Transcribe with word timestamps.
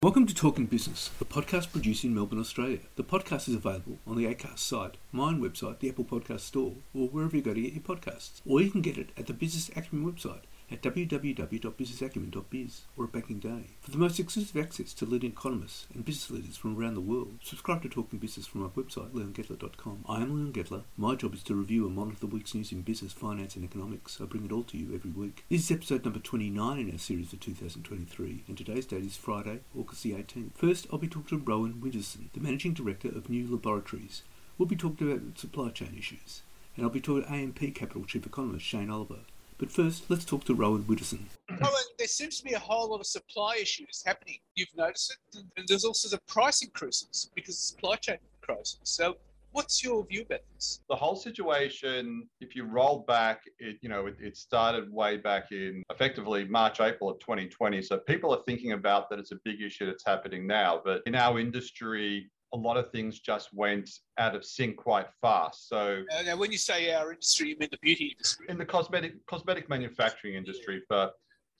Welcome 0.00 0.28
to 0.28 0.34
Talking 0.34 0.66
Business, 0.66 1.10
the 1.18 1.24
podcast 1.24 1.72
produced 1.72 2.04
in 2.04 2.14
Melbourne, 2.14 2.38
Australia. 2.38 2.78
The 2.94 3.02
podcast 3.02 3.48
is 3.48 3.56
available 3.56 3.98
on 4.06 4.16
the 4.16 4.32
ACAST 4.32 4.60
site, 4.60 4.96
own 5.12 5.40
website, 5.40 5.80
the 5.80 5.88
Apple 5.88 6.04
Podcast 6.04 6.42
Store, 6.42 6.74
or 6.94 7.08
wherever 7.08 7.36
you 7.36 7.42
go 7.42 7.52
to 7.52 7.60
get 7.60 7.72
your 7.72 7.82
podcasts. 7.82 8.40
Or 8.46 8.60
you 8.60 8.70
can 8.70 8.80
get 8.80 8.96
it 8.96 9.10
at 9.16 9.26
the 9.26 9.32
Business 9.32 9.72
Acumen 9.74 10.08
website 10.08 10.42
at 10.70 10.82
www.businessacumen.biz 10.82 12.82
or 12.96 13.04
at 13.04 13.12
Banking 13.12 13.38
Day. 13.38 13.70
For 13.80 13.90
the 13.90 13.98
most 13.98 14.20
exclusive 14.20 14.56
access 14.56 14.92
to 14.94 15.06
leading 15.06 15.30
economists 15.30 15.86
and 15.94 16.04
business 16.04 16.30
leaders 16.30 16.56
from 16.56 16.78
around 16.78 16.94
the 16.94 17.00
world, 17.00 17.38
subscribe 17.42 17.82
to 17.82 17.88
Talking 17.88 18.18
Business 18.18 18.46
from 18.46 18.62
our 18.62 18.68
website, 18.70 19.12
leongettler.com. 19.12 20.04
I 20.08 20.20
am 20.20 20.34
Leon 20.34 20.52
Gettler. 20.52 20.82
My 20.96 21.14
job 21.14 21.34
is 21.34 21.42
to 21.44 21.54
review 21.54 21.86
and 21.86 21.96
monitor 21.96 22.20
the 22.20 22.26
week's 22.26 22.54
news 22.54 22.72
in 22.72 22.82
business, 22.82 23.12
finance 23.12 23.56
and 23.56 23.64
economics. 23.64 24.20
I 24.20 24.26
bring 24.26 24.44
it 24.44 24.52
all 24.52 24.64
to 24.64 24.76
you 24.76 24.94
every 24.94 25.10
week. 25.10 25.44
This 25.48 25.62
is 25.62 25.70
episode 25.70 26.04
number 26.04 26.20
29 26.20 26.78
in 26.78 26.92
our 26.92 26.98
series 26.98 27.32
of 27.32 27.40
2023, 27.40 28.44
and 28.46 28.56
today's 28.56 28.86
date 28.86 29.04
is 29.04 29.16
Friday, 29.16 29.60
August 29.76 30.02
the 30.02 30.12
18th. 30.12 30.52
First, 30.54 30.86
I'll 30.92 30.98
be 30.98 31.08
talking 31.08 31.38
to 31.38 31.44
Rohan 31.44 31.80
Widdison, 31.80 32.30
the 32.34 32.40
Managing 32.40 32.74
Director 32.74 33.08
of 33.08 33.30
New 33.30 33.50
Laboratories. 33.50 34.22
We'll 34.58 34.68
be 34.68 34.76
talking 34.76 35.10
about 35.10 35.38
supply 35.38 35.70
chain 35.70 35.94
issues, 35.96 36.42
and 36.76 36.84
I'll 36.84 36.90
be 36.90 37.00
talking 37.00 37.24
to 37.24 37.32
AMP 37.32 37.74
Capital 37.74 38.04
Chief 38.04 38.26
Economist 38.26 38.66
Shane 38.66 38.90
Oliver. 38.90 39.20
But 39.58 39.72
first, 39.72 40.08
let's 40.08 40.24
talk 40.24 40.44
to 40.44 40.54
Rohan 40.54 40.86
Widdison. 40.86 41.28
Rohan, 41.50 41.72
there 41.98 42.06
seems 42.06 42.38
to 42.38 42.44
be 42.44 42.54
a 42.54 42.58
whole 42.58 42.90
lot 42.90 43.00
of 43.00 43.06
supply 43.06 43.56
issues 43.60 44.02
happening. 44.06 44.38
You've 44.54 44.74
noticed 44.76 45.16
it, 45.34 45.42
and 45.56 45.66
there's 45.66 45.84
also 45.84 46.08
the 46.08 46.20
price 46.28 46.62
increases 46.62 47.30
because 47.34 47.56
of 47.56 47.60
supply 47.60 47.96
chain 47.96 48.18
crisis. 48.40 48.78
So, 48.84 49.16
what's 49.50 49.82
your 49.82 50.06
view 50.06 50.22
about 50.22 50.42
this? 50.54 50.80
The 50.88 50.94
whole 50.94 51.16
situation, 51.16 52.28
if 52.40 52.54
you 52.54 52.64
roll 52.64 53.04
back, 53.08 53.42
it 53.58 53.78
you 53.82 53.88
know 53.88 54.06
it, 54.06 54.16
it 54.20 54.36
started 54.36 54.92
way 54.92 55.16
back 55.16 55.50
in 55.50 55.82
effectively 55.90 56.44
March, 56.44 56.80
April 56.80 57.10
of 57.10 57.18
2020. 57.18 57.82
So 57.82 57.98
people 57.98 58.32
are 58.32 58.42
thinking 58.46 58.72
about 58.72 59.10
that 59.10 59.18
it's 59.18 59.32
a 59.32 59.38
big 59.44 59.60
issue 59.60 59.86
that's 59.86 60.04
happening 60.06 60.46
now. 60.46 60.80
But 60.84 61.02
in 61.06 61.16
our 61.16 61.40
industry, 61.40 62.30
a 62.54 62.56
lot 62.56 62.76
of 62.76 62.90
things 62.90 63.20
just 63.20 63.52
went 63.52 63.90
out 64.18 64.34
of 64.34 64.44
sync 64.44 64.76
quite 64.76 65.06
fast. 65.20 65.68
So 65.68 66.02
Uh, 66.16 66.22
now, 66.22 66.36
when 66.36 66.50
you 66.52 66.58
say 66.58 66.92
our 66.92 67.12
industry, 67.12 67.50
you 67.50 67.56
mean 67.58 67.68
the 67.70 67.78
beauty 67.78 68.06
industry. 68.06 68.46
in 68.48 68.58
the 68.58 68.64
cosmetic 68.66 69.24
cosmetic 69.26 69.68
manufacturing 69.68 70.34
industry 70.34 70.82
for 70.88 71.10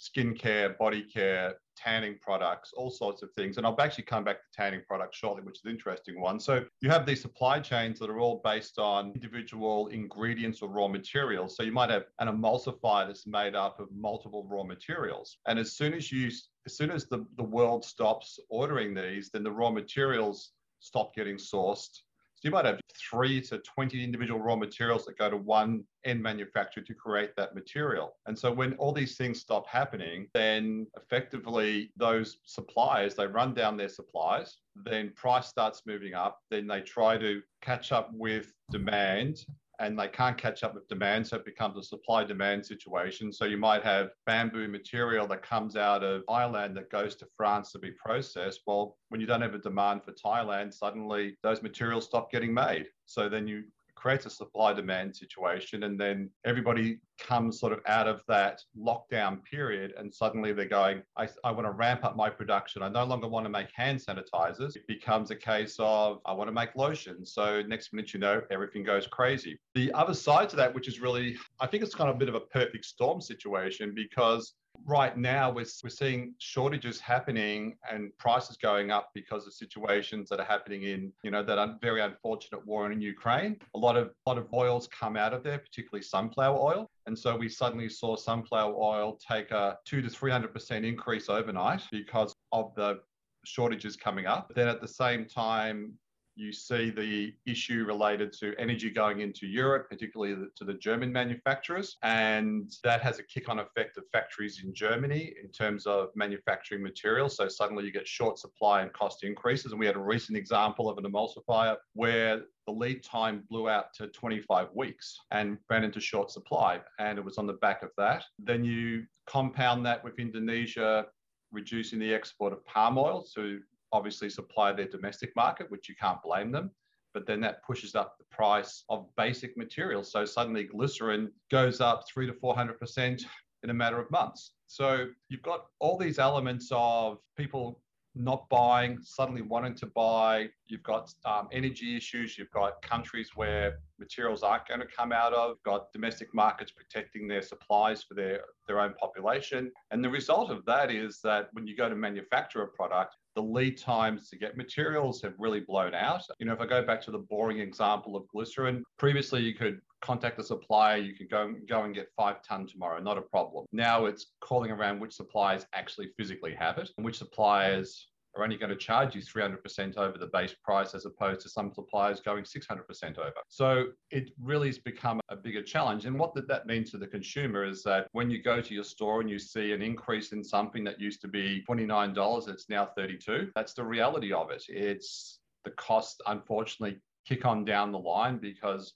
skincare, 0.00 0.78
body 0.78 1.02
care, 1.02 1.56
tanning 1.76 2.16
products, 2.22 2.72
all 2.72 2.88
sorts 2.90 3.22
of 3.22 3.30
things. 3.36 3.56
And 3.56 3.66
I'll 3.66 3.74
actually 3.80 4.04
come 4.04 4.22
back 4.22 4.36
to 4.36 4.46
tanning 4.56 4.82
products 4.86 5.18
shortly, 5.18 5.42
which 5.42 5.56
is 5.58 5.64
an 5.64 5.72
interesting 5.72 6.20
one. 6.20 6.38
So 6.38 6.64
you 6.80 6.88
have 6.88 7.04
these 7.04 7.20
supply 7.20 7.58
chains 7.58 7.98
that 7.98 8.08
are 8.08 8.20
all 8.20 8.40
based 8.44 8.78
on 8.78 9.10
individual 9.12 9.88
ingredients 9.88 10.62
or 10.62 10.68
raw 10.68 10.86
materials. 10.86 11.56
So 11.56 11.64
you 11.64 11.72
might 11.72 11.90
have 11.90 12.04
an 12.20 12.28
emulsifier 12.28 13.08
that's 13.08 13.26
made 13.26 13.56
up 13.56 13.80
of 13.80 13.88
multiple 13.92 14.46
raw 14.48 14.62
materials. 14.62 15.38
And 15.48 15.58
as 15.58 15.72
soon 15.76 15.92
as 15.94 16.12
you 16.12 16.30
as 16.66 16.76
soon 16.76 16.90
as 16.90 17.06
the, 17.06 17.24
the 17.36 17.42
world 17.42 17.84
stops 17.84 18.38
ordering 18.50 18.94
these, 18.94 19.30
then 19.30 19.42
the 19.42 19.50
raw 19.50 19.70
materials 19.70 20.52
stop 20.80 21.14
getting 21.14 21.36
sourced. 21.36 22.00
So 22.38 22.46
you 22.46 22.52
might 22.52 22.66
have 22.66 22.80
three 22.96 23.40
to 23.42 23.58
20 23.58 24.02
individual 24.04 24.38
raw 24.38 24.54
materials 24.54 25.04
that 25.06 25.18
go 25.18 25.28
to 25.28 25.36
one 25.36 25.82
end 26.04 26.22
manufacturer 26.22 26.84
to 26.84 26.94
create 26.94 27.34
that 27.36 27.52
material. 27.52 28.14
And 28.26 28.38
so 28.38 28.52
when 28.52 28.74
all 28.74 28.92
these 28.92 29.16
things 29.16 29.40
stop 29.40 29.66
happening, 29.66 30.28
then 30.34 30.86
effectively 30.96 31.90
those 31.96 32.38
suppliers, 32.44 33.16
they 33.16 33.26
run 33.26 33.54
down 33.54 33.76
their 33.76 33.88
supplies, 33.88 34.58
then 34.76 35.12
price 35.16 35.48
starts 35.48 35.82
moving 35.84 36.14
up, 36.14 36.38
then 36.48 36.68
they 36.68 36.80
try 36.80 37.18
to 37.18 37.42
catch 37.60 37.90
up 37.90 38.10
with 38.14 38.52
demand 38.70 39.44
and 39.78 39.98
they 39.98 40.08
can't 40.08 40.36
catch 40.36 40.62
up 40.64 40.74
with 40.74 40.88
demand. 40.88 41.26
So 41.26 41.36
it 41.36 41.44
becomes 41.44 41.76
a 41.76 41.82
supply 41.82 42.24
demand 42.24 42.66
situation. 42.66 43.32
So 43.32 43.44
you 43.44 43.56
might 43.56 43.82
have 43.84 44.10
bamboo 44.26 44.68
material 44.68 45.26
that 45.28 45.42
comes 45.42 45.76
out 45.76 46.02
of 46.02 46.24
Thailand 46.28 46.74
that 46.74 46.90
goes 46.90 47.14
to 47.16 47.26
France 47.36 47.72
to 47.72 47.78
be 47.78 47.92
processed. 47.92 48.62
Well, 48.66 48.96
when 49.08 49.20
you 49.20 49.26
don't 49.26 49.42
have 49.42 49.54
a 49.54 49.58
demand 49.58 50.02
for 50.04 50.12
Thailand, 50.12 50.74
suddenly 50.74 51.38
those 51.42 51.62
materials 51.62 52.06
stop 52.06 52.30
getting 52.30 52.52
made. 52.52 52.86
So 53.06 53.28
then 53.28 53.46
you 53.46 53.64
creates 53.98 54.26
a 54.26 54.30
supply 54.30 54.72
demand 54.72 55.14
situation 55.14 55.82
and 55.82 55.98
then 55.98 56.30
everybody 56.44 56.98
comes 57.18 57.58
sort 57.58 57.72
of 57.72 57.80
out 57.86 58.06
of 58.06 58.22
that 58.28 58.60
lockdown 58.78 59.42
period 59.44 59.92
and 59.98 60.12
suddenly 60.12 60.52
they're 60.52 60.66
going 60.66 61.02
I, 61.16 61.28
I 61.42 61.50
want 61.50 61.66
to 61.66 61.72
ramp 61.72 62.04
up 62.04 62.16
my 62.16 62.30
production. 62.30 62.82
I 62.82 62.88
no 62.88 63.04
longer 63.04 63.26
want 63.26 63.44
to 63.44 63.50
make 63.50 63.68
hand 63.74 64.00
sanitizers. 64.00 64.76
It 64.76 64.86
becomes 64.86 65.30
a 65.30 65.36
case 65.36 65.76
of 65.78 66.20
i 66.26 66.32
want 66.32 66.48
to 66.48 66.52
make 66.52 66.74
lotion 66.76 67.26
so 67.26 67.62
next 67.62 67.92
minute 67.92 68.14
you 68.14 68.20
know 68.20 68.42
everything 68.50 68.84
goes 68.84 69.06
crazy. 69.06 69.58
The 69.74 69.92
other 69.92 70.14
side 70.14 70.48
to 70.50 70.56
that 70.56 70.74
which 70.74 70.88
is 70.88 71.00
really 71.00 71.36
i 71.60 71.66
think 71.66 71.82
it's 71.82 71.94
kind 71.94 72.10
of 72.10 72.16
a 72.16 72.18
bit 72.18 72.28
of 72.28 72.34
a 72.34 72.40
perfect 72.40 72.84
storm 72.84 73.20
situation 73.20 73.92
because 73.94 74.54
right 74.84 75.16
now 75.16 75.50
we're, 75.50 75.66
we're 75.82 75.90
seeing 75.90 76.34
shortages 76.38 77.00
happening 77.00 77.76
and 77.90 78.16
prices 78.18 78.56
going 78.56 78.90
up 78.90 79.10
because 79.14 79.46
of 79.46 79.52
situations 79.52 80.28
that 80.28 80.40
are 80.40 80.44
happening 80.44 80.84
in 80.84 81.12
you 81.22 81.30
know 81.30 81.42
that 81.42 81.58
un- 81.58 81.78
very 81.80 82.00
unfortunate 82.00 82.64
war 82.66 82.90
in 82.90 83.00
ukraine. 83.00 83.56
A 83.74 83.78
lot 83.78 83.96
of 83.96 84.08
a 84.26 84.30
lot 84.30 84.38
of 84.38 84.46
oils 84.52 84.88
come 84.88 85.16
out 85.16 85.32
of 85.32 85.42
there 85.42 85.58
particularly 85.58 86.02
sunflower 86.02 86.58
oil. 86.58 86.90
And 87.06 87.18
so 87.18 87.36
we 87.36 87.48
suddenly 87.48 87.88
saw 87.88 88.16
sunflower 88.16 88.74
oil 88.74 89.18
take 89.26 89.50
a 89.50 89.78
two 89.84 90.02
to 90.02 90.08
three 90.08 90.30
hundred 90.30 90.52
percent 90.52 90.84
increase 90.84 91.28
overnight 91.28 91.82
because 91.90 92.34
of 92.52 92.74
the 92.74 93.00
shortages 93.44 93.96
coming 93.96 94.26
up. 94.26 94.52
Then 94.54 94.68
at 94.68 94.80
the 94.80 94.88
same 94.88 95.24
time 95.24 95.92
you 96.38 96.52
see 96.52 96.90
the 96.90 97.34
issue 97.50 97.84
related 97.84 98.32
to 98.32 98.54
energy 98.58 98.90
going 98.90 99.20
into 99.20 99.46
Europe, 99.46 99.90
particularly 99.90 100.36
to 100.54 100.64
the 100.64 100.74
German 100.74 101.12
manufacturers. 101.12 101.96
And 102.02 102.72
that 102.84 103.02
has 103.02 103.18
a 103.18 103.24
kick 103.24 103.48
on 103.48 103.58
effect 103.58 103.98
of 103.98 104.04
factories 104.12 104.62
in 104.62 104.72
Germany 104.72 105.34
in 105.42 105.50
terms 105.50 105.84
of 105.84 106.10
manufacturing 106.14 106.82
materials. 106.82 107.36
So 107.36 107.48
suddenly 107.48 107.84
you 107.84 107.92
get 107.92 108.06
short 108.06 108.38
supply 108.38 108.82
and 108.82 108.92
cost 108.92 109.24
increases. 109.24 109.72
And 109.72 109.80
we 109.80 109.86
had 109.86 109.96
a 109.96 110.00
recent 110.00 110.38
example 110.38 110.88
of 110.88 110.96
an 110.96 111.04
emulsifier 111.04 111.76
where 111.94 112.42
the 112.66 112.72
lead 112.72 113.02
time 113.02 113.42
blew 113.50 113.68
out 113.68 113.92
to 113.94 114.06
25 114.06 114.68
weeks 114.74 115.18
and 115.32 115.58
ran 115.68 115.82
into 115.82 116.00
short 116.00 116.30
supply. 116.30 116.80
And 117.00 117.18
it 117.18 117.24
was 117.24 117.38
on 117.38 117.48
the 117.48 117.54
back 117.54 117.82
of 117.82 117.90
that. 117.98 118.22
Then 118.38 118.62
you 118.64 119.06
compound 119.26 119.84
that 119.86 120.04
with 120.04 120.20
Indonesia 120.20 121.06
reducing 121.50 121.98
the 121.98 122.14
export 122.14 122.52
of 122.52 122.64
palm 122.64 122.98
oil 122.98 123.26
to 123.34 123.60
obviously 123.92 124.30
supply 124.30 124.72
their 124.72 124.88
domestic 124.88 125.34
market, 125.36 125.70
which 125.70 125.88
you 125.88 125.94
can't 126.00 126.22
blame 126.22 126.50
them. 126.52 126.70
But 127.14 127.26
then 127.26 127.40
that 127.40 127.64
pushes 127.64 127.94
up 127.94 128.18
the 128.18 128.24
price 128.30 128.84
of 128.88 129.08
basic 129.16 129.56
materials. 129.56 130.12
So 130.12 130.24
suddenly 130.24 130.64
glycerin 130.64 131.30
goes 131.50 131.80
up 131.80 132.04
three 132.06 132.26
to 132.26 132.32
400% 132.32 133.24
in 133.62 133.70
a 133.70 133.74
matter 133.74 133.98
of 133.98 134.10
months. 134.10 134.52
So 134.66 135.06
you've 135.28 135.42
got 135.42 135.66
all 135.80 135.96
these 135.96 136.18
elements 136.18 136.68
of 136.70 137.18
people 137.36 137.80
not 138.14 138.48
buying, 138.48 138.98
suddenly 139.02 139.42
wanting 139.42 139.74
to 139.74 139.86
buy. 139.86 140.48
You've 140.66 140.82
got 140.82 141.12
um, 141.24 141.48
energy 141.52 141.96
issues. 141.96 142.36
You've 142.36 142.50
got 142.50 142.82
countries 142.82 143.30
where 143.36 143.78
materials 143.98 144.42
aren't 144.42 144.66
going 144.66 144.80
to 144.80 144.86
come 144.86 145.12
out 145.12 145.32
of. 145.32 145.50
You've 145.50 145.62
got 145.62 145.92
domestic 145.92 146.34
markets 146.34 146.72
protecting 146.72 147.28
their 147.28 147.42
supplies 147.42 148.02
for 148.02 148.14
their, 148.14 148.40
their 148.66 148.80
own 148.80 148.94
population. 148.94 149.70
And 149.90 150.02
the 150.02 150.10
result 150.10 150.50
of 150.50 150.64
that 150.66 150.90
is 150.90 151.20
that 151.22 151.48
when 151.52 151.66
you 151.66 151.76
go 151.76 151.88
to 151.88 151.94
manufacture 151.94 152.62
a 152.62 152.68
product, 152.68 153.16
the 153.38 153.42
lead 153.42 153.78
times 153.78 154.28
to 154.28 154.36
get 154.36 154.56
materials 154.56 155.22
have 155.22 155.32
really 155.38 155.60
blown 155.60 155.94
out. 155.94 156.22
You 156.40 156.46
know, 156.46 156.52
if 156.52 156.60
I 156.60 156.66
go 156.66 156.82
back 156.84 157.00
to 157.02 157.12
the 157.12 157.18
boring 157.18 157.60
example 157.60 158.16
of 158.16 158.26
glycerin, 158.26 158.82
previously 158.98 159.42
you 159.42 159.54
could 159.54 159.80
contact 160.00 160.36
the 160.36 160.42
supplier. 160.42 160.96
You 160.96 161.14
could 161.14 161.30
go 161.30 161.54
go 161.68 161.84
and 161.84 161.94
get 161.94 162.08
five 162.16 162.42
ton 162.42 162.66
tomorrow, 162.66 163.00
not 163.00 163.16
a 163.16 163.22
problem. 163.22 163.66
Now 163.70 164.06
it's 164.06 164.32
calling 164.40 164.72
around 164.72 164.98
which 164.98 165.12
suppliers 165.12 165.66
actually 165.72 166.08
physically 166.16 166.52
have 166.54 166.78
it 166.78 166.90
and 166.96 167.06
which 167.06 167.18
suppliers 167.18 168.08
are 168.38 168.44
only 168.44 168.56
going 168.56 168.70
to 168.70 168.76
charge 168.76 169.14
you 169.14 169.22
300% 169.22 169.96
over 169.96 170.18
the 170.18 170.26
base 170.26 170.54
price 170.62 170.94
as 170.94 171.06
opposed 171.06 171.40
to 171.42 171.48
some 171.48 171.72
suppliers 171.72 172.20
going 172.20 172.44
600% 172.44 173.18
over. 173.18 173.32
So 173.48 173.86
it 174.10 174.30
really 174.40 174.68
has 174.68 174.78
become 174.78 175.20
a 175.28 175.36
bigger 175.36 175.62
challenge. 175.62 176.06
And 176.06 176.18
what 176.18 176.34
that 176.34 176.66
means 176.66 176.90
to 176.92 176.98
the 176.98 177.06
consumer 177.06 177.64
is 177.64 177.82
that 177.82 178.06
when 178.12 178.30
you 178.30 178.42
go 178.42 178.60
to 178.60 178.74
your 178.74 178.84
store 178.84 179.20
and 179.20 179.28
you 179.28 179.38
see 179.38 179.72
an 179.72 179.82
increase 179.82 180.32
in 180.32 180.42
something 180.44 180.84
that 180.84 181.00
used 181.00 181.20
to 181.22 181.28
be 181.28 181.64
$29, 181.68 182.48
it's 182.48 182.68
now 182.68 182.86
32. 182.96 183.50
That's 183.54 183.74
the 183.74 183.84
reality 183.84 184.32
of 184.32 184.50
it. 184.50 184.64
It's 184.68 185.40
the 185.64 185.70
cost, 185.72 186.22
unfortunately, 186.26 186.98
kick 187.26 187.44
on 187.44 187.64
down 187.64 187.92
the 187.92 187.98
line 187.98 188.38
because 188.38 188.94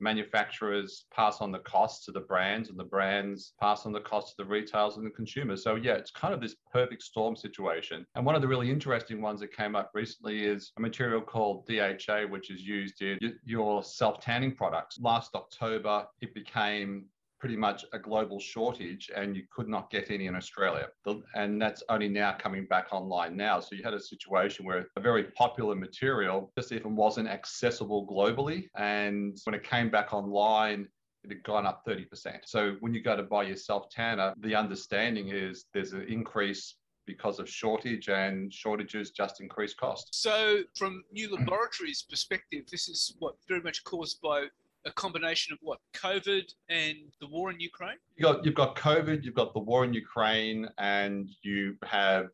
manufacturers 0.00 1.04
pass 1.12 1.40
on 1.40 1.52
the 1.52 1.58
costs 1.60 2.04
to 2.06 2.12
the 2.12 2.20
brands 2.20 2.68
and 2.70 2.78
the 2.78 2.84
brands 2.84 3.52
pass 3.60 3.86
on 3.86 3.92
the 3.92 4.00
cost 4.00 4.30
to 4.30 4.42
the 4.42 4.48
retailers 4.48 4.96
and 4.96 5.06
the 5.06 5.10
consumers. 5.10 5.62
So 5.62 5.74
yeah, 5.74 5.94
it's 5.94 6.10
kind 6.10 6.34
of 6.34 6.40
this 6.40 6.56
perfect 6.72 7.02
storm 7.02 7.36
situation. 7.36 8.06
And 8.14 8.24
one 8.24 8.34
of 8.34 8.42
the 8.42 8.48
really 8.48 8.70
interesting 8.70 9.20
ones 9.20 9.40
that 9.40 9.52
came 9.52 9.74
up 9.74 9.90
recently 9.94 10.44
is 10.44 10.72
a 10.76 10.80
material 10.80 11.20
called 11.20 11.66
DHA, 11.66 12.26
which 12.28 12.50
is 12.50 12.62
used 12.62 13.02
in 13.02 13.18
your 13.44 13.82
self-tanning 13.82 14.54
products. 14.54 14.98
Last 15.00 15.34
October, 15.34 16.06
it 16.20 16.34
became 16.34 17.04
pretty 17.38 17.56
much 17.56 17.84
a 17.92 17.98
global 17.98 18.40
shortage 18.40 19.10
and 19.14 19.36
you 19.36 19.44
could 19.50 19.68
not 19.68 19.90
get 19.90 20.10
any 20.10 20.26
in 20.26 20.34
Australia. 20.34 20.88
And 21.34 21.60
that's 21.60 21.82
only 21.88 22.08
now 22.08 22.36
coming 22.38 22.66
back 22.66 22.88
online 22.92 23.36
now. 23.36 23.60
So 23.60 23.74
you 23.74 23.82
had 23.82 23.94
a 23.94 24.00
situation 24.00 24.66
where 24.66 24.86
a 24.96 25.00
very 25.00 25.24
popular 25.24 25.74
material 25.74 26.52
just 26.56 26.72
even 26.72 26.96
wasn't 26.96 27.28
accessible 27.28 28.06
globally. 28.06 28.68
And 28.76 29.38
when 29.44 29.54
it 29.54 29.62
came 29.62 29.90
back 29.90 30.12
online, 30.12 30.88
it 31.24 31.30
had 31.30 31.42
gone 31.44 31.66
up 31.66 31.84
30%. 31.86 32.40
So 32.44 32.76
when 32.80 32.94
you 32.94 33.02
go 33.02 33.16
to 33.16 33.22
buy 33.22 33.44
your 33.44 33.56
self 33.56 33.88
tanner, 33.90 34.34
the 34.40 34.54
understanding 34.54 35.28
is 35.28 35.66
there's 35.72 35.92
an 35.92 36.06
increase 36.08 36.74
because 37.06 37.38
of 37.38 37.48
shortage 37.48 38.08
and 38.08 38.52
shortages 38.52 39.10
just 39.10 39.40
increase 39.40 39.74
costs. 39.74 40.20
So 40.20 40.58
from 40.76 41.02
new 41.10 41.34
laboratories 41.34 42.02
perspective, 42.02 42.64
this 42.70 42.88
is 42.88 43.14
what 43.18 43.36
very 43.48 43.62
much 43.62 43.82
caused 43.84 44.20
by 44.20 44.48
a 44.84 44.92
combination 44.92 45.52
of 45.52 45.58
what 45.62 45.78
COVID 45.94 46.44
and 46.68 46.96
the 47.20 47.26
war 47.28 47.50
in 47.50 47.60
Ukraine? 47.60 47.96
You 48.16 48.24
got 48.24 48.44
you've 48.44 48.54
got 48.54 48.76
COVID, 48.76 49.24
you've 49.24 49.34
got 49.34 49.54
the 49.54 49.60
war 49.60 49.84
in 49.84 49.92
Ukraine, 49.92 50.68
and 50.78 51.28
you 51.42 51.76
have 51.84 52.28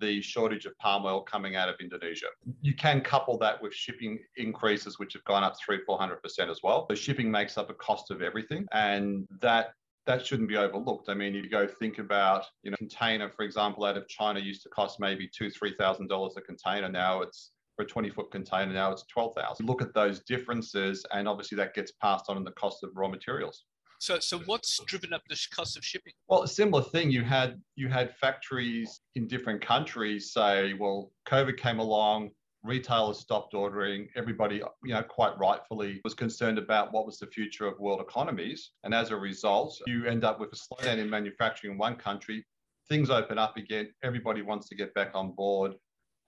the 0.00 0.20
shortage 0.20 0.66
of 0.66 0.76
palm 0.78 1.04
oil 1.04 1.22
coming 1.22 1.54
out 1.56 1.68
of 1.68 1.76
Indonesia. 1.80 2.26
You 2.62 2.74
can 2.74 3.00
couple 3.00 3.38
that 3.38 3.62
with 3.62 3.72
shipping 3.72 4.18
increases, 4.36 4.98
which 4.98 5.12
have 5.12 5.24
gone 5.24 5.44
up 5.44 5.54
three, 5.64 5.80
four 5.86 5.98
hundred 5.98 6.22
percent 6.22 6.50
as 6.50 6.60
well. 6.62 6.86
The 6.88 6.96
shipping 6.96 7.30
makes 7.30 7.56
up 7.56 7.70
a 7.70 7.74
cost 7.74 8.10
of 8.10 8.22
everything, 8.22 8.66
and 8.72 9.26
that 9.40 9.72
that 10.06 10.26
shouldn't 10.26 10.48
be 10.50 10.56
overlooked. 10.56 11.08
I 11.08 11.14
mean, 11.14 11.32
you 11.32 11.48
go 11.48 11.66
think 11.66 11.98
about, 11.98 12.44
you 12.62 12.70
know, 12.70 12.76
container, 12.76 13.30
for 13.30 13.42
example, 13.42 13.84
out 13.86 13.96
of 13.96 14.06
China 14.06 14.38
used 14.38 14.62
to 14.64 14.68
cost 14.68 15.00
maybe 15.00 15.30
two, 15.34 15.48
three 15.48 15.74
thousand 15.78 16.08
dollars 16.08 16.34
a 16.36 16.42
container. 16.42 16.88
Now 16.88 17.22
it's 17.22 17.52
for 17.76 17.84
a 17.84 17.86
20 17.86 18.10
foot 18.10 18.30
container 18.30 18.72
now 18.72 18.92
it's 18.92 19.04
12,000. 19.04 19.66
Look 19.66 19.82
at 19.82 19.94
those 19.94 20.20
differences 20.20 21.04
and 21.12 21.28
obviously 21.28 21.56
that 21.56 21.74
gets 21.74 21.92
passed 21.92 22.26
on 22.28 22.36
in 22.36 22.44
the 22.44 22.52
cost 22.52 22.82
of 22.82 22.90
raw 22.94 23.08
materials. 23.08 23.64
So, 23.98 24.18
so 24.18 24.38
what's 24.40 24.80
driven 24.84 25.12
up 25.12 25.22
the 25.28 25.38
cost 25.54 25.76
of 25.76 25.84
shipping? 25.84 26.12
Well, 26.28 26.42
a 26.42 26.48
similar 26.48 26.82
thing. 26.82 27.10
You 27.10 27.22
had 27.22 27.60
you 27.74 27.88
had 27.88 28.14
factories 28.16 29.00
in 29.14 29.26
different 29.26 29.62
countries 29.62 30.32
say, 30.32 30.74
well, 30.74 31.10
COVID 31.26 31.56
came 31.56 31.78
along, 31.78 32.30
retailers 32.62 33.20
stopped 33.20 33.54
ordering. 33.54 34.08
Everybody, 34.14 34.56
you 34.56 34.92
know, 34.94 35.02
quite 35.02 35.38
rightfully 35.38 36.00
was 36.04 36.12
concerned 36.12 36.58
about 36.58 36.92
what 36.92 37.06
was 37.06 37.18
the 37.18 37.28
future 37.28 37.66
of 37.66 37.78
world 37.78 38.00
economies, 38.00 38.72
and 38.82 38.92
as 38.92 39.10
a 39.10 39.16
result, 39.16 39.78
you 39.86 40.06
end 40.06 40.24
up 40.24 40.38
with 40.38 40.52
a 40.52 40.56
slowdown 40.56 40.98
in 40.98 41.08
manufacturing 41.08 41.72
in 41.72 41.78
one 41.78 41.96
country. 41.96 42.44
Things 42.90 43.08
open 43.08 43.38
up 43.38 43.56
again. 43.56 43.90
Everybody 44.02 44.42
wants 44.42 44.68
to 44.68 44.74
get 44.74 44.92
back 44.92 45.12
on 45.14 45.32
board 45.32 45.76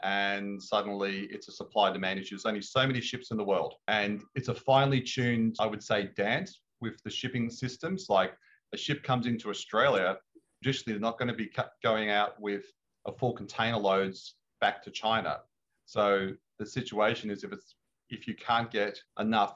and 0.02 0.62
suddenly 0.62 1.28
it's 1.30 1.48
a 1.48 1.52
supply 1.52 1.92
demand 1.92 2.20
issue. 2.20 2.36
There's 2.36 2.46
only 2.46 2.62
so 2.62 2.86
many 2.86 3.00
ships 3.00 3.30
in 3.30 3.36
the 3.36 3.44
world, 3.44 3.74
and 3.88 4.22
it's 4.34 4.48
a 4.48 4.54
finely 4.54 5.00
tuned, 5.00 5.56
I 5.58 5.66
would 5.66 5.82
say, 5.82 6.10
dance 6.16 6.60
with 6.80 7.02
the 7.04 7.10
shipping 7.10 7.50
systems. 7.50 8.06
Like 8.08 8.34
a 8.74 8.76
ship 8.76 9.02
comes 9.02 9.26
into 9.26 9.50
Australia, 9.50 10.16
traditionally 10.62 10.94
they're 10.94 11.00
not 11.00 11.18
going 11.18 11.28
to 11.28 11.34
be 11.34 11.50
going 11.82 12.10
out 12.10 12.40
with 12.40 12.64
a 13.06 13.12
full 13.12 13.32
container 13.32 13.78
loads 13.78 14.36
back 14.60 14.82
to 14.82 14.90
China. 14.90 15.38
So 15.84 16.30
the 16.58 16.66
situation 16.66 17.30
is 17.30 17.44
if 17.44 17.52
it's 17.52 17.76
if 18.10 18.26
you 18.26 18.34
can't 18.34 18.70
get 18.70 18.98
enough 19.18 19.54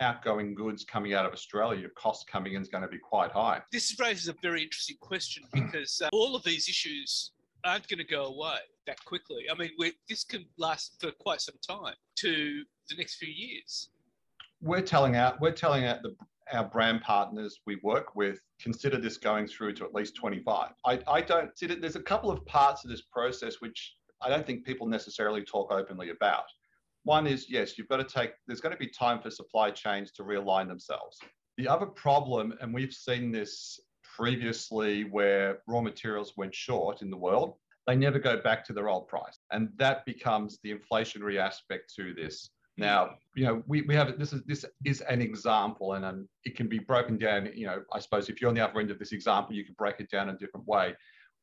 outgoing 0.00 0.54
goods 0.54 0.84
coming 0.84 1.14
out 1.14 1.24
of 1.24 1.32
Australia, 1.32 1.80
your 1.80 1.90
cost 1.90 2.26
coming 2.28 2.54
in 2.54 2.62
is 2.62 2.68
going 2.68 2.82
to 2.82 2.88
be 2.88 2.98
quite 2.98 3.30
high. 3.30 3.60
This 3.70 3.96
raises 4.00 4.28
a 4.28 4.34
very 4.42 4.62
interesting 4.62 4.96
question 5.00 5.44
because 5.52 6.02
uh, 6.04 6.08
all 6.12 6.34
of 6.34 6.42
these 6.42 6.68
issues 6.68 7.30
aren't 7.64 7.88
going 7.88 7.98
to 7.98 8.04
go 8.04 8.26
away 8.26 8.58
that 8.86 9.04
quickly. 9.04 9.44
I 9.50 9.54
mean, 9.54 9.70
this 10.08 10.24
can 10.24 10.44
last 10.58 11.00
for 11.00 11.10
quite 11.12 11.40
some 11.40 11.54
time 11.66 11.94
to 12.16 12.64
the 12.88 12.96
next 12.96 13.16
few 13.16 13.32
years. 13.32 13.90
We're 14.60 14.82
telling 14.82 15.16
out 15.16 15.40
we're 15.40 15.52
telling 15.52 15.84
out 15.84 16.02
the 16.02 16.14
our 16.52 16.64
brand 16.64 17.00
partners 17.02 17.60
we 17.66 17.76
work 17.82 18.14
with 18.14 18.40
consider 18.60 18.98
this 18.98 19.16
going 19.16 19.46
through 19.46 19.72
to 19.74 19.84
at 19.84 19.94
least 19.94 20.16
25. 20.16 20.70
I, 20.84 21.00
I 21.08 21.20
don't 21.20 21.56
see 21.56 21.66
that 21.66 21.80
there's 21.80 21.96
a 21.96 22.02
couple 22.02 22.30
of 22.30 22.44
parts 22.46 22.84
of 22.84 22.90
this 22.90 23.02
process 23.02 23.60
which 23.60 23.94
I 24.20 24.28
don't 24.28 24.46
think 24.46 24.64
people 24.64 24.86
necessarily 24.86 25.42
talk 25.42 25.72
openly 25.72 26.10
about. 26.10 26.44
One 27.04 27.26
is 27.26 27.46
yes, 27.48 27.76
you've 27.76 27.88
got 27.88 27.96
to 27.96 28.04
take, 28.04 28.32
there's 28.46 28.60
going 28.60 28.74
to 28.74 28.78
be 28.78 28.86
time 28.86 29.20
for 29.20 29.30
supply 29.30 29.70
chains 29.70 30.12
to 30.12 30.22
realign 30.22 30.68
themselves. 30.68 31.18
The 31.58 31.68
other 31.68 31.86
problem, 31.86 32.54
and 32.60 32.72
we've 32.72 32.92
seen 32.92 33.32
this 33.32 33.80
previously 34.16 35.04
where 35.04 35.58
raw 35.66 35.80
materials 35.80 36.34
went 36.36 36.54
short 36.54 37.02
in 37.02 37.10
the 37.10 37.16
world, 37.16 37.54
they 37.86 37.96
never 37.96 38.18
go 38.18 38.40
back 38.40 38.64
to 38.64 38.72
their 38.72 38.88
old 38.88 39.08
price. 39.08 39.38
And 39.50 39.70
that 39.76 40.04
becomes 40.06 40.58
the 40.62 40.74
inflationary 40.74 41.38
aspect 41.38 41.92
to 41.96 42.14
this. 42.14 42.50
Now, 42.78 43.16
you 43.34 43.44
know, 43.44 43.62
we, 43.66 43.82
we 43.82 43.94
have 43.94 44.18
this 44.18 44.32
is 44.32 44.42
this 44.46 44.64
is 44.84 45.02
an 45.02 45.20
example, 45.20 45.92
and 45.92 46.04
um, 46.04 46.28
it 46.44 46.56
can 46.56 46.68
be 46.68 46.78
broken 46.78 47.18
down. 47.18 47.50
You 47.54 47.66
know, 47.66 47.82
I 47.92 47.98
suppose 47.98 48.30
if 48.30 48.40
you're 48.40 48.48
on 48.48 48.54
the 48.54 48.66
other 48.66 48.80
end 48.80 48.90
of 48.90 48.98
this 48.98 49.12
example, 49.12 49.54
you 49.54 49.64
can 49.64 49.74
break 49.76 50.00
it 50.00 50.10
down 50.10 50.30
in 50.30 50.36
a 50.36 50.38
different 50.38 50.66
way. 50.66 50.94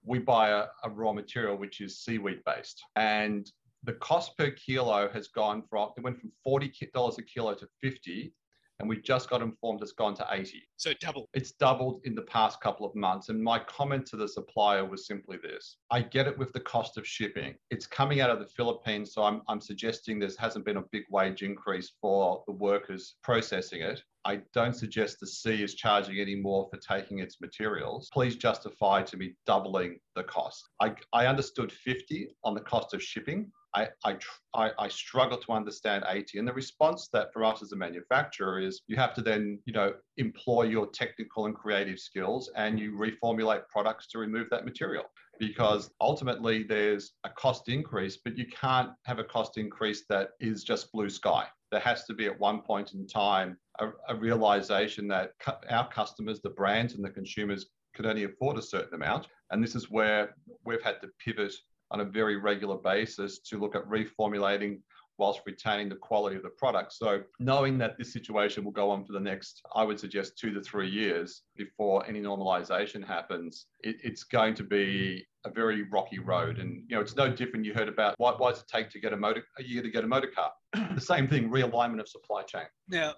We 0.04 0.18
buy 0.18 0.50
a, 0.50 0.66
a 0.84 0.90
raw 0.90 1.14
material 1.14 1.56
which 1.56 1.82
is 1.82 2.00
seaweed 2.00 2.42
based, 2.46 2.82
and 2.96 3.50
the 3.84 3.94
cost 3.94 4.38
per 4.38 4.50
kilo 4.52 5.10
has 5.14 5.28
gone 5.28 5.62
from 5.70 5.90
it 5.98 6.04
went 6.04 6.20
from 6.20 6.32
forty 6.44 6.74
dollars 6.96 7.20
a 7.20 7.24
kilo 7.24 7.54
to 7.54 7.68
fifty 7.80 8.34
and 8.80 8.88
we 8.88 9.02
just 9.02 9.30
got 9.30 9.42
informed 9.42 9.82
it's 9.82 9.92
gone 9.92 10.16
to 10.16 10.28
80. 10.32 10.62
So 10.78 10.94
double. 11.00 11.28
It's 11.34 11.52
doubled 11.52 12.02
in 12.06 12.16
the 12.16 12.22
past 12.24 12.62
couple 12.62 12.86
of 12.86 12.96
months. 12.96 13.30
And 13.30 13.42
my 13.42 13.60
comment 13.60 14.06
to 14.08 14.18
the 14.18 14.28
supplier 14.28 14.86
was 14.86 15.06
simply 15.06 15.38
this 15.38 15.78
I 15.92 16.02
get 16.02 16.28
it 16.28 16.38
with 16.38 16.54
the 16.54 16.62
cost 16.62 16.98
of 16.98 17.06
shipping. 17.06 17.56
It's 17.72 17.86
coming 17.86 18.22
out 18.22 18.30
of 18.30 18.40
the 18.40 18.48
Philippines. 18.48 19.14
So 19.14 19.24
I'm, 19.24 19.42
I'm 19.48 19.62
suggesting 19.62 20.20
there 20.20 20.30
hasn't 20.38 20.66
been 20.66 20.78
a 20.78 20.84
big 20.92 21.04
wage 21.10 21.44
increase 21.44 21.92
for 22.02 22.44
the 22.48 22.54
workers 22.54 23.16
processing 23.24 23.82
it. 23.82 24.02
I 24.26 24.42
don't 24.54 24.76
suggest 24.76 25.20
the 25.20 25.28
sea 25.28 25.64
is 25.64 25.76
charging 25.76 26.20
any 26.20 26.36
more 26.36 26.70
for 26.70 26.78
taking 26.78 27.20
its 27.20 27.40
materials. 27.42 28.10
Please 28.14 28.36
justify 28.36 29.02
to 29.04 29.18
me 29.18 29.34
doubling 29.46 29.98
the 30.16 30.24
cost. 30.24 30.70
I, 30.82 30.94
I 31.14 31.26
understood 31.28 31.72
50 31.72 32.30
on 32.44 32.54
the 32.54 32.62
cost 32.62 32.94
of 32.94 33.02
shipping. 33.02 33.52
I, 33.74 33.88
I, 34.04 34.72
I, 34.80 34.88
struggle 34.88 35.38
to 35.38 35.52
understand 35.52 36.04
80. 36.08 36.40
And 36.40 36.48
the 36.48 36.54
response 36.54 37.08
that 37.14 37.32
for 37.32 37.44
us 37.44 37.62
as 37.62 37.72
a 37.72 37.76
manufacturer 37.76 38.60
is 38.60 38.82
you 38.88 38.96
have 38.96 39.14
to 39.14 39.22
then, 39.22 39.60
you 39.66 39.74
know, 39.74 39.94
employ 40.18 40.64
your 40.64 40.88
technical 40.88 41.46
and 41.46 41.56
creative 41.56 42.00
skills 42.00 42.50
and 42.56 42.80
you 42.80 42.94
reformulate 42.94 43.68
products 43.70 44.08
to 44.08 44.18
remove 44.18 44.48
that 44.50 44.66
material 44.66 45.04
because 45.40 45.92
ultimately 46.02 46.64
there's 46.64 47.14
a 47.24 47.30
cost 47.30 47.70
increase, 47.70 48.18
but 48.18 48.38
you 48.38 48.46
can't 48.48 48.90
have 49.06 49.20
a 49.20 49.24
cost 49.24 49.58
increase 49.58 50.04
that 50.10 50.32
is 50.40 50.64
just 50.64 50.92
blue 50.92 51.10
sky. 51.10 51.46
There 51.72 51.80
has 51.80 52.06
to 52.06 52.14
be 52.14 52.26
at 52.26 52.40
one 52.40 52.62
point 52.62 52.94
in 52.94 53.08
time 53.08 53.58
a, 53.80 53.90
a 54.10 54.16
realization 54.16 55.08
that 55.10 55.34
our 55.70 55.88
customers, 55.90 56.42
the 56.42 56.50
brands 56.50 56.96
and 56.96 57.06
the 57.06 57.10
consumers 57.10 57.68
could 57.96 58.06
only 58.06 58.24
afford 58.24 58.58
a 58.58 58.62
certain 58.62 58.96
amount. 58.96 59.28
And 59.52 59.64
this 59.64 59.76
is 59.76 59.90
where 59.90 60.36
we've 60.66 60.84
had 60.84 61.02
to 61.02 61.10
pivot 61.24 61.54
on 61.92 62.02
a 62.02 62.06
very 62.06 62.38
regular 62.38 62.78
basis 62.78 63.40
to 63.40 63.58
look 63.58 63.76
at 63.76 63.86
reformulating 63.86 64.80
whilst 65.20 65.42
retaining 65.46 65.90
the 65.90 65.96
quality 65.96 66.38
of 66.38 66.44
the 66.44 66.50
product. 66.50 66.94
So, 66.94 67.22
knowing 67.40 67.78
that 67.80 67.98
this 67.98 68.12
situation 68.12 68.64
will 68.64 68.72
go 68.72 68.90
on 68.90 69.04
for 69.04 69.12
the 69.12 69.20
next, 69.20 69.62
I 69.76 69.84
would 69.84 70.00
suggest, 70.00 70.38
two 70.38 70.52
to 70.54 70.62
three 70.62 70.90
years 70.90 71.44
before 71.56 72.08
any 72.08 72.22
normalization 72.22 73.06
happens, 73.06 73.68
it, 73.82 73.98
it's 74.04 74.24
going 74.24 74.56
to 74.56 74.64
be 74.64 75.28
a 75.46 75.50
very 75.50 75.84
rocky 75.84 76.20
road. 76.20 76.58
And 76.58 76.84
you 76.88 76.96
know, 76.96 77.02
it's 77.02 77.16
no 77.16 77.30
different. 77.30 77.66
You 77.66 77.74
heard 77.74 77.90
about 77.90 78.16
why, 78.18 78.34
why 78.38 78.52
does 78.52 78.62
it 78.62 78.68
take 78.74 78.90
to 78.92 79.00
get 79.00 79.14
a 79.14 79.18
motor 79.18 79.44
a 79.60 79.64
year 79.64 79.84
to 79.84 79.92
get 79.92 80.04
a 80.04 80.08
motor 80.08 80.32
car? 80.34 80.52
the 80.96 81.02
same 81.02 81.28
thing, 81.28 81.50
realignment 81.50 82.00
of 82.00 82.08
supply 82.08 82.42
chain. 82.44 82.66
Now, 82.88 83.14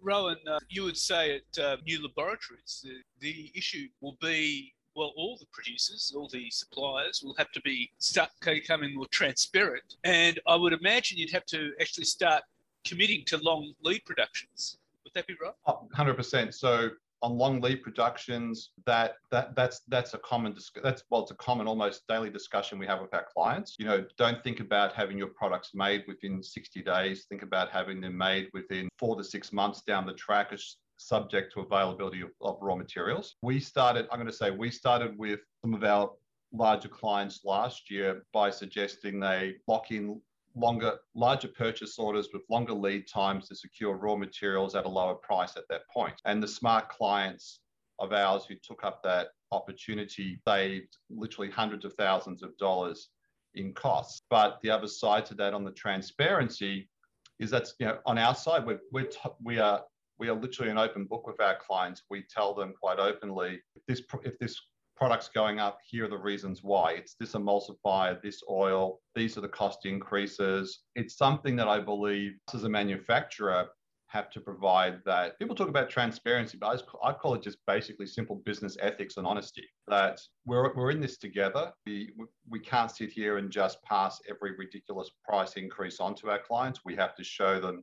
Rohan, 0.00 0.36
uh, 0.46 0.58
you 0.68 0.82
would 0.84 0.98
say 0.98 1.36
at 1.36 1.64
uh, 1.64 1.76
new 1.86 2.02
laboratories, 2.02 2.84
the, 2.84 3.00
the 3.20 3.52
issue 3.54 3.86
will 4.02 4.18
be 4.20 4.74
well, 4.96 5.12
all 5.16 5.36
the 5.38 5.46
producers, 5.52 6.12
all 6.14 6.28
the 6.28 6.50
suppliers 6.50 7.22
will 7.24 7.34
have 7.36 7.50
to 7.52 7.60
be 7.62 7.90
start 7.98 8.30
becoming 8.44 8.94
more 8.94 9.06
transparent. 9.10 9.96
And 10.04 10.38
I 10.46 10.56
would 10.56 10.72
imagine 10.72 11.18
you'd 11.18 11.32
have 11.32 11.46
to 11.46 11.72
actually 11.80 12.04
start 12.04 12.42
committing 12.84 13.24
to 13.26 13.38
long 13.38 13.72
lead 13.82 14.04
productions. 14.04 14.78
Would 15.04 15.14
that 15.14 15.26
be 15.26 15.34
right? 15.42 15.52
Oh, 15.66 15.88
100%. 15.96 16.54
So 16.54 16.90
on 17.24 17.38
long 17.38 17.60
lead 17.60 17.82
productions, 17.82 18.70
that 18.84 19.14
that 19.30 19.56
that's 19.56 19.80
that's 19.88 20.12
a 20.12 20.18
common 20.18 20.52
discussion. 20.52 20.84
that's 20.84 21.04
well, 21.08 21.22
it's 21.22 21.30
a 21.30 21.36
common 21.36 21.66
almost 21.66 22.06
daily 22.06 22.28
discussion 22.28 22.78
we 22.78 22.86
have 22.86 23.00
with 23.00 23.14
our 23.14 23.26
clients. 23.32 23.76
You 23.78 23.86
know, 23.86 24.04
don't 24.18 24.44
think 24.44 24.60
about 24.60 24.92
having 24.92 25.16
your 25.16 25.28
products 25.28 25.70
made 25.74 26.04
within 26.06 26.42
60 26.42 26.82
days. 26.82 27.24
Think 27.28 27.42
about 27.42 27.70
having 27.70 28.02
them 28.02 28.16
made 28.16 28.50
within 28.52 28.88
four 28.98 29.16
to 29.16 29.24
six 29.24 29.52
months 29.52 29.80
down 29.82 30.04
the 30.04 30.12
track. 30.12 30.48
As 30.52 30.76
subject 30.96 31.52
to 31.52 31.60
availability 31.60 32.20
of, 32.20 32.30
of 32.40 32.58
raw 32.60 32.74
materials. 32.74 33.36
We 33.42 33.60
started, 33.60 34.06
I'm 34.10 34.18
going 34.18 34.30
to 34.30 34.36
say, 34.36 34.50
we 34.50 34.70
started 34.70 35.18
with 35.18 35.40
some 35.62 35.74
of 35.74 35.84
our 35.84 36.10
larger 36.52 36.88
clients 36.88 37.44
last 37.44 37.90
year 37.90 38.24
by 38.32 38.50
suggesting 38.50 39.18
they 39.20 39.56
lock 39.66 39.90
in 39.90 40.20
longer, 40.54 40.98
larger 41.14 41.48
purchase 41.48 41.98
orders 41.98 42.28
with 42.32 42.42
longer 42.48 42.72
lead 42.72 43.08
times 43.08 43.48
to 43.48 43.56
secure 43.56 43.96
raw 43.96 44.16
materials 44.16 44.74
at 44.74 44.86
a 44.86 44.88
lower 44.88 45.14
price 45.14 45.56
at 45.56 45.64
that 45.68 45.88
point. 45.92 46.14
And 46.24 46.42
the 46.42 46.48
smart 46.48 46.88
clients 46.88 47.60
of 47.98 48.12
ours 48.12 48.44
who 48.48 48.54
took 48.62 48.84
up 48.84 49.02
that 49.02 49.28
opportunity 49.52 50.38
saved 50.46 50.96
literally 51.10 51.50
hundreds 51.50 51.84
of 51.84 51.94
thousands 51.94 52.42
of 52.42 52.56
dollars 52.56 53.08
in 53.54 53.72
costs. 53.72 54.22
But 54.30 54.58
the 54.62 54.70
other 54.70 54.88
side 54.88 55.26
to 55.26 55.34
that 55.34 55.54
on 55.54 55.64
the 55.64 55.70
transparency 55.72 56.88
is 57.40 57.50
that's 57.50 57.74
you 57.80 57.86
know 57.86 57.98
on 58.06 58.16
our 58.16 58.34
side 58.34 58.64
we're, 58.64 58.80
we're 58.92 59.06
t- 59.06 59.18
we 59.42 59.58
are 59.58 59.82
we 60.18 60.28
are 60.28 60.34
literally 60.34 60.70
an 60.70 60.78
open 60.78 61.04
book 61.04 61.26
with 61.26 61.40
our 61.40 61.56
clients. 61.56 62.02
We 62.10 62.24
tell 62.30 62.54
them 62.54 62.74
quite 62.80 62.98
openly 62.98 63.60
if 63.74 63.82
this 63.86 64.02
if 64.24 64.38
this 64.38 64.60
product's 64.96 65.28
going 65.28 65.58
up, 65.58 65.78
here 65.84 66.04
are 66.04 66.08
the 66.08 66.16
reasons 66.16 66.62
why. 66.62 66.92
It's 66.92 67.14
this 67.18 67.32
emulsifier, 67.32 68.20
this 68.22 68.42
oil, 68.48 69.00
these 69.14 69.36
are 69.36 69.40
the 69.40 69.48
cost 69.48 69.86
increases. 69.86 70.80
It's 70.94 71.16
something 71.16 71.56
that 71.56 71.68
I 71.68 71.80
believe 71.80 72.34
as 72.54 72.64
a 72.64 72.68
manufacturer 72.68 73.68
have 74.08 74.30
to 74.30 74.40
provide 74.40 75.00
that 75.04 75.36
people 75.40 75.56
talk 75.56 75.68
about 75.68 75.90
transparency, 75.90 76.56
but 76.56 76.80
I, 77.02 77.12
call 77.12 77.34
it 77.34 77.42
just 77.42 77.58
basically 77.66 78.06
simple 78.06 78.40
business 78.44 78.76
ethics 78.80 79.16
and 79.16 79.26
honesty. 79.26 79.66
That 79.88 80.20
we're, 80.46 80.72
we're 80.74 80.92
in 80.92 81.00
this 81.00 81.18
together. 81.18 81.72
We, 81.84 82.12
we 82.48 82.60
can't 82.60 82.92
sit 82.92 83.10
here 83.10 83.38
and 83.38 83.50
just 83.50 83.82
pass 83.82 84.20
every 84.30 84.52
ridiculous 84.56 85.10
price 85.28 85.54
increase 85.54 85.98
onto 85.98 86.30
our 86.30 86.38
clients. 86.38 86.80
We 86.84 86.94
have 86.94 87.16
to 87.16 87.24
show 87.24 87.60
them 87.60 87.82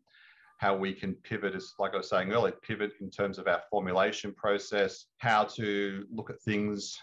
how 0.62 0.76
we 0.76 0.94
can 0.94 1.16
pivot 1.16 1.56
as 1.56 1.74
like 1.80 1.96
I 1.96 1.98
was 1.98 2.10
saying 2.10 2.32
earlier, 2.32 2.54
pivot 2.62 2.94
in 3.02 3.10
terms 3.10 3.40
of 3.40 3.48
our 3.48 3.64
formulation 3.70 4.32
process, 4.32 5.08
how 5.18 5.44
to 5.56 6.06
look 6.14 6.30
at 6.30 6.40
things 6.40 6.98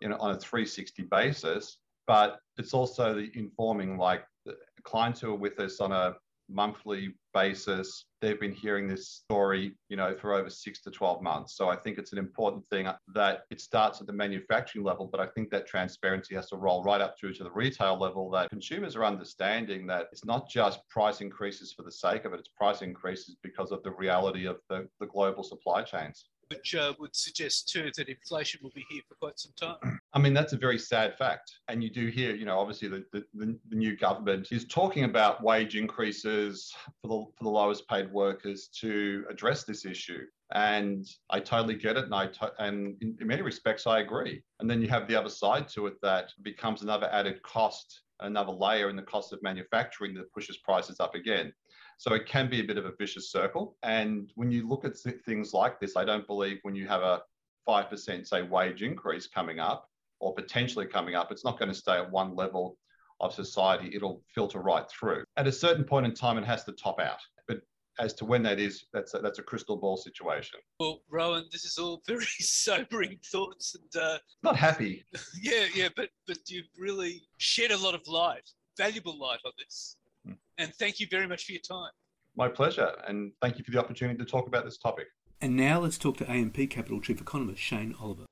you 0.00 0.08
know, 0.08 0.16
on 0.18 0.34
a 0.34 0.38
360 0.38 1.02
basis. 1.04 1.76
But 2.06 2.38
it's 2.56 2.72
also 2.72 3.14
the 3.14 3.30
informing 3.34 3.98
like 3.98 4.24
the 4.46 4.56
clients 4.82 5.20
who 5.20 5.30
are 5.30 5.36
with 5.36 5.60
us 5.60 5.78
on 5.78 5.92
a 5.92 6.14
monthly 6.48 7.14
basis. 7.34 8.04
They've 8.20 8.38
been 8.38 8.52
hearing 8.52 8.86
this 8.86 9.08
story, 9.08 9.74
you 9.88 9.96
know, 9.96 10.14
for 10.14 10.34
over 10.34 10.50
six 10.50 10.80
to 10.82 10.90
12 10.90 11.22
months. 11.22 11.56
So 11.56 11.68
I 11.68 11.76
think 11.76 11.98
it's 11.98 12.12
an 12.12 12.18
important 12.18 12.64
thing 12.68 12.88
that 13.14 13.42
it 13.50 13.60
starts 13.60 14.00
at 14.00 14.06
the 14.06 14.12
manufacturing 14.12 14.84
level, 14.84 15.08
but 15.10 15.20
I 15.20 15.26
think 15.26 15.50
that 15.50 15.66
transparency 15.66 16.34
has 16.34 16.48
to 16.50 16.56
roll 16.56 16.82
right 16.84 17.00
up 17.00 17.16
through 17.18 17.34
to 17.34 17.44
the 17.44 17.50
retail 17.50 17.98
level 17.98 18.30
that 18.30 18.50
consumers 18.50 18.96
are 18.96 19.04
understanding 19.04 19.86
that 19.88 20.06
it's 20.12 20.24
not 20.24 20.48
just 20.48 20.86
price 20.88 21.20
increases 21.20 21.72
for 21.72 21.82
the 21.82 21.92
sake 21.92 22.24
of 22.24 22.32
it, 22.32 22.40
it's 22.40 22.48
price 22.48 22.82
increases 22.82 23.36
because 23.42 23.72
of 23.72 23.82
the 23.82 23.92
reality 23.92 24.46
of 24.46 24.58
the, 24.68 24.88
the 25.00 25.06
global 25.06 25.42
supply 25.42 25.82
chains 25.82 26.26
which 26.48 26.74
uh, 26.74 26.92
would 26.98 27.14
suggest 27.14 27.68
too 27.68 27.90
that 27.96 28.08
inflation 28.08 28.60
will 28.62 28.72
be 28.74 28.84
here 28.90 29.02
for 29.08 29.14
quite 29.14 29.38
some 29.38 29.52
time. 29.56 30.00
I 30.12 30.18
mean, 30.18 30.34
that's 30.34 30.52
a 30.52 30.58
very 30.58 30.78
sad 30.78 31.16
fact. 31.16 31.52
And 31.68 31.82
you 31.82 31.90
do 31.90 32.08
hear, 32.08 32.34
you 32.34 32.44
know, 32.44 32.58
obviously 32.58 32.88
the, 32.88 33.04
the, 33.12 33.24
the, 33.34 33.58
new 33.76 33.96
government 33.96 34.52
is 34.52 34.66
talking 34.66 35.04
about 35.04 35.42
wage 35.42 35.76
increases 35.76 36.72
for 37.00 37.08
the, 37.08 37.24
for 37.36 37.44
the 37.44 37.50
lowest 37.50 37.88
paid 37.88 38.12
workers 38.12 38.68
to 38.80 39.24
address 39.30 39.64
this 39.64 39.86
issue. 39.86 40.24
And 40.54 41.06
I 41.30 41.40
totally 41.40 41.76
get 41.76 41.96
it. 41.96 42.04
And, 42.04 42.14
I 42.14 42.26
to- 42.26 42.52
and 42.58 42.96
in, 43.00 43.16
in 43.20 43.26
many 43.26 43.42
respects, 43.42 43.86
I 43.86 44.00
agree. 44.00 44.42
And 44.60 44.68
then 44.68 44.82
you 44.82 44.88
have 44.88 45.08
the 45.08 45.16
other 45.16 45.30
side 45.30 45.68
to 45.68 45.86
it 45.86 45.94
that 46.02 46.32
becomes 46.42 46.82
another 46.82 47.08
added 47.10 47.42
cost, 47.42 48.02
another 48.20 48.52
layer 48.52 48.90
in 48.90 48.96
the 48.96 49.02
cost 49.02 49.32
of 49.32 49.42
manufacturing 49.42 50.14
that 50.14 50.32
pushes 50.32 50.58
prices 50.58 51.00
up 51.00 51.14
again. 51.14 51.52
So 52.02 52.14
it 52.14 52.26
can 52.26 52.50
be 52.50 52.58
a 52.58 52.64
bit 52.64 52.78
of 52.78 52.84
a 52.84 52.90
vicious 52.98 53.30
circle. 53.30 53.76
And 53.84 54.32
when 54.34 54.50
you 54.50 54.66
look 54.66 54.84
at 54.84 54.96
things 55.24 55.54
like 55.54 55.78
this, 55.78 55.96
I 55.96 56.04
don't 56.04 56.26
believe 56.26 56.58
when 56.62 56.74
you 56.74 56.88
have 56.88 57.00
a 57.00 57.22
5%, 57.68 58.26
say, 58.26 58.42
wage 58.42 58.82
increase 58.82 59.28
coming 59.28 59.60
up 59.60 59.88
or 60.18 60.34
potentially 60.34 60.84
coming 60.84 61.14
up, 61.14 61.30
it's 61.30 61.44
not 61.44 61.60
going 61.60 61.68
to 61.68 61.78
stay 61.78 61.92
at 61.92 62.10
one 62.10 62.34
level 62.34 62.76
of 63.20 63.32
society. 63.32 63.92
It'll 63.94 64.20
filter 64.34 64.58
right 64.58 64.84
through. 64.90 65.22
At 65.36 65.46
a 65.46 65.52
certain 65.52 65.84
point 65.84 66.04
in 66.04 66.12
time, 66.12 66.38
it 66.38 66.44
has 66.44 66.64
to 66.64 66.72
top 66.72 66.98
out. 66.98 67.20
But 67.46 67.60
as 68.00 68.14
to 68.14 68.24
when 68.24 68.42
that 68.42 68.58
is, 68.58 68.86
that's 68.92 69.14
a, 69.14 69.20
that's 69.20 69.38
a 69.38 69.44
crystal 69.44 69.76
ball 69.76 69.96
situation. 69.96 70.58
Well, 70.80 71.02
Rohan, 71.08 71.44
this 71.52 71.64
is 71.64 71.78
all 71.78 72.02
very 72.08 72.26
sobering 72.40 73.20
thoughts, 73.30 73.76
and 73.76 74.02
uh, 74.02 74.18
not 74.42 74.56
happy. 74.56 75.04
yeah, 75.40 75.66
yeah, 75.72 75.88
but 75.94 76.08
but 76.26 76.38
you've 76.48 76.66
really 76.76 77.22
shed 77.38 77.70
a 77.70 77.78
lot 77.78 77.94
of 77.94 78.00
light, 78.08 78.50
valuable 78.76 79.16
light 79.16 79.38
on 79.46 79.52
this. 79.56 79.98
And 80.62 80.72
thank 80.76 81.00
you 81.00 81.08
very 81.10 81.26
much 81.26 81.44
for 81.44 81.52
your 81.52 81.60
time. 81.60 81.90
My 82.36 82.48
pleasure. 82.48 82.92
And 83.08 83.32
thank 83.42 83.58
you 83.58 83.64
for 83.64 83.72
the 83.72 83.80
opportunity 83.80 84.16
to 84.16 84.24
talk 84.24 84.46
about 84.46 84.64
this 84.64 84.78
topic. 84.78 85.08
And 85.40 85.56
now 85.56 85.80
let's 85.80 85.98
talk 85.98 86.16
to 86.18 86.30
AMP 86.30 86.70
Capital 86.70 87.00
Chief 87.00 87.20
Economist 87.20 87.60
Shane 87.60 87.96
Oliver. 88.00 88.26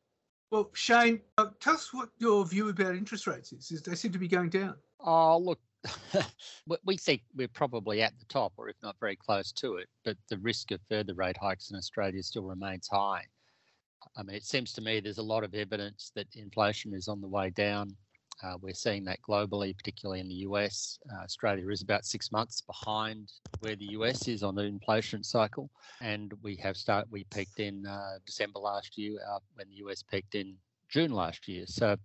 Well, 0.53 0.71
Shane, 0.75 1.21
uh, 1.39 1.47
tell 1.59 1.75
us 1.75 1.93
what 1.93 2.11
your 2.19 2.47
view 2.47 2.69
about 2.69 2.95
interest 2.95 3.27
rates 3.27 3.53
is. 3.53 3.71
is. 3.73 3.83
They 3.83 3.97
seem 3.97 4.13
to 4.13 4.19
be 4.19 4.29
going 4.29 4.49
down. 4.49 4.77
Oh, 5.01 5.39
look, 5.39 5.59
we 6.85 6.97
think 6.97 7.23
we're 7.35 7.49
probably 7.49 8.01
at 8.01 8.17
the 8.21 8.25
top, 8.27 8.53
or 8.57 8.69
if 8.69 8.77
not 8.81 8.95
very 9.01 9.17
close 9.17 9.51
to 9.53 9.77
it, 9.77 9.89
but 10.05 10.17
the 10.29 10.39
risk 10.39 10.71
of 10.71 10.81
further 10.89 11.15
rate 11.15 11.37
hikes 11.37 11.71
in 11.71 11.77
Australia 11.77 12.23
still 12.23 12.45
remains 12.45 12.87
high. 12.89 13.25
I 14.17 14.23
mean, 14.23 14.37
it 14.37 14.45
seems 14.45 14.73
to 14.75 14.81
me 14.81 15.01
there's 15.01 15.19
a 15.19 15.23
lot 15.23 15.43
of 15.43 15.55
evidence 15.55 16.13
that 16.15 16.29
inflation 16.37 16.95
is 16.95 17.09
on 17.09 17.21
the 17.21 17.29
way 17.29 17.51
down. 17.51 17.97
Uh, 18.43 18.57
we're 18.61 18.75
seeing 18.75 19.05
that 19.05 19.21
globally, 19.21 19.77
particularly 19.77 20.21
in 20.21 20.29
the 20.29 20.47
US. 20.47 20.99
Uh, 21.13 21.23
Australia 21.23 21.69
is 21.69 21.83
about 21.83 22.07
six 22.07 22.33
months 22.33 22.63
behind 22.63 23.33
where 23.61 23.77
the 23.77 23.91
US 23.97 24.29
is 24.29 24.43
on 24.43 24.55
the 24.55 24.63
inflation 24.63 25.23
cycle, 25.23 25.71
and 26.01 26.33
we 26.43 26.57
have 26.57 26.77
start 26.77 27.07
we 27.11 27.25
peaked 27.25 27.61
in 27.61 27.87
uh, 27.87 28.19
December 28.25 28.59
last 28.59 28.97
year 28.97 29.19
uh, 29.31 29.39
when 29.55 29.69
the 29.69 29.77
US 29.87 30.03
peaked 30.03 30.35
in 30.35 30.57
June 30.89 31.13
last 31.13 31.49
year. 31.49 31.65
So 31.67 31.97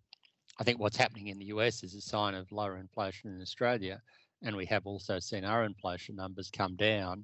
I 0.60 0.63
think 0.63 0.80
what's 0.80 0.98
happening 0.98 1.27
in 1.27 1.39
the 1.39 1.46
US 1.46 1.84
is 1.84 1.96
a 1.96 2.01
sign 2.01 2.34
of 2.34 2.51
lower 2.51 2.77
inflation 2.77 3.34
in 3.34 3.42
Australia, 3.42 4.01
and 4.44 4.56
we 4.56 4.65
have 4.65 4.86
also 4.86 5.20
seen 5.20 5.46
our 5.46 5.63
inflation 5.63 6.15
numbers 6.15 6.50
come 6.51 6.75
down. 6.75 7.24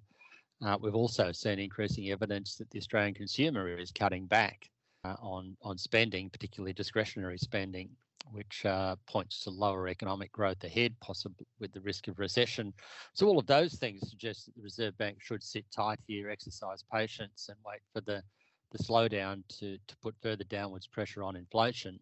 Uh, 0.63 0.77
we've 0.79 0.95
also 0.95 1.31
seen 1.31 1.59
increasing 1.59 2.11
evidence 2.11 2.55
that 2.55 2.69
the 2.69 2.79
Australian 2.79 3.15
consumer 3.15 3.77
is 3.77 3.91
cutting 3.91 4.25
back 4.25 4.69
uh, 5.03 5.15
on 5.19 5.57
on 5.63 5.77
spending, 5.77 6.29
particularly 6.29 6.71
discretionary 6.71 7.37
spending 7.37 7.89
which 8.31 8.65
uh, 8.65 8.95
points 9.07 9.43
to 9.43 9.49
lower 9.49 9.87
economic 9.87 10.31
growth 10.31 10.63
ahead, 10.63 10.93
possibly 11.01 11.45
with 11.59 11.71
the 11.73 11.81
risk 11.81 12.07
of 12.07 12.19
recession. 12.19 12.73
So 13.13 13.27
all 13.27 13.39
of 13.39 13.47
those 13.47 13.75
things 13.75 14.09
suggest 14.09 14.45
that 14.45 14.55
the 14.55 14.61
Reserve 14.61 14.97
Bank 14.97 15.17
should 15.19 15.43
sit 15.43 15.65
tight 15.71 15.99
here, 16.07 16.29
exercise 16.29 16.83
patience, 16.93 17.47
and 17.49 17.57
wait 17.65 17.81
for 17.93 18.01
the 18.01 18.23
the 18.71 18.77
slowdown 18.81 19.43
to 19.59 19.77
to 19.87 19.97
put 19.97 20.15
further 20.21 20.45
downwards 20.45 20.87
pressure 20.87 21.23
on 21.23 21.35
inflation. 21.35 21.99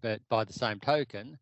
But 0.00 0.20
by 0.28 0.44
the 0.44 0.52
same 0.52 0.80
token, 0.80 1.38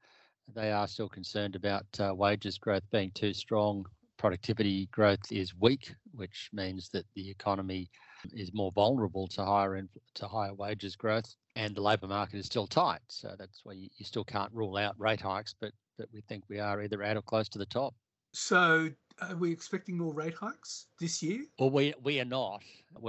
they 0.55 0.71
are 0.71 0.87
still 0.87 1.09
concerned 1.09 1.57
about 1.57 1.87
uh, 1.99 2.15
wages 2.15 2.59
growth 2.59 2.85
being 2.91 3.11
too 3.13 3.33
strong. 3.33 3.87
Productivity 4.19 4.87
growth 4.93 5.33
is 5.33 5.55
weak, 5.59 5.95
which 6.13 6.51
means 6.53 6.91
that 6.91 7.07
the 7.15 7.31
economy 7.31 7.91
is 8.33 8.53
more 8.53 8.73
vulnerable 8.73 9.27
to 9.29 9.45
higher 9.45 9.83
to 10.15 10.29
higher 10.29 10.55
wages 10.55 10.97
growth 10.97 11.35
and 11.57 11.75
the 11.75 11.81
labour 11.81 12.07
market 12.07 12.39
is 12.39 12.47
still 12.47 12.67
tight. 12.67 13.01
So 13.09 13.35
that's 13.39 13.61
why 13.65 13.73
you, 13.75 13.89
you, 13.97 14.05
still 14.05 14.25
can't 14.25 14.53
rule 14.53 14.77
out 14.77 14.95
rate 14.99 15.21
hikes, 15.21 15.55
but 15.59 15.73
but 15.99 16.09
we 16.13 16.23
think 16.23 16.45
we 16.49 16.59
are 16.59 16.83
either 16.83 17.03
at 17.03 17.17
or 17.17 17.23
close 17.23 17.49
to 17.51 17.59
the 17.59 17.67
top. 17.67 17.95
So 18.33 18.89
are 19.21 19.37
we 19.37 19.53
expecting 19.53 19.97
more 19.99 20.15
rate 20.15 20.35
hikes 20.35 20.87
this 20.99 21.23
year? 21.23 21.45
Well, 21.59 21.71
we 21.71 21.95
we 22.03 22.21
are 22.21 22.25
not. 22.25 22.63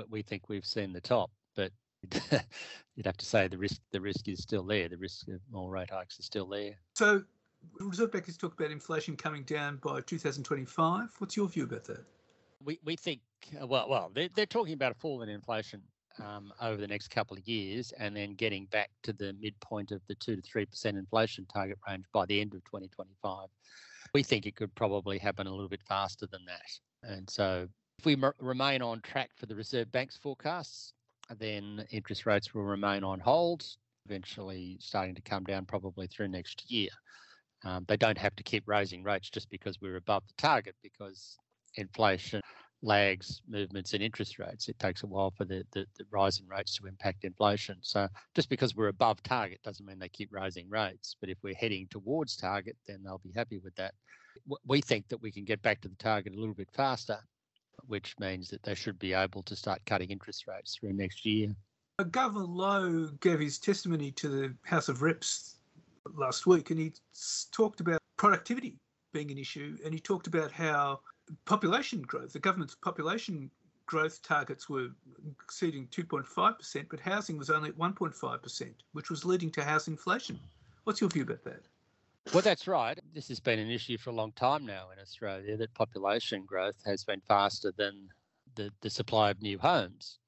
We 0.10 0.22
think 0.22 0.50
we've 0.50 0.66
seen 0.66 0.94
the 0.94 1.02
top, 1.02 1.32
but 1.56 1.72
you'd 2.96 3.06
have 3.06 3.18
to 3.18 3.26
say 3.26 3.48
the 3.48 3.58
risk 3.58 3.82
the 3.92 4.02
risk 4.02 4.28
is 4.28 4.42
still 4.42 4.64
there. 4.64 4.90
The 4.90 4.98
risk 4.98 5.28
of 5.30 5.40
more 5.52 5.72
rate 5.72 5.92
hikes 5.92 6.20
is 6.20 6.26
still 6.26 6.48
there. 6.48 6.74
So 6.96 7.24
the 7.80 7.86
Reserve 7.86 8.12
Bank 8.12 8.26
has 8.26 8.38
talked 8.38 8.60
about 8.60 8.72
inflation 8.72 9.16
coming 9.16 9.44
down 9.44 9.78
by 9.78 10.02
2025. 10.02 11.10
What's 11.18 11.38
your 11.38 11.48
view 11.48 11.64
about 11.64 11.86
that? 11.86 12.04
We 12.64 12.80
we 12.84 12.96
think 12.96 13.22
well 13.62 13.90
well 13.90 14.12
they're, 14.14 14.30
they're 14.36 14.46
talking 14.46 14.74
about 14.74 14.94
a 14.94 14.96
fall 14.96 15.22
in 15.22 15.30
inflation 15.30 15.82
um, 16.20 16.54
over 16.62 16.78
the 16.78 16.88
next 16.88 17.10
couple 17.10 17.38
of 17.38 17.48
years 17.48 17.92
and 17.98 18.16
then 18.16 18.36
getting 18.36 18.66
back 18.68 18.90
to 19.04 19.14
the 19.14 19.34
midpoint 19.40 19.92
of 19.92 20.02
the 20.08 20.16
2 20.16 20.36
to 20.36 20.42
3% 20.42 20.86
inflation 20.86 21.46
target 21.52 21.78
range 21.88 22.06
by 22.14 22.26
the 22.26 22.40
end 22.40 22.54
of 22.54 22.64
2025. 22.66 23.48
We 24.14 24.24
think 24.24 24.46
it 24.46 24.56
could 24.56 24.74
probably 24.76 25.18
happen 25.18 25.48
a 25.48 25.52
little 25.52 25.70
bit 25.70 25.82
faster 25.88 26.28
than 26.28 26.46
that. 26.46 27.10
And 27.10 27.30
so 27.30 27.68
if 28.00 28.06
we 28.06 28.14
m- 28.14 28.34
remain 28.40 28.82
on 28.82 29.02
track 29.02 29.32
for 29.36 29.46
the 29.46 29.56
Reserve 29.56 29.92
Bank's 29.92 30.18
forecasts, 30.18 30.94
then 31.38 31.86
interest 31.92 32.26
rates 32.26 32.54
will 32.54 32.64
remain 32.64 33.04
on 33.04 33.20
hold, 33.20 33.66
eventually 34.06 34.78
starting 34.80 35.16
to 35.16 35.22
come 35.22 35.44
down 35.46 35.66
probably 35.66 36.08
through 36.08 36.28
next 36.28 36.70
year. 36.70 36.90
Um, 37.66 37.86
they 37.88 37.98
don't 37.98 38.18
have 38.18 38.36
to 38.36 38.44
keep 38.44 38.68
raising 38.68 39.04
rates 39.04 39.30
just 39.30 39.50
because 39.50 39.80
we're 39.82 39.96
above 39.96 40.24
the 40.28 40.34
target 40.38 40.76
because 40.84 41.38
inflation 41.76 42.42
lags 42.84 43.42
movements 43.48 43.94
in 43.94 44.02
interest 44.02 44.38
rates. 44.38 44.68
It 44.68 44.78
takes 44.78 45.04
a 45.04 45.08
while 45.08 45.32
for 45.32 45.46
the, 45.46 45.64
the, 45.72 45.86
the 45.98 46.06
rise 46.12 46.40
in 46.40 46.48
rates 46.48 46.78
to 46.78 46.86
impact 46.86 47.24
inflation. 47.24 47.78
So 47.82 48.08
just 48.36 48.50
because 48.50 48.76
we're 48.76 48.90
above 48.90 49.24
target 49.24 49.62
doesn't 49.64 49.86
mean 49.86 50.00
they 50.00 50.10
keep 50.10 50.32
raising 50.32 50.70
rates. 50.70 51.16
But 51.20 51.30
if 51.30 51.38
we're 51.42 51.56
heading 51.56 51.88
towards 51.90 52.36
target, 52.36 52.76
then 52.86 53.02
they'll 53.04 53.22
be 53.24 53.32
happy 53.36 53.60
with 53.64 53.76
that. 53.76 53.94
We 54.68 54.82
think 54.82 55.08
that 55.08 55.22
we 55.22 55.32
can 55.32 55.46
get 55.46 55.62
back 55.62 55.80
to 55.82 55.88
the 55.88 55.96
target 55.96 56.34
a 56.34 56.40
little 56.40 56.54
bit 56.54 56.70
faster, 56.74 57.20
which 57.88 58.16
means 58.20 58.50
that 58.50 58.64
they 58.64 58.76
should 58.76 59.00
be 59.00 59.14
able 59.14 59.44
to 59.44 59.56
start 59.56 59.82
cutting 59.86 60.10
interest 60.10 60.46
rates 60.48 60.76
through 60.76 60.94
next 60.94 61.26
year. 61.26 61.56
Uh, 62.00 62.04
Governor 62.04 62.46
Lowe 62.46 63.10
gave 63.22 63.40
his 63.40 63.60
testimony 63.60 64.12
to 64.12 64.28
the 64.28 64.54
House 64.64 64.90
of 64.90 65.02
Reps 65.02 65.58
last 66.16 66.48
week, 66.48 66.72
and 66.72 66.80
he 66.80 66.92
talked 67.52 67.80
about 67.80 68.00
productivity 68.18 68.78
being 69.14 69.32
an 69.32 69.38
issue, 69.38 69.78
and 69.86 69.94
he 69.94 70.00
talked 70.00 70.28
about 70.28 70.52
how 70.52 71.00
population 71.46 72.02
growth, 72.02 72.34
the 72.34 72.40
government's 72.40 72.76
population 72.76 73.50
growth 73.86 74.22
targets 74.22 74.70
were 74.70 74.88
exceeding 75.44 75.88
2.5%, 75.88 76.86
but 76.90 77.00
housing 77.00 77.38
was 77.38 77.50
only 77.50 77.70
at 77.70 77.78
1.5%, 77.78 78.74
which 78.94 79.10
was 79.10 79.26
leading 79.26 79.52
to 79.52 79.64
house 79.64 79.88
inflation. 79.88 80.40
What's 80.84 81.02
your 81.02 81.10
view 81.10 81.24
about 81.24 81.44
that? 81.44 81.64
Well, 82.34 82.42
that's 82.42 82.68
right. 82.68 82.98
This 83.14 83.28
has 83.28 83.40
been 83.40 83.60
an 83.60 83.70
issue 83.70 83.98
for 83.98 84.12
a 84.12 84.14
long 84.14 84.32
time 84.34 84.66
now 84.66 84.88
in 84.94 85.00
Australia 85.00 85.58
that 85.58 85.74
population 85.74 86.46
growth 86.46 86.82
has 86.86 87.04
been 87.04 87.22
faster 87.28 87.74
than 87.76 88.08
the, 88.56 88.72
the 88.82 88.90
supply 88.90 89.30
of 89.30 89.42
new 89.42 89.58
homes. 89.60 90.20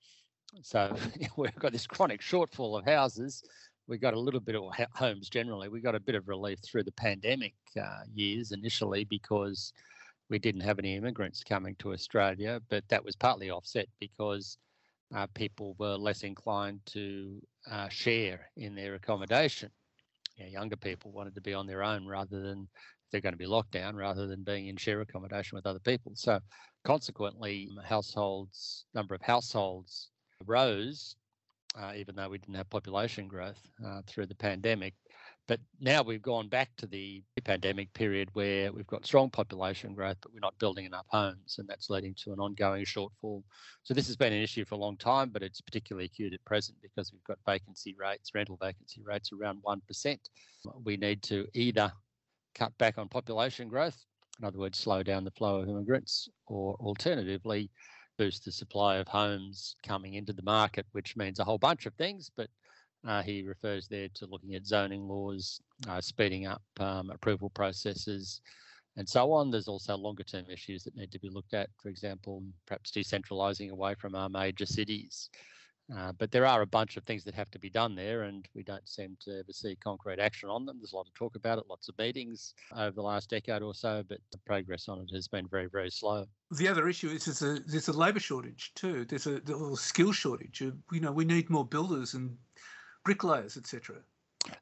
So 0.62 0.96
we've 1.38 1.56
got 1.56 1.72
this 1.72 1.88
chronic 1.88 2.22
shortfall 2.22 2.78
of 2.78 2.86
houses. 2.86 3.44
We 3.88 3.98
got 3.98 4.14
a 4.14 4.20
little 4.20 4.40
bit 4.40 4.56
of 4.56 4.64
homes 4.94 5.30
generally. 5.30 5.70
We 5.70 5.80
got 5.80 5.96
a 5.96 6.00
bit 6.00 6.16
of 6.16 6.28
relief 6.28 6.60
through 6.60 6.84
the 6.84 6.92
pandemic 6.92 7.54
uh, 7.80 8.04
years 8.14 8.52
initially 8.52 9.06
because 9.06 9.74
we 10.29 10.39
didn't 10.39 10.62
have 10.62 10.79
any 10.79 10.96
immigrants 10.96 11.44
coming 11.44 11.75
to 11.79 11.94
Australia, 11.94 12.60
but 12.70 12.84
that 12.89 13.03
was 13.03 13.15
partly 13.15 13.50
offset 13.51 13.88
because 14.00 14.58
uh, 15.15 15.27
people 15.34 15.75
were 15.77 15.96
less 15.96 16.24
inclined 16.24 16.79
to 16.86 17.39
uh, 17.70 17.88
share 17.89 18.50
in 18.58 18.75
their 18.75 18.96
accommodation. 18.96 19.70
Younger 20.38 20.75
people 20.75 21.12
wanted 21.12 21.36
to 21.36 21.41
be 21.41 21.53
on 21.53 21.67
their 21.67 21.84
own 21.84 22.05
rather 22.05 22.41
than 22.41 22.67
they're 23.12 23.22
going 23.22 23.34
to 23.34 23.38
be 23.38 23.46
locked 23.46 23.72
down 23.72 23.96
rather 23.96 24.27
than 24.27 24.44
being 24.44 24.67
in 24.67 24.75
share 24.75 25.00
accommodation 25.01 25.55
with 25.55 25.65
other 25.65 25.79
people. 25.79 26.12
So 26.15 26.39
consequently, 26.84 27.70
households 27.84 28.86
number 28.94 29.15
of 29.15 29.22
households 29.22 30.10
rose, 30.46 31.15
uh, 31.79 31.94
even 31.96 32.15
though 32.15 32.29
we 32.29 32.38
didn't 32.38 32.55
have 32.55 32.70
population 32.70 33.27
growth 33.27 33.62
uh, 33.86 34.01
through 34.08 34.25
the 34.25 34.36
pandemic. 34.36 34.94
But 35.48 35.60
now 35.80 36.02
we've 36.02 36.22
gone 36.24 36.50
back 36.50 36.75
to 36.78 36.88
the 36.88 37.24
pandemic 37.44 37.94
period 37.94 38.30
where 38.34 38.74
we've 38.74 38.88
got 38.88 39.06
strong 39.06 39.30
population 39.30 39.94
growth, 39.94 40.18
but 40.22 40.34
we're 40.34 40.40
not 40.40 40.58
building 40.58 40.86
enough 40.86 41.06
homes, 41.10 41.58
and 41.60 41.68
that's 41.68 41.90
leading 41.90 42.16
to 42.24 42.34
an 42.34 42.40
ongoing 42.40 42.84
shortfall. 42.84 43.44
So 43.84 43.94
this 43.94 44.08
has 44.08 44.16
been 44.16 44.34
an 44.34 44.42
issue 44.42 44.66
for 44.66 44.74
a 44.74 44.80
long 44.80 44.98
time, 44.98 45.30
but 45.30 45.44
it's 45.44 45.62
particularly 45.62 46.06
acute 46.06 46.34
at 46.34 46.44
present 46.46 46.80
because 46.82 47.12
we've 47.14 47.24
got 47.25 47.38
vacancy 47.46 47.96
rates, 48.00 48.32
rental 48.34 48.58
vacancy 48.60 49.04
rates 49.06 49.32
around 49.32 49.62
1%. 49.64 50.18
We 50.84 50.98
need 50.98 51.22
to 51.24 51.48
either 51.54 51.94
cut 52.56 52.75
back 52.80 52.98
on 52.98 53.08
population 53.08 53.68
growth, 53.68 54.04
in 54.40 54.46
other 54.46 54.58
words, 54.58 54.80
slow 54.80 55.04
down 55.04 55.24
the 55.24 55.32
flow 55.32 55.58
of 55.58 55.70
immigrants, 55.70 56.28
or 56.48 56.75
alternatively, 56.80 57.70
boost 58.18 58.46
the 58.46 58.52
supply 58.52 58.96
of 58.96 59.08
homes 59.08 59.75
coming 59.86 60.16
into 60.16 60.34
the 60.34 60.42
market, 60.42 60.86
which 60.94 61.16
means 61.16 61.38
a 61.38 61.44
whole 61.44 61.58
bunch 61.58 61.86
of 61.86 61.94
things, 61.96 62.32
but 62.36 62.50
uh, 63.07 63.21
he 63.21 63.43
refers 63.43 63.88
there 63.88 64.07
to 64.15 64.25
looking 64.25 64.55
at 64.55 64.65
zoning 64.65 65.07
laws, 65.07 65.62
uh, 65.88 66.01
speeding 66.01 66.47
up 66.47 66.62
um, 66.79 67.09
approval 67.09 67.50
processes, 67.51 68.41
and 68.97 69.07
so 69.07 69.31
on. 69.31 69.51
There's 69.51 69.67
also 69.67 69.95
longer 69.95 70.24
term 70.24 70.45
issues 70.50 70.83
that 70.83 70.95
need 70.95 71.12
to 71.12 71.19
be 71.19 71.29
looked 71.29 71.53
at, 71.53 71.69
for 71.81 71.89
example, 71.89 72.43
perhaps 72.65 72.91
decentralising 72.91 73.69
away 73.69 73.95
from 73.95 74.15
our 74.15 74.29
major 74.29 74.65
cities. 74.65 75.29
Uh, 75.95 76.12
but 76.17 76.31
there 76.31 76.47
are 76.47 76.63
a 76.63 76.67
bunch 76.67 76.97
of 76.97 77.03
things 77.03 77.24
that 77.24 77.35
have 77.35 77.51
to 77.51 77.59
be 77.59 77.69
done 77.69 77.93
there, 77.93 78.24
and 78.24 78.47
we 78.55 78.63
don't 78.63 78.89
seem 78.89 79.15
to 79.21 79.39
ever 79.39 79.51
see 79.51 79.75
concrete 79.75 80.19
action 80.19 80.50
on 80.50 80.65
them. 80.65 80.77
There's 80.79 80.93
a 80.93 80.95
lot 80.95 81.05
of 81.05 81.13
talk 81.13 81.35
about 81.35 81.59
it, 81.59 81.65
lots 81.69 81.89
of 81.89 81.97
meetings 82.00 82.55
over 82.75 82.91
the 82.91 83.03
last 83.03 83.29
decade 83.29 83.62
or 83.62 83.75
so, 83.75 84.03
but 84.09 84.17
the 84.31 84.39
progress 84.47 84.89
on 84.89 85.00
it 85.01 85.13
has 85.13 85.27
been 85.27 85.47
very, 85.47 85.67
very 85.67 85.91
slow. 85.91 86.25
The 86.50 86.68
other 86.68 86.87
issue 86.87 87.09
is 87.09 87.25
there's 87.25 87.44
a, 87.44 87.59
there's 87.68 87.87
a 87.87 87.94
labour 87.94 88.20
shortage 88.20 88.72
too. 88.74 89.05
There's 89.05 89.27
a, 89.27 89.39
there's 89.41 89.61
a 89.61 89.75
skill 89.75 90.11
shortage. 90.11 90.59
You 90.61 90.74
know, 90.91 91.11
we 91.11 91.24
need 91.24 91.51
more 91.51 91.65
builders 91.65 92.15
and 92.15 92.35
bricklayers, 93.05 93.55
etc. 93.55 93.96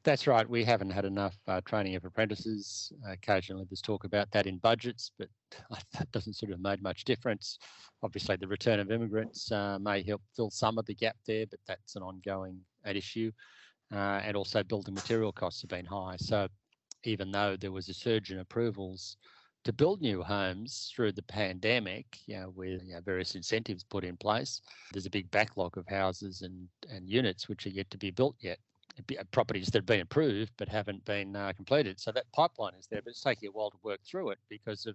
That's 0.02 0.26
right. 0.26 0.48
We 0.48 0.64
haven't 0.64 0.90
had 0.90 1.04
enough 1.04 1.36
uh, 1.48 1.60
training 1.64 1.96
of 1.96 2.04
apprentices. 2.04 2.92
occasionally, 3.08 3.66
there's 3.68 3.82
talk 3.82 4.04
about 4.04 4.30
that 4.30 4.46
in 4.46 4.58
budgets, 4.58 5.10
but 5.18 5.28
that 5.92 6.10
doesn't 6.12 6.34
sort 6.34 6.52
of 6.52 6.60
made 6.60 6.82
much 6.82 7.04
difference. 7.04 7.58
Obviously, 8.02 8.36
the 8.36 8.46
return 8.46 8.80
of 8.80 8.90
immigrants 8.90 9.50
uh, 9.50 9.78
may 9.80 10.02
help 10.02 10.22
fill 10.36 10.50
some 10.50 10.78
of 10.78 10.86
the 10.86 10.94
gap 10.94 11.16
there, 11.26 11.46
but 11.50 11.60
that's 11.66 11.96
an 11.96 12.02
ongoing 12.02 12.60
issue. 12.86 13.32
Uh, 13.92 14.20
and 14.24 14.36
also, 14.36 14.62
building 14.62 14.94
material 14.94 15.32
costs 15.32 15.62
have 15.62 15.70
been 15.70 15.86
high. 15.86 16.16
So, 16.18 16.48
even 17.04 17.30
though 17.30 17.56
there 17.56 17.72
was 17.72 17.88
a 17.88 17.94
surge 17.94 18.30
in 18.30 18.38
approvals 18.38 19.16
to 19.64 19.72
build 19.72 20.00
new 20.00 20.22
homes 20.22 20.92
through 20.94 21.12
the 21.12 21.22
pandemic, 21.22 22.18
you 22.26 22.38
know, 22.38 22.52
with 22.54 22.82
you 22.84 22.94
know, 22.94 23.00
various 23.00 23.34
incentives 23.34 23.82
put 23.82 24.04
in 24.04 24.16
place, 24.16 24.60
there's 24.92 25.06
a 25.06 25.10
big 25.10 25.30
backlog 25.30 25.76
of 25.78 25.86
houses 25.88 26.42
and, 26.42 26.68
and 26.90 27.08
units 27.08 27.48
which 27.48 27.66
are 27.66 27.70
yet 27.70 27.90
to 27.90 27.98
be 27.98 28.10
built 28.10 28.36
yet. 28.40 28.58
Uh, 29.18 29.24
properties 29.32 29.66
that 29.66 29.78
have 29.78 29.86
been 29.86 30.02
approved 30.02 30.52
but 30.56 30.68
haven't 30.68 31.04
been 31.04 31.34
uh, 31.34 31.52
completed. 31.56 31.98
So 31.98 32.12
that 32.12 32.30
pipeline 32.32 32.74
is 32.78 32.86
there, 32.86 33.00
but 33.02 33.10
it's 33.10 33.22
taking 33.22 33.48
a 33.48 33.52
while 33.52 33.70
to 33.70 33.76
work 33.82 34.00
through 34.04 34.30
it 34.30 34.38
because 34.48 34.86
of 34.86 34.94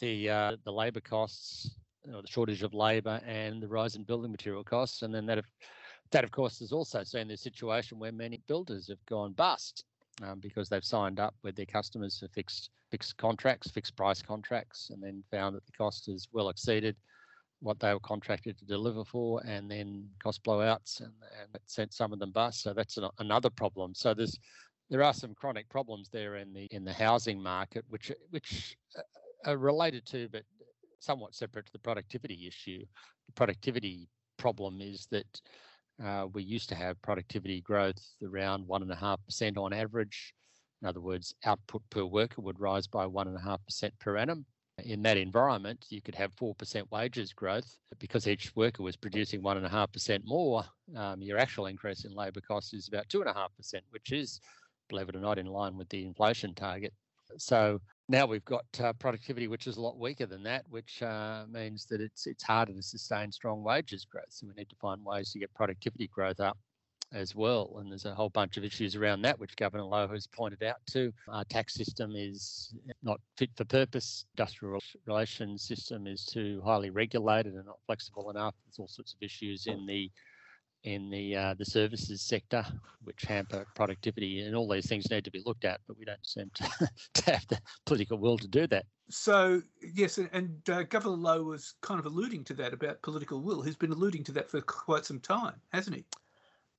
the 0.00 0.30
uh, 0.30 0.56
the 0.64 0.72
labour 0.72 1.00
costs, 1.00 1.72
or 2.14 2.22
the 2.22 2.28
shortage 2.28 2.62
of 2.62 2.72
labour, 2.72 3.20
and 3.26 3.62
the 3.62 3.68
rise 3.68 3.96
in 3.96 4.04
building 4.04 4.30
material 4.30 4.64
costs. 4.64 5.02
And 5.02 5.14
then 5.14 5.26
that, 5.26 5.36
have, 5.36 5.46
that 6.10 6.24
of 6.24 6.30
course, 6.30 6.58
has 6.60 6.72
also 6.72 7.02
seen 7.04 7.28
the 7.28 7.36
situation 7.36 7.98
where 7.98 8.12
many 8.12 8.40
builders 8.46 8.88
have 8.88 9.04
gone 9.04 9.32
bust 9.32 9.84
um, 10.22 10.40
because 10.40 10.68
they've 10.68 10.84
signed 10.84 11.20
up 11.20 11.34
with 11.42 11.56
their 11.56 11.66
customers 11.66 12.18
for 12.18 12.28
fixed 12.28 12.70
fixed 12.90 13.16
contracts, 13.16 13.70
fixed 13.70 13.96
price 13.96 14.22
contracts, 14.22 14.90
and 14.90 15.02
then 15.02 15.22
found 15.30 15.54
that 15.54 15.66
the 15.66 15.72
cost 15.72 16.06
has 16.06 16.26
well 16.32 16.48
exceeded 16.48 16.96
what 17.60 17.80
they 17.80 17.92
were 17.92 18.00
contracted 18.00 18.56
to 18.56 18.64
deliver 18.64 19.04
for, 19.04 19.42
and 19.44 19.70
then 19.70 20.08
cost 20.22 20.42
blowouts, 20.44 21.00
and, 21.00 21.12
and 21.40 21.54
it 21.54 21.62
sent 21.66 21.92
some 21.92 22.12
of 22.12 22.18
them 22.18 22.30
bust. 22.30 22.62
So 22.62 22.72
that's 22.72 22.96
an, 22.96 23.08
another 23.18 23.50
problem. 23.50 23.94
So 23.94 24.14
there's 24.14 24.38
there 24.90 25.02
are 25.02 25.12
some 25.12 25.34
chronic 25.34 25.68
problems 25.68 26.08
there 26.08 26.36
in 26.36 26.52
the 26.52 26.66
in 26.70 26.84
the 26.84 26.92
housing 26.92 27.42
market, 27.42 27.84
which 27.88 28.12
which 28.30 28.76
are 29.44 29.56
related 29.56 30.06
to, 30.06 30.28
but 30.30 30.42
somewhat 31.00 31.34
separate 31.34 31.66
to 31.66 31.72
the 31.72 31.78
productivity 31.78 32.46
issue. 32.46 32.84
The 33.26 33.32
productivity 33.32 34.08
problem 34.36 34.80
is 34.80 35.06
that 35.10 35.26
uh, 35.46 35.67
we 36.32 36.42
used 36.42 36.68
to 36.70 36.74
have 36.74 37.00
productivity 37.02 37.60
growth 37.60 38.00
around 38.22 38.66
one 38.66 38.82
and 38.82 38.92
a 38.92 38.96
half 38.96 39.24
percent 39.24 39.56
on 39.56 39.72
average. 39.72 40.34
In 40.82 40.88
other 40.88 41.00
words, 41.00 41.34
output 41.44 41.82
per 41.90 42.04
worker 42.04 42.40
would 42.40 42.60
rise 42.60 42.86
by 42.86 43.06
one 43.06 43.26
and 43.26 43.36
a 43.36 43.40
half 43.40 43.64
percent 43.64 43.94
per 43.98 44.16
annum 44.16 44.46
in 44.84 45.02
that 45.02 45.16
environment, 45.16 45.86
you 45.90 46.00
could 46.00 46.14
have 46.14 46.34
4% 46.36 46.90
wages 46.90 47.32
growth 47.32 47.78
because 47.98 48.28
each 48.28 48.54
worker 48.54 48.82
was 48.82 48.96
producing 48.96 49.42
1.5% 49.42 50.20
more. 50.24 50.64
Um, 50.96 51.20
your 51.20 51.38
actual 51.38 51.66
increase 51.66 52.04
in 52.04 52.14
labour 52.14 52.40
costs 52.40 52.72
is 52.72 52.88
about 52.88 53.08
2.5%, 53.08 53.48
which 53.90 54.12
is, 54.12 54.40
believe 54.88 55.08
it 55.08 55.16
or 55.16 55.20
not, 55.20 55.38
in 55.38 55.46
line 55.46 55.76
with 55.76 55.88
the 55.88 56.04
inflation 56.04 56.54
target. 56.54 56.92
So 57.36 57.80
now 58.08 58.26
we've 58.26 58.44
got 58.44 58.64
uh, 58.82 58.92
productivity 58.94 59.48
which 59.48 59.66
is 59.66 59.76
a 59.76 59.80
lot 59.80 59.98
weaker 59.98 60.26
than 60.26 60.42
that, 60.44 60.64
which 60.70 61.02
uh, 61.02 61.44
means 61.50 61.84
that 61.86 62.00
it's 62.00 62.26
it's 62.26 62.42
harder 62.42 62.72
to 62.72 62.82
sustain 62.82 63.30
strong 63.30 63.62
wages 63.62 64.04
growth. 64.04 64.24
So 64.30 64.46
we 64.46 64.54
need 64.54 64.70
to 64.70 64.76
find 64.76 65.04
ways 65.04 65.30
to 65.32 65.38
get 65.38 65.52
productivity 65.54 66.08
growth 66.08 66.40
up 66.40 66.56
as 67.12 67.34
well. 67.34 67.76
And 67.78 67.90
there's 67.90 68.04
a 68.04 68.14
whole 68.14 68.28
bunch 68.30 68.56
of 68.56 68.64
issues 68.64 68.96
around 68.96 69.22
that, 69.22 69.38
which 69.38 69.56
Governor 69.56 69.84
Lowe 69.84 70.08
has 70.08 70.26
pointed 70.26 70.62
out 70.62 70.76
too. 70.86 71.12
Our 71.28 71.44
tax 71.44 71.74
system 71.74 72.12
is 72.14 72.74
not 73.02 73.20
fit 73.36 73.50
for 73.56 73.64
purpose. 73.64 74.24
Industrial 74.36 74.78
relations 75.06 75.62
system 75.62 76.06
is 76.06 76.24
too 76.24 76.62
highly 76.64 76.90
regulated 76.90 77.54
and 77.54 77.66
not 77.66 77.78
flexible 77.86 78.30
enough. 78.30 78.54
There's 78.66 78.78
all 78.78 78.88
sorts 78.88 79.14
of 79.14 79.22
issues 79.22 79.66
in 79.66 79.86
the 79.86 80.10
in 80.84 81.10
the 81.10 81.36
uh, 81.36 81.54
the 81.58 81.64
services 81.64 82.22
sector, 82.22 82.64
which 83.04 83.22
hamper 83.22 83.66
productivity, 83.74 84.40
and 84.40 84.54
all 84.54 84.68
these 84.68 84.88
things 84.88 85.10
need 85.10 85.24
to 85.24 85.30
be 85.30 85.42
looked 85.44 85.64
at. 85.64 85.80
But 85.86 85.98
we 85.98 86.04
don't 86.04 86.24
seem 86.26 86.50
to, 86.54 86.90
to 87.14 87.32
have 87.32 87.46
the 87.48 87.60
political 87.84 88.18
will 88.18 88.38
to 88.38 88.48
do 88.48 88.66
that. 88.68 88.86
So 89.10 89.62
yes, 89.94 90.18
and 90.18 90.56
uh, 90.70 90.84
Governor 90.84 91.16
Lowe 91.16 91.42
was 91.44 91.74
kind 91.80 91.98
of 91.98 92.06
alluding 92.06 92.44
to 92.44 92.54
that 92.54 92.72
about 92.72 93.02
political 93.02 93.40
will. 93.40 93.62
He's 93.62 93.76
been 93.76 93.92
alluding 93.92 94.24
to 94.24 94.32
that 94.32 94.50
for 94.50 94.60
quite 94.60 95.04
some 95.04 95.20
time, 95.20 95.54
hasn't 95.72 95.96
he? 95.96 96.04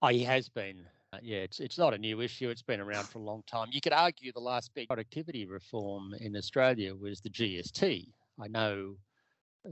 Oh, 0.02 0.08
he 0.08 0.24
has 0.24 0.48
been. 0.48 0.86
Uh, 1.12 1.18
yeah, 1.22 1.40
it's 1.40 1.60
it's 1.60 1.78
not 1.78 1.94
a 1.94 1.98
new 1.98 2.22
issue. 2.22 2.50
It's 2.50 2.62
been 2.62 2.80
around 2.80 3.08
for 3.08 3.20
a 3.20 3.24
long 3.24 3.44
time. 3.48 3.68
You 3.72 3.82
could 3.82 3.94
argue 3.94 4.32
the 4.32 4.40
last 4.40 4.72
big 4.76 4.88
productivity 4.88 5.46
reform 5.46 6.14
in 6.20 6.36
Australia 6.36 6.96
was 6.96 7.20
the 7.20 7.30
GST. 7.30 8.08
I 8.42 8.48
know 8.48 8.96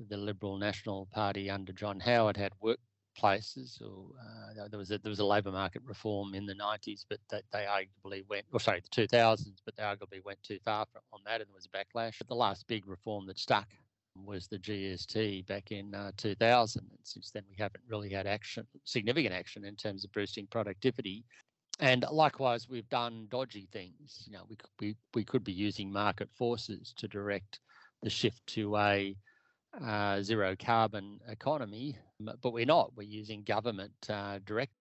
the 0.09 0.17
Liberal 0.17 0.57
National 0.57 1.07
Party 1.13 1.49
under 1.49 1.71
John 1.71 1.99
Howard 1.99 2.35
had 2.35 2.51
workplaces, 3.17 3.81
or 3.81 4.11
uh, 4.19 4.67
there 4.69 4.79
was 4.79 4.91
a, 4.91 4.97
there 4.99 5.09
was 5.09 5.19
a 5.19 5.25
labour 5.25 5.51
market 5.51 5.81
reform 5.85 6.33
in 6.33 6.45
the 6.45 6.55
90s, 6.55 7.05
but 7.09 7.19
they, 7.29 7.41
they 7.51 7.65
arguably 7.65 8.23
went, 8.29 8.45
or 8.51 8.59
sorry, 8.59 8.81
the 8.81 9.07
2000s, 9.07 9.57
but 9.65 9.75
they 9.75 9.83
arguably 9.83 10.23
went 10.23 10.41
too 10.43 10.59
far 10.63 10.85
on 11.13 11.19
that, 11.25 11.41
and 11.41 11.49
there 11.49 11.55
was 11.55 11.67
a 11.67 11.77
backlash. 11.77 12.17
But 12.17 12.27
the 12.27 12.35
last 12.35 12.67
big 12.67 12.87
reform 12.87 13.25
that 13.27 13.39
stuck 13.39 13.67
was 14.15 14.47
the 14.47 14.57
GST 14.57 15.45
back 15.47 15.71
in 15.71 15.93
uh, 15.93 16.11
2000. 16.17 16.81
And 16.81 16.99
since 17.03 17.31
then, 17.31 17.43
we 17.49 17.55
haven't 17.57 17.83
really 17.87 18.09
had 18.09 18.27
action, 18.27 18.65
significant 18.83 19.33
action 19.33 19.65
in 19.65 19.75
terms 19.75 20.03
of 20.03 20.11
boosting 20.11 20.47
productivity. 20.47 21.23
And 21.79 22.03
likewise, 22.11 22.67
we've 22.67 22.89
done 22.89 23.27
dodgy 23.29 23.67
things. 23.71 24.23
You 24.25 24.33
know, 24.33 24.45
we 24.49 24.57
we 24.79 24.95
we 25.13 25.23
could 25.23 25.43
be 25.43 25.51
using 25.53 25.91
market 25.91 26.29
forces 26.33 26.93
to 26.97 27.07
direct 27.07 27.59
the 28.01 28.09
shift 28.09 28.45
to 28.47 28.75
a 28.77 29.15
uh, 29.83 30.21
zero 30.21 30.55
carbon 30.55 31.19
economy, 31.27 31.97
but 32.19 32.51
we're 32.51 32.65
not. 32.65 32.91
We're 32.95 33.03
using 33.03 33.43
government 33.43 33.93
uh, 34.09 34.39
direct. 34.45 34.71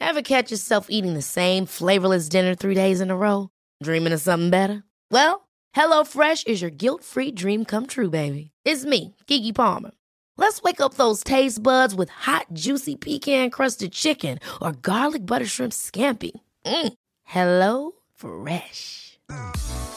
Ever 0.00 0.22
catch 0.22 0.50
yourself 0.50 0.86
eating 0.88 1.14
the 1.14 1.22
same 1.22 1.66
flavorless 1.66 2.28
dinner 2.28 2.54
three 2.54 2.74
days 2.74 3.00
in 3.00 3.10
a 3.10 3.16
row? 3.16 3.50
Dreaming 3.82 4.12
of 4.12 4.20
something 4.20 4.50
better? 4.50 4.84
Well, 5.10 5.48
HelloFresh 5.76 6.46
is 6.46 6.62
your 6.62 6.70
guilt-free 6.70 7.32
dream 7.32 7.64
come 7.64 7.86
true, 7.86 8.10
baby. 8.10 8.52
It's 8.64 8.84
me, 8.84 9.14
Keke 9.26 9.54
Palmer. 9.54 9.90
Let's 10.36 10.62
wake 10.62 10.80
up 10.80 10.94
those 10.94 11.24
taste 11.24 11.62
buds 11.62 11.96
with 11.96 12.10
hot, 12.10 12.46
juicy 12.52 12.94
pecan 12.94 13.50
crusted 13.50 13.92
chicken 13.92 14.38
or 14.62 14.72
garlic 14.72 15.26
butter 15.26 15.46
shrimp 15.46 15.72
scampi. 15.72 16.30
Mm. 16.64 16.92
Hello 17.24 17.92
Fresh. 18.14 19.18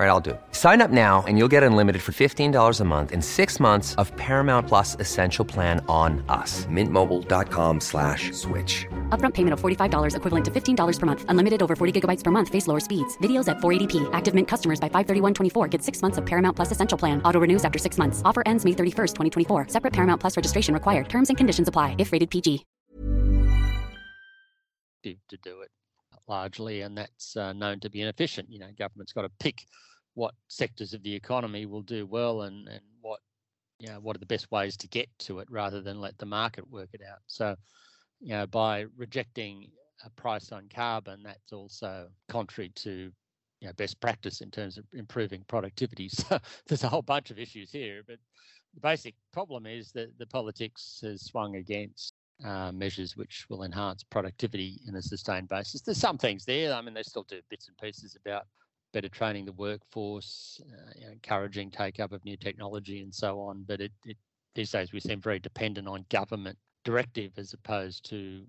All 0.00 0.06
right, 0.06 0.12
I'll 0.12 0.20
do 0.20 0.30
it. 0.30 0.40
Sign 0.52 0.80
up 0.80 0.90
now 0.90 1.22
and 1.28 1.36
you'll 1.36 1.52
get 1.52 1.62
unlimited 1.62 2.00
for 2.00 2.12
$15 2.12 2.80
a 2.80 2.84
month 2.84 3.12
in 3.12 3.20
six 3.20 3.60
months 3.60 3.94
of 3.96 4.16
Paramount 4.16 4.66
Plus 4.66 4.96
Essential 4.98 5.44
Plan 5.44 5.84
on 5.88 6.24
us. 6.30 6.64
Mintmobile.com 6.72 7.80
slash 7.80 8.32
switch. 8.32 8.86
Upfront 9.10 9.34
payment 9.34 9.52
of 9.52 9.60
$45 9.60 10.16
equivalent 10.16 10.44
to 10.46 10.50
$15 10.50 10.98
per 10.98 11.06
month. 11.06 11.26
Unlimited 11.28 11.62
over 11.62 11.76
40 11.76 12.00
gigabytes 12.00 12.24
per 12.24 12.30
month. 12.30 12.48
Face 12.48 12.66
lower 12.66 12.80
speeds. 12.80 13.18
Videos 13.18 13.46
at 13.46 13.58
480p. 13.58 14.08
Active 14.14 14.32
Mint 14.32 14.48
customers 14.48 14.80
by 14.80 14.88
531.24 14.88 15.68
get 15.68 15.82
six 15.82 16.00
months 16.00 16.16
of 16.16 16.24
Paramount 16.24 16.56
Plus 16.56 16.70
Essential 16.70 16.96
Plan. 16.96 17.20
Auto 17.22 17.38
renews 17.38 17.66
after 17.66 17.78
six 17.78 17.98
months. 17.98 18.22
Offer 18.24 18.42
ends 18.46 18.64
May 18.64 18.72
31st, 18.72 19.12
2024. 19.48 19.68
Separate 19.68 19.92
Paramount 19.92 20.18
Plus 20.18 20.34
registration 20.34 20.72
required. 20.72 21.10
Terms 21.10 21.28
and 21.28 21.36
conditions 21.36 21.68
apply 21.68 21.96
if 21.98 22.10
rated 22.10 22.30
PG. 22.30 22.64
To, 25.02 25.14
to 25.28 25.36
do 25.42 25.60
it 25.60 25.70
largely, 26.26 26.80
and 26.80 26.96
that's 26.96 27.36
uh, 27.36 27.52
known 27.52 27.80
to 27.80 27.90
be 27.90 28.00
inefficient. 28.00 28.48
You 28.50 28.60
know, 28.60 28.68
government's 28.78 29.12
got 29.12 29.22
to 29.22 29.30
pick 29.40 29.66
what 30.14 30.34
sectors 30.48 30.94
of 30.94 31.02
the 31.02 31.14
economy 31.14 31.66
will 31.66 31.82
do 31.82 32.06
well 32.06 32.42
and, 32.42 32.68
and 32.68 32.80
what 33.00 33.20
you 33.78 33.88
know 33.88 34.00
what 34.00 34.16
are 34.16 34.20
the 34.20 34.26
best 34.26 34.50
ways 34.50 34.76
to 34.76 34.88
get 34.88 35.08
to 35.18 35.38
it 35.38 35.48
rather 35.50 35.80
than 35.80 36.00
let 36.00 36.16
the 36.18 36.26
market 36.26 36.68
work 36.70 36.90
it 36.92 37.02
out. 37.08 37.20
So, 37.26 37.56
you 38.20 38.30
know, 38.30 38.46
by 38.46 38.86
rejecting 38.96 39.70
a 40.04 40.10
price 40.10 40.52
on 40.52 40.68
carbon, 40.74 41.22
that's 41.22 41.52
also 41.52 42.08
contrary 42.28 42.70
to 42.76 43.12
you 43.60 43.68
know, 43.68 43.72
best 43.74 44.00
practice 44.00 44.40
in 44.40 44.50
terms 44.50 44.78
of 44.78 44.84
improving 44.92 45.44
productivity. 45.46 46.08
So 46.30 46.38
there's 46.66 46.84
a 46.84 46.88
whole 46.88 47.02
bunch 47.02 47.30
of 47.30 47.38
issues 47.38 47.70
here, 47.70 48.02
but 48.06 48.16
the 48.74 48.80
basic 48.80 49.14
problem 49.32 49.66
is 49.66 49.92
that 49.92 50.16
the 50.18 50.26
politics 50.26 51.00
has 51.02 51.22
swung 51.26 51.56
against 51.56 52.14
uh, 52.44 52.72
measures 52.72 53.16
which 53.16 53.46
will 53.50 53.64
enhance 53.64 54.02
productivity 54.02 54.80
in 54.86 54.96
a 54.96 55.02
sustained 55.02 55.48
basis. 55.48 55.82
There's 55.82 55.98
some 55.98 56.16
things 56.16 56.44
there. 56.44 56.72
I 56.72 56.80
mean, 56.80 56.94
they 56.94 57.02
still 57.02 57.24
do 57.24 57.40
bits 57.50 57.68
and 57.68 57.76
pieces 57.76 58.16
about 58.24 58.44
better 58.92 59.08
training 59.08 59.44
the 59.44 59.52
workforce, 59.52 60.60
uh, 60.72 61.10
encouraging 61.12 61.70
take 61.70 62.00
up 62.00 62.12
of 62.12 62.24
new 62.24 62.36
technology, 62.36 63.00
and 63.00 63.14
so 63.14 63.40
on. 63.40 63.64
But 63.66 63.80
it, 63.80 63.92
it, 64.04 64.16
these 64.54 64.70
days 64.70 64.92
we 64.92 65.00
seem 65.00 65.20
very 65.20 65.38
dependent 65.38 65.88
on 65.88 66.04
government 66.10 66.58
directive 66.84 67.32
as 67.36 67.52
opposed 67.52 68.08
to 68.10 68.44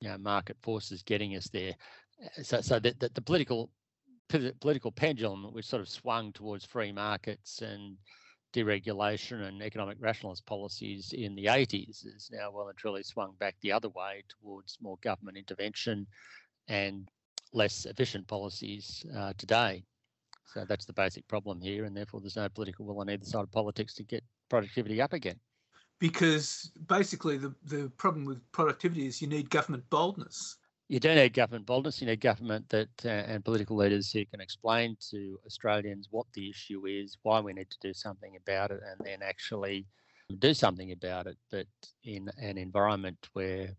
you 0.00 0.08
know, 0.08 0.18
market 0.18 0.56
forces 0.62 1.02
getting 1.02 1.36
us 1.36 1.48
there. 1.48 1.74
Uh, 2.22 2.42
so, 2.42 2.60
so 2.60 2.78
that, 2.78 2.98
that 3.00 3.14
the 3.14 3.22
political 3.22 3.70
political 4.60 4.90
pendulum, 4.90 5.44
which 5.52 5.66
sort 5.66 5.80
of 5.80 5.88
swung 5.88 6.32
towards 6.32 6.64
free 6.64 6.90
markets 6.90 7.62
and 7.62 7.96
deregulation 8.52 9.46
and 9.46 9.62
economic 9.62 9.98
rationalist 10.00 10.44
policies 10.46 11.12
in 11.12 11.34
the 11.34 11.44
80s 11.44 12.06
is 12.06 12.30
now 12.32 12.50
well 12.50 12.68
and 12.68 12.76
truly 12.78 13.02
swung 13.02 13.34
back 13.38 13.54
the 13.60 13.70
other 13.70 13.88
way 13.90 14.24
towards 14.28 14.78
more 14.80 14.98
government 15.02 15.36
intervention 15.36 16.06
and 16.68 17.10
less 17.52 17.86
efficient 17.86 18.26
policies 18.26 19.04
uh, 19.16 19.32
today. 19.38 19.84
So 20.52 20.64
that's 20.68 20.86
the 20.86 20.92
basic 20.92 21.26
problem 21.28 21.60
here, 21.60 21.84
and 21.84 21.96
therefore 21.96 22.20
there's 22.20 22.36
no 22.36 22.48
political 22.48 22.86
will 22.86 23.00
on 23.00 23.10
either 23.10 23.24
side 23.24 23.42
of 23.42 23.52
politics 23.52 23.94
to 23.94 24.04
get 24.04 24.24
productivity 24.48 25.02
up 25.02 25.12
again. 25.12 25.38
Because 25.98 26.70
basically, 26.88 27.36
the, 27.36 27.54
the 27.64 27.90
problem 27.96 28.24
with 28.24 28.40
productivity 28.52 29.06
is 29.06 29.20
you 29.20 29.28
need 29.28 29.50
government 29.50 29.84
boldness 29.90 30.58
you 30.88 31.00
don't 31.00 31.16
need 31.16 31.32
government 31.32 31.66
boldness. 31.66 32.00
You 32.00 32.06
need 32.06 32.20
government 32.20 32.68
that 32.68 32.88
uh, 33.04 33.08
and 33.08 33.44
political 33.44 33.76
leaders 33.76 34.12
who 34.12 34.24
can 34.26 34.40
explain 34.40 34.96
to 35.10 35.38
Australians 35.44 36.08
what 36.10 36.26
the 36.34 36.48
issue 36.48 36.86
is, 36.86 37.18
why 37.22 37.40
we 37.40 37.52
need 37.52 37.70
to 37.70 37.78
do 37.80 37.92
something 37.92 38.36
about 38.36 38.70
it, 38.70 38.80
and 38.88 39.00
then 39.04 39.22
actually 39.22 39.86
do 40.38 40.54
something 40.54 40.92
about 40.92 41.26
it. 41.26 41.36
But 41.50 41.66
in 42.04 42.30
an 42.40 42.56
environment 42.56 43.28
where 43.32 43.70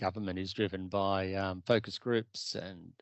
government 0.00 0.38
is 0.38 0.52
driven 0.52 0.88
by 0.88 1.34
um, 1.34 1.62
focus 1.66 1.98
groups 1.98 2.54
and 2.54 2.92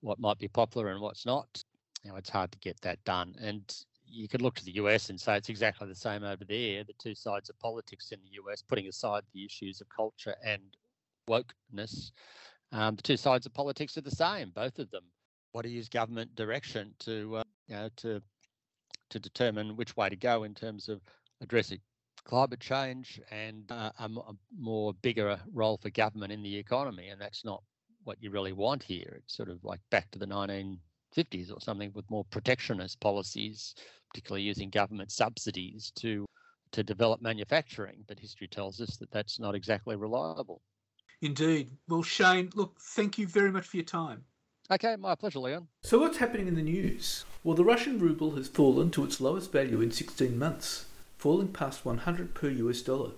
what 0.00 0.18
might 0.18 0.38
be 0.38 0.48
popular 0.48 0.88
and 0.88 1.00
what's 1.00 1.24
not, 1.24 1.62
you 2.04 2.10
know, 2.10 2.16
it's 2.16 2.30
hard 2.30 2.50
to 2.52 2.58
get 2.58 2.80
that 2.82 3.02
done. 3.04 3.34
And 3.40 3.62
you 4.06 4.28
could 4.28 4.42
look 4.42 4.56
to 4.56 4.64
the 4.64 4.72
US 4.72 5.10
and 5.10 5.20
say 5.20 5.36
it's 5.36 5.48
exactly 5.48 5.88
the 5.88 5.94
same 5.94 6.24
over 6.24 6.44
there. 6.44 6.84
The 6.84 6.94
two 6.98 7.14
sides 7.14 7.48
of 7.48 7.58
politics 7.58 8.12
in 8.12 8.18
the 8.22 8.42
US, 8.42 8.62
putting 8.62 8.88
aside 8.88 9.22
the 9.32 9.44
issues 9.44 9.80
of 9.80 9.88
culture 9.88 10.34
and 10.44 10.62
wokeness 11.30 12.10
um, 12.72 12.96
the 12.96 13.02
two 13.02 13.16
sides 13.18 13.44
of 13.44 13.52
politics 13.52 13.96
are 13.98 14.02
the 14.02 14.10
same, 14.10 14.50
both 14.50 14.78
of 14.78 14.90
them. 14.90 15.04
What 15.52 15.62
to 15.62 15.68
use 15.68 15.90
government 15.90 16.34
direction 16.34 16.94
to, 17.00 17.36
uh, 17.36 17.44
you 17.68 17.76
know, 17.76 17.88
to 17.96 18.22
to 19.10 19.18
determine 19.18 19.76
which 19.76 19.94
way 19.94 20.08
to 20.08 20.16
go 20.16 20.44
in 20.44 20.54
terms 20.54 20.88
of 20.88 21.02
addressing 21.42 21.80
climate 22.24 22.60
change 22.60 23.20
and 23.30 23.70
uh, 23.70 23.90
a, 23.98 24.04
a 24.04 24.34
more 24.58 24.94
bigger 24.94 25.38
role 25.52 25.78
for 25.78 25.90
government 25.90 26.32
in 26.32 26.42
the 26.42 26.56
economy, 26.56 27.08
and 27.08 27.20
that's 27.20 27.44
not 27.44 27.62
what 28.04 28.22
you 28.22 28.30
really 28.30 28.52
want 28.52 28.82
here. 28.82 29.14
It's 29.18 29.36
sort 29.36 29.48
of 29.48 29.62
like 29.64 29.80
back 29.90 30.10
to 30.12 30.18
the 30.18 30.26
1950s 30.26 31.52
or 31.52 31.60
something 31.60 31.92
with 31.94 32.10
more 32.10 32.24
protectionist 32.26 33.00
policies, 33.00 33.74
particularly 34.10 34.42
using 34.42 34.70
government 34.70 35.10
subsidies 35.10 35.92
to 35.96 36.26
to 36.72 36.82
develop 36.82 37.20
manufacturing. 37.20 38.02
But 38.08 38.18
history 38.18 38.48
tells 38.48 38.80
us 38.80 38.96
that 38.96 39.10
that's 39.10 39.38
not 39.38 39.54
exactly 39.54 39.94
reliable. 39.94 40.62
Indeed. 41.20 41.70
Well, 41.88 42.02
Shane, 42.02 42.50
look, 42.54 42.80
thank 42.80 43.18
you 43.18 43.26
very 43.26 43.52
much 43.52 43.66
for 43.66 43.76
your 43.76 43.84
time. 43.84 44.24
Okay, 44.70 44.96
my 44.96 45.14
pleasure, 45.14 45.38
Leon. 45.38 45.68
So, 45.82 45.98
what's 45.98 46.16
happening 46.16 46.48
in 46.48 46.54
the 46.54 46.62
news? 46.62 47.24
Well, 47.44 47.54
the 47.54 47.64
Russian 47.64 47.98
ruble 47.98 48.36
has 48.36 48.48
fallen 48.48 48.90
to 48.92 49.04
its 49.04 49.20
lowest 49.20 49.52
value 49.52 49.80
in 49.80 49.90
16 49.90 50.38
months, 50.38 50.86
falling 51.22 51.46
past 51.46 51.84
100 51.84 52.34
per 52.34 52.48
US 52.48 52.80
dollar. 52.82 53.12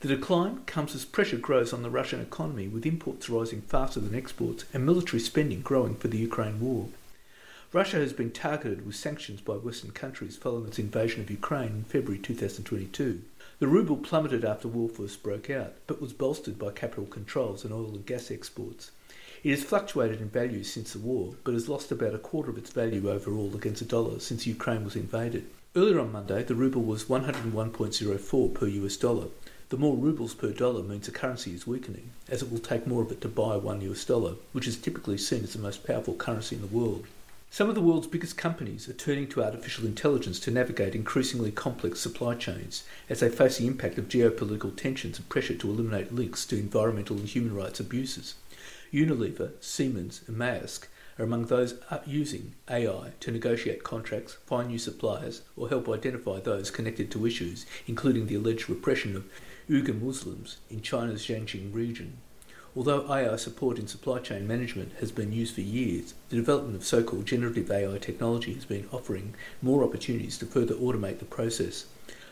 The 0.00 0.08
decline 0.08 0.60
comes 0.64 0.94
as 0.94 1.04
pressure 1.04 1.36
grows 1.36 1.74
on 1.74 1.82
the 1.82 1.90
Russian 1.90 2.22
economy, 2.22 2.68
with 2.68 2.86
imports 2.86 3.28
rising 3.28 3.60
faster 3.60 4.00
than 4.00 4.14
exports 4.14 4.64
and 4.72 4.86
military 4.86 5.20
spending 5.20 5.60
growing 5.60 5.94
for 5.94 6.08
the 6.08 6.16
Ukraine 6.16 6.58
war. 6.58 6.88
Russia 7.70 7.98
has 7.98 8.14
been 8.14 8.30
targeted 8.30 8.86
with 8.86 8.96
sanctions 8.96 9.42
by 9.42 9.56
Western 9.56 9.90
countries 9.90 10.38
following 10.38 10.68
its 10.68 10.78
invasion 10.78 11.20
of 11.20 11.30
Ukraine 11.30 11.68
in 11.68 11.84
February 11.84 12.18
2022. 12.18 13.20
The 13.58 13.66
ruble 13.66 13.98
plummeted 13.98 14.42
after 14.42 14.66
war 14.66 14.88
first 14.88 15.22
broke 15.22 15.50
out, 15.50 15.74
but 15.86 16.00
was 16.00 16.14
bolstered 16.14 16.58
by 16.58 16.70
capital 16.70 17.04
controls 17.04 17.62
and 17.62 17.74
oil 17.74 17.90
and 17.90 18.06
gas 18.06 18.30
exports. 18.30 18.90
It 19.42 19.50
has 19.50 19.64
fluctuated 19.64 20.22
in 20.22 20.30
value 20.30 20.64
since 20.64 20.94
the 20.94 20.98
war, 20.98 21.34
but 21.44 21.52
has 21.52 21.68
lost 21.68 21.92
about 21.92 22.14
a 22.14 22.18
quarter 22.18 22.48
of 22.48 22.56
its 22.56 22.70
value 22.70 23.10
overall 23.10 23.54
against 23.54 23.80
the 23.80 23.84
dollar 23.84 24.18
since 24.18 24.46
Ukraine 24.46 24.82
was 24.82 24.96
invaded. 24.96 25.44
Earlier 25.76 25.98
on 25.98 26.12
Monday, 26.12 26.44
the 26.44 26.54
ruble 26.54 26.82
was 26.82 27.06
101.04 27.06 28.54
per 28.54 28.66
US 28.68 28.96
dollar. 28.96 29.26
The 29.70 29.76
more 29.76 29.96
rubles 29.96 30.32
per 30.32 30.52
dollar 30.52 30.84
means 30.84 31.06
the 31.06 31.10
currency 31.10 31.52
is 31.52 31.66
weakening, 31.66 32.10
as 32.28 32.42
it 32.42 32.52
will 32.52 32.60
take 32.60 32.86
more 32.86 33.02
of 33.02 33.10
it 33.10 33.20
to 33.22 33.28
buy 33.28 33.56
one 33.56 33.80
US 33.80 34.04
dollar, 34.04 34.34
which 34.52 34.68
is 34.68 34.76
typically 34.76 35.18
seen 35.18 35.42
as 35.42 35.54
the 35.54 35.58
most 35.58 35.84
powerful 35.84 36.14
currency 36.14 36.54
in 36.54 36.62
the 36.62 36.68
world. 36.68 37.08
Some 37.50 37.68
of 37.68 37.74
the 37.74 37.80
world's 37.80 38.06
biggest 38.06 38.36
companies 38.36 38.88
are 38.88 38.92
turning 38.92 39.26
to 39.30 39.42
artificial 39.42 39.84
intelligence 39.84 40.38
to 40.40 40.52
navigate 40.52 40.94
increasingly 40.94 41.50
complex 41.50 41.98
supply 41.98 42.36
chains 42.36 42.84
as 43.10 43.18
they 43.18 43.28
face 43.28 43.58
the 43.58 43.66
impact 43.66 43.98
of 43.98 44.06
geopolitical 44.06 44.76
tensions 44.76 45.18
and 45.18 45.28
pressure 45.28 45.56
to 45.56 45.70
eliminate 45.70 46.14
links 46.14 46.46
to 46.46 46.56
environmental 46.56 47.16
and 47.16 47.26
human 47.26 47.52
rights 47.52 47.80
abuses. 47.80 48.36
Unilever, 48.92 49.50
Siemens, 49.60 50.20
and 50.28 50.36
Maersk 50.36 50.86
are 51.18 51.24
among 51.24 51.46
those 51.46 51.74
using 52.06 52.54
AI 52.68 53.12
to 53.20 53.30
negotiate 53.30 53.84
contracts, 53.84 54.38
find 54.46 54.68
new 54.68 54.78
suppliers, 54.78 55.42
or 55.56 55.68
help 55.68 55.88
identify 55.88 56.40
those 56.40 56.70
connected 56.70 57.10
to 57.10 57.26
issues, 57.26 57.66
including 57.86 58.26
the 58.26 58.34
alleged 58.34 58.68
repression 58.68 59.14
of 59.14 59.24
Uyghur 59.68 60.00
Muslims 60.00 60.58
in 60.68 60.82
China's 60.82 61.22
Xinjiang 61.24 61.72
region. 61.72 62.18
Although 62.76 63.08
AI 63.08 63.36
support 63.36 63.78
in 63.78 63.86
supply 63.86 64.18
chain 64.18 64.48
management 64.48 64.94
has 64.98 65.12
been 65.12 65.30
used 65.32 65.54
for 65.54 65.60
years, 65.60 66.14
the 66.28 66.36
development 66.36 66.74
of 66.74 66.84
so 66.84 67.04
called 67.04 67.24
generative 67.24 67.70
AI 67.70 67.98
technology 67.98 68.52
has 68.54 68.64
been 68.64 68.88
offering 68.90 69.34
more 69.62 69.84
opportunities 69.84 70.36
to 70.38 70.46
further 70.46 70.74
automate 70.74 71.20
the 71.20 71.24
process. 71.24 71.86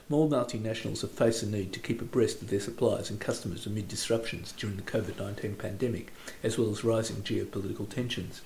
More 0.09 0.29
multinationals 0.29 1.01
have 1.03 1.13
faced 1.13 1.41
the 1.41 1.47
need 1.47 1.73
to 1.73 1.81
keep 1.81 2.03
abreast 2.03 2.43
of 2.43 2.51
their 2.51 2.61
suppliers 2.61 3.09
and 3.09 3.21
customers 3.21 3.67
amid 3.67 3.89
disruptions 3.89 4.53
during 4.53 4.77
the 4.77 4.83
COVID 4.83 5.19
19 5.19 5.55
pandemic, 5.55 6.13
as 6.43 6.59
well 6.59 6.71
as 6.71 6.85
rising 6.85 7.23
geopolitical 7.23 7.89
tensions. 7.89 8.43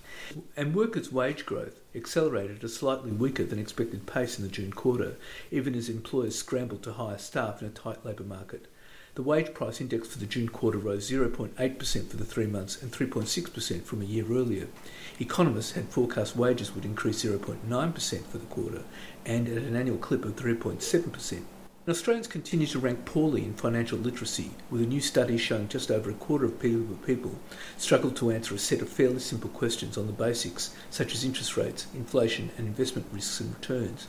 And 0.56 0.74
workers' 0.74 1.10
wage 1.10 1.46
growth 1.46 1.80
accelerated 1.94 2.58
at 2.58 2.64
a 2.64 2.68
slightly 2.68 3.10
weaker 3.10 3.44
than 3.44 3.58
expected 3.58 4.06
pace 4.06 4.38
in 4.38 4.44
the 4.44 4.50
June 4.50 4.72
quarter, 4.72 5.16
even 5.50 5.74
as 5.74 5.88
employers 5.88 6.36
scrambled 6.36 6.82
to 6.84 6.92
hire 6.92 7.18
staff 7.18 7.62
in 7.62 7.68
a 7.68 7.70
tight 7.70 8.04
labour 8.04 8.24
market. 8.24 8.66
The 9.16 9.22
wage 9.22 9.54
price 9.54 9.80
index 9.80 10.08
for 10.08 10.18
the 10.18 10.26
June 10.26 10.50
quarter 10.50 10.76
rose 10.76 11.10
0.8% 11.10 12.10
for 12.10 12.16
the 12.18 12.24
three 12.26 12.46
months 12.46 12.82
and 12.82 12.92
3.6% 12.92 13.82
from 13.82 14.02
a 14.02 14.04
year 14.04 14.26
earlier. 14.30 14.68
Economists 15.18 15.72
had 15.72 15.88
forecast 15.88 16.36
wages 16.36 16.74
would 16.74 16.84
increase 16.84 17.24
0.9% 17.24 18.26
for 18.26 18.36
the 18.36 18.44
quarter 18.44 18.82
and 19.24 19.48
at 19.48 19.62
an 19.62 19.74
annual 19.74 19.96
clip 19.96 20.26
of 20.26 20.36
3.7%. 20.36 21.32
And 21.32 21.46
Australians 21.88 22.26
continue 22.26 22.66
to 22.66 22.78
rank 22.78 23.06
poorly 23.06 23.42
in 23.42 23.54
financial 23.54 23.96
literacy, 23.96 24.50
with 24.68 24.82
a 24.82 24.86
new 24.86 25.00
study 25.00 25.38
showing 25.38 25.68
just 25.68 25.90
over 25.90 26.10
a 26.10 26.14
quarter 26.14 26.44
of 26.44 26.60
people, 26.60 26.96
people 26.96 27.38
struggle 27.78 28.10
to 28.10 28.30
answer 28.30 28.54
a 28.54 28.58
set 28.58 28.82
of 28.82 28.90
fairly 28.90 29.20
simple 29.20 29.48
questions 29.48 29.96
on 29.96 30.08
the 30.08 30.12
basics, 30.12 30.74
such 30.90 31.14
as 31.14 31.24
interest 31.24 31.56
rates, 31.56 31.86
inflation, 31.94 32.50
and 32.58 32.66
investment 32.66 33.06
risks 33.10 33.40
and 33.40 33.54
returns. 33.54 34.08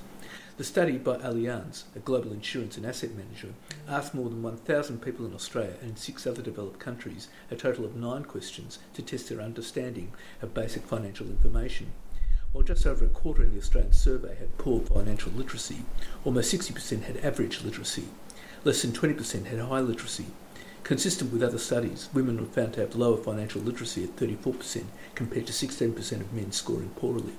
The 0.57 0.63
study 0.63 0.97
by 0.97 1.17
Allianz, 1.17 1.83
a 1.95 1.99
global 1.99 2.33
insurance 2.33 2.77
and 2.77 2.85
asset 2.85 3.11
manager, 3.11 3.53
asked 3.89 4.13
more 4.13 4.29
than 4.29 4.43
1,000 4.43 5.01
people 5.01 5.25
in 5.25 5.33
Australia 5.33 5.75
and 5.81 5.97
six 5.97 6.27
other 6.27 6.41
developed 6.41 6.79
countries 6.79 7.29
a 7.49 7.55
total 7.55 7.85
of 7.85 7.95
nine 7.95 8.25
questions 8.25 8.79
to 8.93 9.01
test 9.01 9.29
their 9.29 9.41
understanding 9.41 10.11
of 10.41 10.53
basic 10.53 10.83
financial 10.83 11.27
information. 11.27 11.91
While 12.51 12.63
just 12.63 12.85
over 12.85 13.05
a 13.05 13.09
quarter 13.09 13.43
in 13.43 13.53
the 13.53 13.59
Australian 13.59 13.93
survey 13.93 14.35
had 14.35 14.57
poor 14.57 14.81
financial 14.81 15.31
literacy, 15.31 15.83
almost 16.25 16.53
60% 16.53 17.03
had 17.03 17.17
average 17.17 17.63
literacy. 17.63 18.05
Less 18.63 18.81
than 18.81 18.91
20% 18.91 19.45
had 19.45 19.59
high 19.59 19.79
literacy. 19.79 20.25
Consistent 20.83 21.31
with 21.31 21.43
other 21.43 21.57
studies, 21.57 22.09
women 22.13 22.39
were 22.39 22.45
found 22.45 22.73
to 22.73 22.81
have 22.81 22.95
lower 22.95 23.17
financial 23.17 23.61
literacy 23.61 24.03
at 24.03 24.15
34% 24.15 24.85
compared 25.15 25.45
to 25.47 25.53
16% 25.53 26.11
of 26.21 26.33
men 26.33 26.51
scoring 26.51 26.89
poorly. 26.95 27.33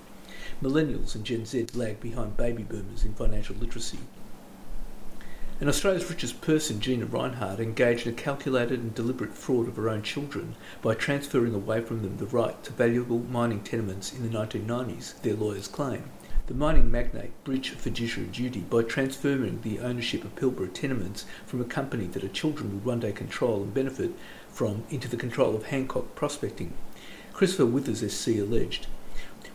Millennials 0.62 1.14
and 1.14 1.24
Gen 1.24 1.46
Z 1.46 1.66
lag 1.74 2.00
behind 2.00 2.37
baby 2.37 2.62
boomers 2.62 3.04
in 3.04 3.14
financial 3.14 3.56
literacy. 3.56 3.98
And 5.60 5.68
Australia's 5.68 6.08
richest 6.08 6.40
person, 6.40 6.78
Gina 6.78 7.04
Rinehart, 7.04 7.58
engaged 7.58 8.06
in 8.06 8.12
a 8.12 8.16
calculated 8.16 8.78
and 8.78 8.94
deliberate 8.94 9.34
fraud 9.34 9.66
of 9.66 9.74
her 9.74 9.88
own 9.88 10.02
children 10.02 10.54
by 10.82 10.94
transferring 10.94 11.52
away 11.52 11.80
from 11.80 12.02
them 12.02 12.18
the 12.18 12.26
right 12.26 12.62
to 12.62 12.72
valuable 12.72 13.18
mining 13.28 13.64
tenements 13.64 14.12
in 14.12 14.22
the 14.22 14.38
1990s, 14.38 15.20
their 15.22 15.34
lawyers 15.34 15.66
claim. 15.66 16.04
The 16.46 16.54
mining 16.54 16.92
magnate 16.92 17.32
breached 17.42 17.74
fiduciary 17.74 18.28
duty 18.30 18.60
by 18.60 18.84
transferring 18.84 19.62
the 19.62 19.80
ownership 19.80 20.22
of 20.22 20.36
Pilbara 20.36 20.72
tenements 20.72 21.26
from 21.44 21.60
a 21.60 21.64
company 21.64 22.06
that 22.06 22.22
her 22.22 22.28
children 22.28 22.74
would 22.74 22.84
one 22.84 23.00
day 23.00 23.10
control 23.10 23.64
and 23.64 23.74
benefit 23.74 24.12
from 24.48 24.84
into 24.90 25.08
the 25.08 25.16
control 25.16 25.56
of 25.56 25.66
Hancock 25.66 26.14
Prospecting. 26.14 26.72
Christopher 27.32 27.66
Withers 27.66 28.12
SC 28.12 28.28
alleged 28.38 28.86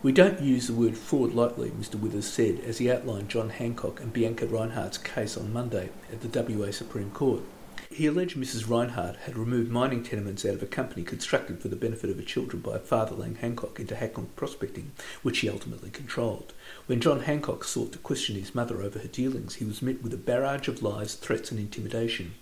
we 0.03 0.11
don't 0.11 0.41
use 0.41 0.67
the 0.67 0.73
word 0.73 0.97
fraud 0.97 1.33
lightly, 1.33 1.71
Mr. 1.71 1.95
Withers 1.95 2.27
said 2.27 2.59
as 2.59 2.77
he 2.77 2.91
outlined 2.91 3.29
John 3.29 3.49
Hancock 3.49 4.01
and 4.01 4.11
Bianca 4.11 4.45
Rinehart's 4.45 4.97
case 4.97 5.37
on 5.37 5.53
Monday 5.53 5.91
at 6.11 6.19
the 6.19 6.57
WA 6.57 6.71
Supreme 6.71 7.09
Court. 7.11 7.41
He 7.89 8.05
alleged 8.05 8.35
Mrs. 8.35 8.65
Rinehart 8.65 9.15
had 9.19 9.37
removed 9.37 9.71
mining 9.71 10.03
tenements 10.03 10.43
out 10.43 10.55
of 10.55 10.61
a 10.61 10.65
company 10.65 11.03
constructed 11.03 11.61
for 11.61 11.69
the 11.69 11.77
benefit 11.77 12.09
of 12.09 12.17
her 12.17 12.23
children 12.23 12.61
by 12.61 12.75
a 12.75 12.79
father 12.79 13.15
Lang 13.15 13.35
Hancock 13.35 13.79
into 13.79 13.95
Hancock 13.95 14.35
Prospecting, 14.35 14.91
which 15.21 15.39
he 15.39 15.49
ultimately 15.49 15.89
controlled. 15.89 16.51
When 16.87 16.99
John 16.99 17.21
Hancock 17.21 17.63
sought 17.63 17.93
to 17.93 17.97
question 17.97 18.35
his 18.35 18.53
mother 18.53 18.81
over 18.81 18.99
her 18.99 19.07
dealings, 19.07 19.55
he 19.55 19.65
was 19.65 19.81
met 19.81 20.03
with 20.03 20.13
a 20.13 20.17
barrage 20.17 20.67
of 20.67 20.83
lies, 20.83 21.15
threats, 21.15 21.49
and 21.49 21.59
intimidation. 21.61 22.33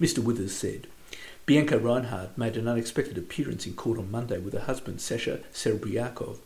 Mr. 0.00 0.20
Withers 0.20 0.54
said, 0.54 0.86
Bianca 1.46 1.78
Rinehart 1.78 2.38
made 2.38 2.56
an 2.56 2.68
unexpected 2.68 3.18
appearance 3.18 3.66
in 3.66 3.72
court 3.72 3.98
on 3.98 4.10
Monday 4.10 4.38
with 4.38 4.52
her 4.52 4.60
husband 4.60 5.00
Sasha 5.00 5.40
Serebriakov, 5.52 6.38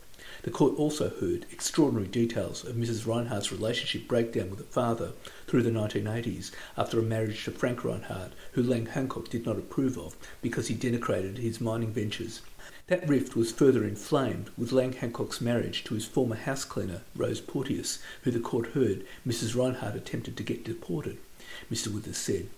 the 0.43 0.51
court 0.51 0.77
also 0.77 1.09
heard 1.09 1.45
extraordinary 1.51 2.07
details 2.07 2.65
of 2.65 2.75
Mrs. 2.75 3.05
Rinehart's 3.05 3.51
relationship 3.51 4.09
breakdown 4.09 4.49
with 4.49 4.59
her 4.59 4.65
father 4.65 5.13
through 5.47 5.63
the 5.63 5.71
1980s 5.71 6.51
after 6.77 6.99
a 6.99 7.01
marriage 7.01 7.45
to 7.45 7.51
Frank 7.51 7.79
Rinehart, 7.79 8.31
who 8.51 8.61
Lang 8.61 8.87
Hancock 8.87 9.29
did 9.29 9.45
not 9.45 9.57
approve 9.57 9.97
of 9.97 10.17
because 10.41 10.67
he 10.67 10.75
denigrated 10.75 11.37
his 11.37 11.61
mining 11.61 11.93
ventures. 11.93 12.41
That 12.87 13.07
rift 13.07 13.37
was 13.37 13.53
further 13.53 13.85
inflamed 13.85 14.49
with 14.57 14.73
Lang 14.73 14.91
Hancock's 14.91 15.39
marriage 15.39 15.85
to 15.85 15.93
his 15.93 16.05
former 16.05 16.35
house 16.35 16.65
cleaner, 16.65 17.03
Rose 17.15 17.39
Porteous, 17.39 17.99
who 18.23 18.31
the 18.31 18.41
court 18.41 18.71
heard 18.71 19.05
Mrs. 19.25 19.55
Rinehart 19.55 19.95
attempted 19.95 20.35
to 20.35 20.43
get 20.43 20.65
deported. 20.65 21.19
Mr. 21.71 21.87
Withers 21.87 22.17
said, 22.17 22.49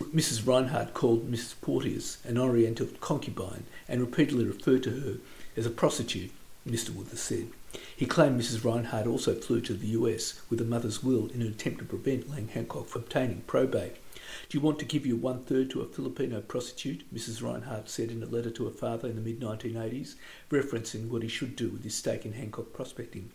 Mrs. 0.00 0.44
Rinehart 0.44 0.94
called 0.94 1.30
Mrs. 1.30 1.60
Porteous 1.60 2.18
an 2.24 2.38
Oriental 2.38 2.86
concubine 3.00 3.64
and 3.86 4.00
repeatedly 4.00 4.46
referred 4.46 4.82
to 4.84 5.00
her 5.00 5.16
as 5.58 5.66
a 5.66 5.70
prostitute 5.70 6.30
Mr. 6.66 6.90
Withers 6.90 7.20
said. 7.20 7.48
He 7.94 8.06
claimed 8.06 8.40
Mrs. 8.40 8.60
Rinehart 8.60 9.06
also 9.06 9.34
flew 9.34 9.60
to 9.60 9.74
the 9.74 9.88
US 9.88 10.40
with 10.48 10.60
her 10.60 10.64
mother's 10.64 11.02
will 11.02 11.28
in 11.28 11.42
an 11.42 11.48
attempt 11.48 11.80
to 11.80 11.84
prevent 11.84 12.30
Lang 12.30 12.48
Hancock 12.48 12.88
from 12.88 13.02
obtaining 13.02 13.42
probate. 13.46 13.96
Do 14.48 14.56
you 14.56 14.60
want 14.60 14.78
to 14.78 14.84
give 14.84 15.06
your 15.06 15.16
one 15.16 15.42
third 15.42 15.70
to 15.70 15.82
a 15.82 15.86
Filipino 15.86 16.40
prostitute? 16.40 17.04
Mrs. 17.14 17.42
Rinehart 17.42 17.88
said 17.88 18.10
in 18.10 18.22
a 18.22 18.26
letter 18.26 18.50
to 18.50 18.64
her 18.64 18.70
father 18.70 19.08
in 19.08 19.16
the 19.16 19.20
mid 19.20 19.40
1980s, 19.40 20.14
referencing 20.50 21.08
what 21.08 21.22
he 21.22 21.28
should 21.28 21.54
do 21.54 21.68
with 21.68 21.84
his 21.84 21.94
stake 21.94 22.24
in 22.24 22.32
Hancock 22.32 22.72
prospecting. 22.72 23.30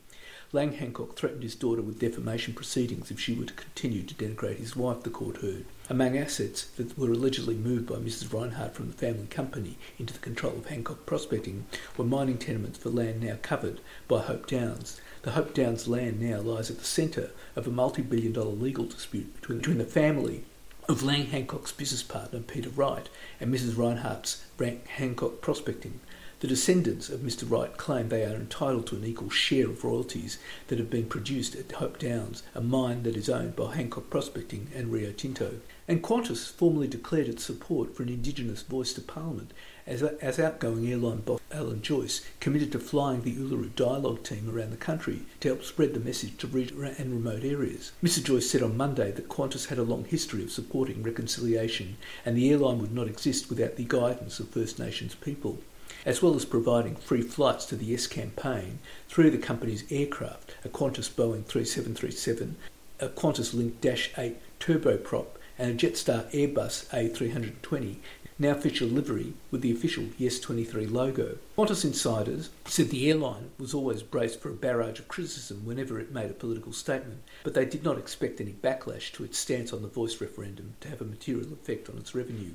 Lang 0.52 0.74
Hancock 0.74 1.16
threatened 1.16 1.44
his 1.44 1.56
daughter 1.56 1.82
with 1.82 2.00
defamation 2.00 2.54
proceedings 2.56 3.12
if 3.12 3.20
she 3.20 3.36
were 3.36 3.46
to 3.46 3.54
continue 3.54 4.02
to 4.02 4.16
denigrate 4.16 4.58
his 4.58 4.76
wife, 4.76 5.04
the 5.04 5.10
court 5.12 5.38
heard. 5.38 5.66
Among 5.92 6.16
assets 6.16 6.66
that 6.78 6.96
were 7.00 7.12
allegedly 7.12 7.56
moved 7.56 7.88
by 7.88 7.96
Mrs. 7.96 8.28
Rinehart 8.28 8.74
from 8.74 8.90
the 8.90 8.94
family 8.94 9.26
company 9.26 9.80
into 9.98 10.14
the 10.14 10.20
control 10.20 10.54
of 10.54 10.68
Hancock 10.68 11.08
Prospecting 11.08 11.66
were 11.98 12.06
mining 12.06 12.38
tenements 12.38 12.78
for 12.78 12.92
land 12.92 13.24
now 13.24 13.38
covered 13.42 13.82
by 14.08 14.20
Hope 14.20 14.46
Downs. 14.46 15.02
The 15.24 15.32
Hope 15.32 15.56
Downs 15.56 15.88
land 15.88 16.22
now 16.22 16.42
lies 16.42 16.70
at 16.70 16.78
the 16.78 16.86
centre 16.86 17.32
of 17.56 17.66
a 17.66 17.72
multi 17.72 18.04
billion 18.04 18.34
dollar 18.34 18.52
legal 18.52 18.86
dispute 18.86 19.34
between, 19.42 19.58
between 19.58 19.80
the 19.80 19.84
family 19.84 20.44
of 20.88 21.02
Lang 21.02 21.26
Hancock's 21.26 21.72
business 21.72 22.04
partner 22.04 22.42
Peter 22.42 22.70
Wright 22.70 23.10
and 23.42 23.52
Mrs. 23.52 23.74
Rinehart's 23.74 24.44
Hancock 24.90 25.42
Prospecting. 25.42 26.02
The 26.42 26.48
descendants 26.48 27.10
of 27.10 27.20
Mr. 27.20 27.50
Wright 27.50 27.76
claim 27.76 28.10
they 28.10 28.24
are 28.24 28.36
entitled 28.36 28.88
to 28.88 28.96
an 28.96 29.04
equal 29.06 29.30
share 29.30 29.66
of 29.66 29.84
royalties 29.84 30.38
that 30.68 30.80
have 30.80 30.90
been 30.90 31.08
produced 31.08 31.54
at 31.56 31.72
Hope 31.74 32.00
Downs, 32.00 32.44
a 32.56 32.62
mine 32.62 33.04
that 33.04 33.18
is 33.18 33.28
owned 33.28 33.56
by 33.56 33.76
Hancock 33.76 34.10
Prospecting 34.10 34.70
and 34.74 34.92
Rio 34.92 35.12
Tinto. 35.12 35.56
And 35.90 36.04
Qantas 36.04 36.52
formally 36.52 36.88
declared 36.88 37.28
its 37.28 37.44
support 37.44 37.96
for 37.96 38.04
an 38.04 38.10
Indigenous 38.10 38.62
voice 38.62 38.94
to 38.94 39.02
Parliament 39.02 39.56
as, 39.88 40.04
as 40.04 40.40
outgoing 40.40 40.88
airline 40.88 41.22
boss 41.22 41.40
Alan 41.52 41.82
Joyce 41.82 42.24
committed 42.40 42.72
to 42.74 42.80
flying 42.80 43.24
the 43.24 43.36
Uluru 43.36 43.74
Dialogue 43.76 44.22
team 44.22 44.48
around 44.48 44.70
the 44.70 44.78
country 44.78 45.24
to 45.40 45.48
help 45.48 45.64
spread 45.64 45.96
the 45.96 46.00
message 46.00 46.38
to 46.38 46.46
regional 46.46 46.94
and 47.00 47.12
remote 47.12 47.44
areas. 47.44 47.92
Mr. 48.04 48.24
Joyce 48.24 48.48
said 48.48 48.62
on 48.62 48.78
Monday 48.78 49.12
that 49.12 49.30
Qantas 49.30 49.70
had 49.70 49.80
a 49.80 49.84
long 49.84 50.06
history 50.06 50.44
of 50.44 50.52
supporting 50.52 51.02
reconciliation 51.02 51.98
and 52.24 52.38
the 52.38 52.52
airline 52.52 52.78
would 52.78 52.94
not 52.94 53.08
exist 53.08 53.50
without 53.50 53.76
the 53.76 53.84
guidance 53.86 54.40
of 54.40 54.50
First 54.50 54.78
Nations 54.78 55.16
people 55.16 55.58
as 56.06 56.22
well 56.22 56.36
as 56.36 56.46
providing 56.46 56.98
free 56.98 57.24
flights 57.24 57.66
to 57.66 57.76
the 57.76 57.86
Yes 57.86 58.06
campaign 58.06 58.78
through 59.08 59.32
the 59.32 59.40
company's 59.40 59.92
aircraft, 59.92 60.54
a 60.64 60.70
Qantas 60.70 61.10
Boeing 61.10 61.44
3737, 61.46 62.58
a 63.00 63.10
Qantas 63.10 63.56
Link 63.56 63.82
Dash 63.82 64.12
8 64.16 64.38
turboprop, 64.60 65.26
and 65.60 65.72
a 65.72 65.74
Jetstar 65.76 66.32
Airbus 66.32 66.88
A320 66.88 67.98
now 68.42 68.54
feature 68.54 68.86
livery 68.86 69.34
with 69.52 69.62
the 69.62 69.72
official 69.72 70.06
Yes 70.18 70.40
23 70.40 70.88
logo. 70.88 71.38
Qantas 71.58 71.84
insiders 71.84 72.50
said 72.64 72.90
the 72.90 73.10
airline 73.10 73.52
was 73.60 73.74
always 73.74 74.02
braced 74.02 74.40
for 74.40 74.50
a 74.50 74.54
barrage 74.54 75.00
of 75.00 75.10
criticism 75.10 75.66
whenever 75.66 76.00
it 76.00 76.14
made 76.14 76.32
a 76.32 76.34
political 76.34 76.72
statement, 76.72 77.22
but 77.44 77.54
they 77.54 77.66
did 77.66 77.84
not 77.84 77.98
expect 77.98 78.40
any 78.40 78.54
backlash 78.54 79.12
to 79.12 79.26
its 79.26 79.38
stance 79.38 79.74
on 79.74 79.82
the 79.82 79.90
voice 79.90 80.22
referendum 80.22 80.76
to 80.80 80.88
have 80.88 81.02
a 81.02 81.06
material 81.06 81.52
effect 81.52 81.90
on 81.90 81.98
its 81.98 82.16
revenue 82.16 82.54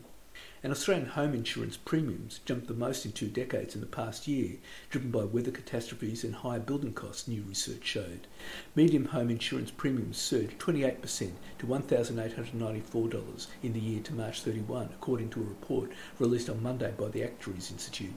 and 0.64 0.72
Australian 0.72 1.08
home 1.08 1.34
insurance 1.34 1.76
premiums 1.76 2.40
jumped 2.46 2.68
the 2.68 2.72
most 2.72 3.04
in 3.04 3.12
two 3.12 3.28
decades 3.28 3.74
in 3.74 3.82
the 3.82 3.86
past 3.86 4.26
year, 4.26 4.52
driven 4.88 5.10
by 5.10 5.22
weather 5.22 5.50
catastrophes 5.50 6.24
and 6.24 6.36
higher 6.36 6.58
building 6.58 6.94
costs, 6.94 7.28
new 7.28 7.42
research 7.42 7.84
showed. 7.84 8.26
Medium 8.74 9.04
home 9.04 9.28
insurance 9.28 9.70
premiums 9.70 10.16
surged 10.16 10.58
28% 10.58 11.32
to 11.58 11.66
$1,894 11.66 13.46
in 13.62 13.74
the 13.74 13.78
year 13.78 14.00
to 14.04 14.14
March 14.14 14.40
31, 14.40 14.88
according 14.94 15.28
to 15.28 15.40
a 15.40 15.44
report 15.44 15.92
released 16.18 16.48
on 16.48 16.62
Monday 16.62 16.94
by 16.96 17.08
the 17.08 17.22
Actuaries 17.22 17.70
Institute. 17.70 18.14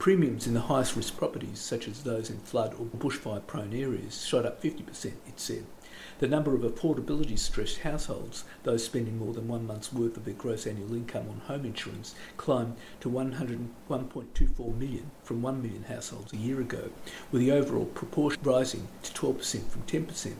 Premiums 0.00 0.48
in 0.48 0.54
the 0.54 0.62
highest 0.62 0.96
risk 0.96 1.16
properties, 1.16 1.60
such 1.60 1.86
as 1.86 2.02
those 2.02 2.28
in 2.28 2.40
flood 2.40 2.74
or 2.74 2.86
bushfire 2.86 3.46
prone 3.46 3.72
areas, 3.72 4.26
shot 4.26 4.44
up 4.44 4.60
50%, 4.60 5.12
it 5.28 5.38
said. 5.38 5.64
The 6.20 6.28
number 6.28 6.54
of 6.54 6.60
affordability 6.60 7.36
stressed 7.36 7.78
households, 7.78 8.44
those 8.62 8.84
spending 8.84 9.18
more 9.18 9.32
than 9.34 9.48
one 9.48 9.66
month's 9.66 9.92
worth 9.92 10.16
of 10.16 10.24
their 10.24 10.34
gross 10.34 10.64
annual 10.64 10.94
income 10.94 11.28
on 11.28 11.40
home 11.46 11.64
insurance, 11.64 12.14
climbed 12.36 12.76
to 13.00 13.10
101.24 13.10 14.78
million 14.78 15.10
from 15.24 15.42
1 15.42 15.60
million 15.60 15.82
households 15.84 16.32
a 16.32 16.36
year 16.36 16.60
ago, 16.60 16.90
with 17.32 17.40
the 17.40 17.50
overall 17.50 17.86
proportion 17.86 18.40
rising 18.44 18.86
to 19.02 19.12
12% 19.12 19.68
from 19.68 19.82
10%. 19.82 20.34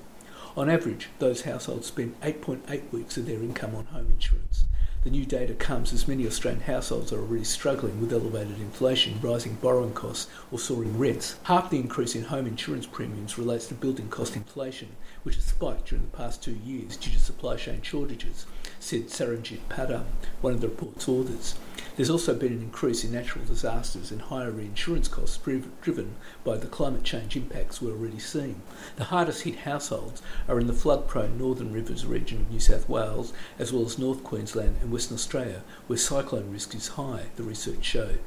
On 0.56 0.70
average, 0.70 1.08
those 1.18 1.42
households 1.42 1.88
spend 1.88 2.20
8.8 2.20 2.92
weeks 2.92 3.16
of 3.16 3.26
their 3.26 3.42
income 3.42 3.74
on 3.74 3.86
home 3.86 4.12
insurance. 4.12 4.66
The 5.04 5.10
new 5.10 5.26
data 5.26 5.52
comes 5.52 5.92
as 5.92 6.08
many 6.08 6.26
Australian 6.26 6.62
households 6.62 7.12
are 7.12 7.20
already 7.20 7.44
struggling 7.44 8.00
with 8.00 8.10
elevated 8.10 8.58
inflation, 8.58 9.20
rising 9.20 9.56
borrowing 9.56 9.92
costs, 9.92 10.30
or 10.50 10.58
soaring 10.58 10.98
rents. 10.98 11.36
Half 11.42 11.68
the 11.68 11.76
increase 11.78 12.14
in 12.14 12.24
home 12.24 12.46
insurance 12.46 12.86
premiums 12.86 13.36
relates 13.36 13.66
to 13.66 13.74
building 13.74 14.08
cost 14.08 14.34
inflation, 14.34 14.96
which 15.22 15.34
has 15.34 15.44
spiked 15.44 15.90
during 15.90 16.06
the 16.06 16.16
past 16.16 16.42
two 16.42 16.56
years 16.64 16.96
due 16.96 17.12
to 17.12 17.20
supply 17.20 17.56
chain 17.56 17.82
shortages, 17.82 18.46
said 18.84 19.08
Saranjit 19.08 19.60
Padam, 19.70 20.04
one 20.42 20.52
of 20.52 20.60
the 20.60 20.68
report's 20.68 21.08
authors. 21.08 21.54
There's 21.96 22.10
also 22.10 22.34
been 22.34 22.52
an 22.52 22.60
increase 22.60 23.02
in 23.02 23.12
natural 23.12 23.42
disasters 23.46 24.10
and 24.10 24.20
higher 24.20 24.50
reinsurance 24.50 25.08
costs 25.08 25.38
driven 25.80 26.16
by 26.44 26.58
the 26.58 26.66
climate 26.66 27.02
change 27.02 27.34
impacts 27.34 27.80
we're 27.80 27.92
already 27.92 28.18
seeing. 28.18 28.60
The 28.96 29.04
hardest 29.04 29.44
hit 29.44 29.60
households 29.60 30.20
are 30.48 30.60
in 30.60 30.66
the 30.66 30.74
flood 30.74 31.08
prone 31.08 31.38
Northern 31.38 31.72
Rivers 31.72 32.04
region 32.04 32.42
of 32.42 32.50
New 32.50 32.60
South 32.60 32.86
Wales, 32.86 33.32
as 33.58 33.72
well 33.72 33.86
as 33.86 33.98
North 33.98 34.22
Queensland 34.22 34.76
and 34.82 34.92
Western 34.92 35.14
Australia, 35.14 35.62
where 35.86 35.96
cyclone 35.96 36.52
risk 36.52 36.74
is 36.74 36.88
high, 36.88 37.28
the 37.36 37.42
research 37.42 37.82
showed. 37.82 38.20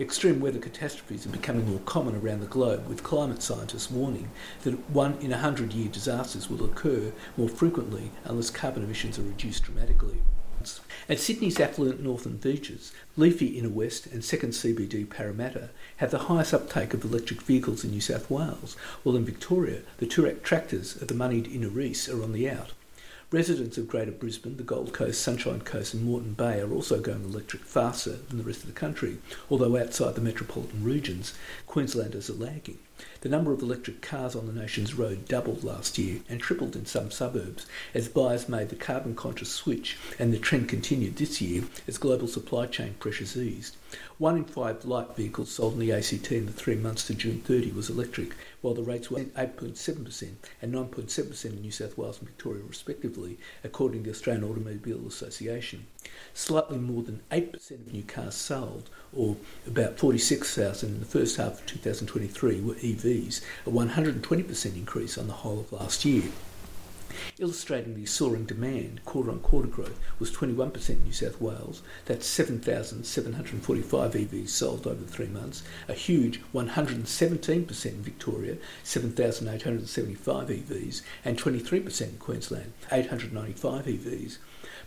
Extreme 0.00 0.40
weather 0.40 0.58
catastrophes 0.58 1.24
are 1.24 1.30
becoming 1.30 1.70
more 1.70 1.78
common 1.84 2.16
around 2.16 2.40
the 2.40 2.46
globe, 2.46 2.88
with 2.88 3.04
climate 3.04 3.42
scientists 3.42 3.92
warning 3.92 4.28
that 4.64 4.90
one 4.90 5.16
in 5.20 5.32
a 5.32 5.38
hundred 5.38 5.72
year 5.72 5.88
disasters 5.88 6.50
will 6.50 6.64
occur 6.64 7.12
more 7.36 7.48
frequently 7.48 8.10
unless 8.24 8.50
carbon 8.50 8.82
emissions 8.82 9.20
are 9.20 9.22
reduced 9.22 9.62
dramatically. 9.62 10.20
At 11.08 11.20
Sydney's 11.20 11.60
affluent 11.60 12.02
northern 12.02 12.38
beaches, 12.38 12.90
Leafy 13.16 13.58
Inner 13.58 13.68
West 13.68 14.06
and 14.06 14.24
Second 14.24 14.50
CBD 14.50 15.08
Parramatta 15.08 15.68
have 15.98 16.10
the 16.10 16.20
highest 16.20 16.54
uptake 16.54 16.92
of 16.94 17.04
electric 17.04 17.42
vehicles 17.42 17.84
in 17.84 17.90
New 17.90 18.00
South 18.00 18.28
Wales, 18.30 18.74
while 19.02 19.14
in 19.14 19.24
Victoria, 19.24 19.82
the 19.98 20.06
Toorak 20.06 20.42
tractors 20.42 21.00
of 21.00 21.06
the 21.06 21.14
moneyed 21.14 21.46
Inner 21.46 21.78
East 21.80 22.08
are 22.08 22.22
on 22.22 22.32
the 22.32 22.50
out. 22.50 22.72
Residents 23.34 23.76
of 23.78 23.88
Greater 23.88 24.12
Brisbane, 24.12 24.58
the 24.58 24.62
Gold 24.62 24.92
Coast, 24.92 25.20
Sunshine 25.20 25.62
Coast, 25.62 25.92
and 25.92 26.04
Moreton 26.04 26.34
Bay 26.34 26.60
are 26.60 26.72
also 26.72 27.00
going 27.00 27.24
electric 27.24 27.64
faster 27.64 28.12
than 28.28 28.38
the 28.38 28.44
rest 28.44 28.60
of 28.60 28.68
the 28.68 28.72
country, 28.72 29.18
although 29.50 29.76
outside 29.76 30.14
the 30.14 30.20
metropolitan 30.20 30.84
regions, 30.84 31.34
Queenslanders 31.66 32.30
are 32.30 32.34
lagging. 32.34 32.78
The 33.22 33.28
number 33.28 33.52
of 33.52 33.60
electric 33.60 34.02
cars 34.02 34.36
on 34.36 34.46
the 34.46 34.52
nation's 34.52 34.94
road 34.94 35.26
doubled 35.26 35.64
last 35.64 35.98
year 35.98 36.20
and 36.28 36.38
tripled 36.40 36.76
in 36.76 36.86
some 36.86 37.10
suburbs 37.10 37.66
as 37.92 38.06
buyers 38.06 38.48
made 38.48 38.68
the 38.68 38.76
carbon 38.76 39.16
conscious 39.16 39.50
switch, 39.50 39.98
and 40.16 40.32
the 40.32 40.38
trend 40.38 40.68
continued 40.68 41.16
this 41.16 41.40
year 41.40 41.64
as 41.88 41.98
global 41.98 42.28
supply 42.28 42.66
chain 42.66 42.94
pressures 43.00 43.36
eased. 43.36 43.74
One 44.18 44.36
in 44.36 44.44
five 44.44 44.84
light 44.84 45.16
vehicles 45.16 45.50
sold 45.50 45.74
in 45.74 45.80
the 45.80 45.92
ACT 45.92 46.32
in 46.32 46.46
the 46.46 46.52
three 46.52 46.76
months 46.76 47.06
to 47.06 47.14
June 47.14 47.40
30 47.40 47.72
was 47.72 47.90
electric, 47.90 48.34
while 48.60 48.74
the 48.74 48.82
rates 48.82 49.10
were 49.10 49.20
8.7% 49.20 50.28
and 50.62 50.74
9.7% 50.74 51.44
in 51.44 51.60
New 51.60 51.70
South 51.70 51.98
Wales 51.98 52.18
and 52.18 52.28
Victoria, 52.28 52.62
respectively, 52.66 53.38
according 53.62 54.00
to 54.00 54.10
the 54.10 54.14
Australian 54.14 54.44
Automobile 54.44 55.06
Association. 55.06 55.86
Slightly 56.32 56.78
more 56.78 57.02
than 57.02 57.22
8% 57.30 57.70
of 57.72 57.92
new 57.92 58.02
cars 58.02 58.34
sold, 58.34 58.90
or 59.12 59.36
about 59.66 59.98
46,000 59.98 60.88
in 60.88 61.00
the 61.00 61.06
first 61.06 61.36
half 61.36 61.60
of 61.60 61.66
2023, 61.66 62.60
were 62.60 62.74
EVs, 62.74 63.40
a 63.66 63.70
120% 63.70 64.64
increase 64.76 65.18
on 65.18 65.26
the 65.26 65.32
whole 65.32 65.60
of 65.60 65.72
last 65.72 66.04
year. 66.04 66.30
Illustrating 67.38 67.94
the 67.94 68.06
soaring 68.06 68.44
demand, 68.44 69.04
quarter 69.04 69.30
on 69.30 69.40
quarter 69.40 69.68
growth 69.68 69.98
was 70.18 70.30
21% 70.30 70.88
in 70.88 71.04
New 71.04 71.12
South 71.12 71.40
Wales. 71.40 71.82
That's 72.06 72.26
7,745 72.26 74.12
EVs 74.12 74.48
sold 74.48 74.86
over 74.86 75.04
three 75.04 75.26
months. 75.26 75.62
A 75.88 75.94
huge 75.94 76.40
117% 76.52 77.86
in 77.86 78.02
Victoria, 78.02 78.56
7,875 78.82 80.48
EVs, 80.48 81.02
and 81.24 81.38
23% 81.38 82.00
in 82.02 82.16
Queensland, 82.18 82.72
895 82.90 83.86
EVs. 83.86 84.38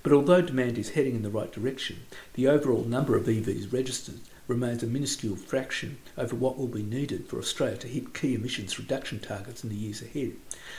But 0.04 0.14
although 0.14 0.42
demand 0.42 0.78
is 0.78 0.92
heading 0.92 1.16
in 1.16 1.24
the 1.24 1.30
right 1.30 1.52
direction, 1.52 1.98
the 2.34 2.48
overall 2.48 2.84
number 2.84 3.18
of 3.18 3.26
EVs 3.26 3.74
registered 3.74 4.20
remains 4.48 4.84
a 4.84 4.88
minuscule 4.88 5.36
fraction 5.36 5.98
over 6.18 6.36
what 6.36 6.58
will 6.58 6.68
be 6.68 6.84
needed 6.84 7.28
for 7.28 7.38
Australia 7.38 7.78
to 7.78 7.88
hit 7.88 8.14
key 8.14 8.34
emissions 8.34 8.80
reduction 8.80 9.20
targets 9.20 9.64
in 9.64 9.70
the 9.70 9.76
years 9.76 10.02
ahead. 10.02 10.34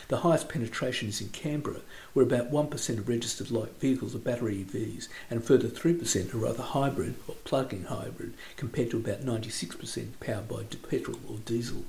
The 0.09 0.19
highest 0.19 0.49
penetration 0.49 1.09
is 1.09 1.21
in 1.21 1.29
Canberra, 1.29 1.81
where 2.13 2.25
about 2.25 2.51
1% 2.51 2.99
of 2.99 3.09
registered 3.09 3.51
light 3.51 3.79
vehicles 3.81 4.15
are 4.15 4.19
battery 4.19 4.65
EVs 4.65 5.09
and 5.31 5.45
further 5.45 5.69
3% 5.69 6.35
are 6.35 6.47
either 6.49 6.63
hybrid 6.63 7.15
or 7.29 7.35
plug-in 7.45 7.85
hybrid, 7.85 8.35
compared 8.57 8.91
to 8.91 8.97
about 8.97 9.23
96% 9.23 10.09
powered 10.21 10.49
by 10.49 10.65
petrol 10.89 11.19
or 11.29 11.37
diesel. 11.45 11.85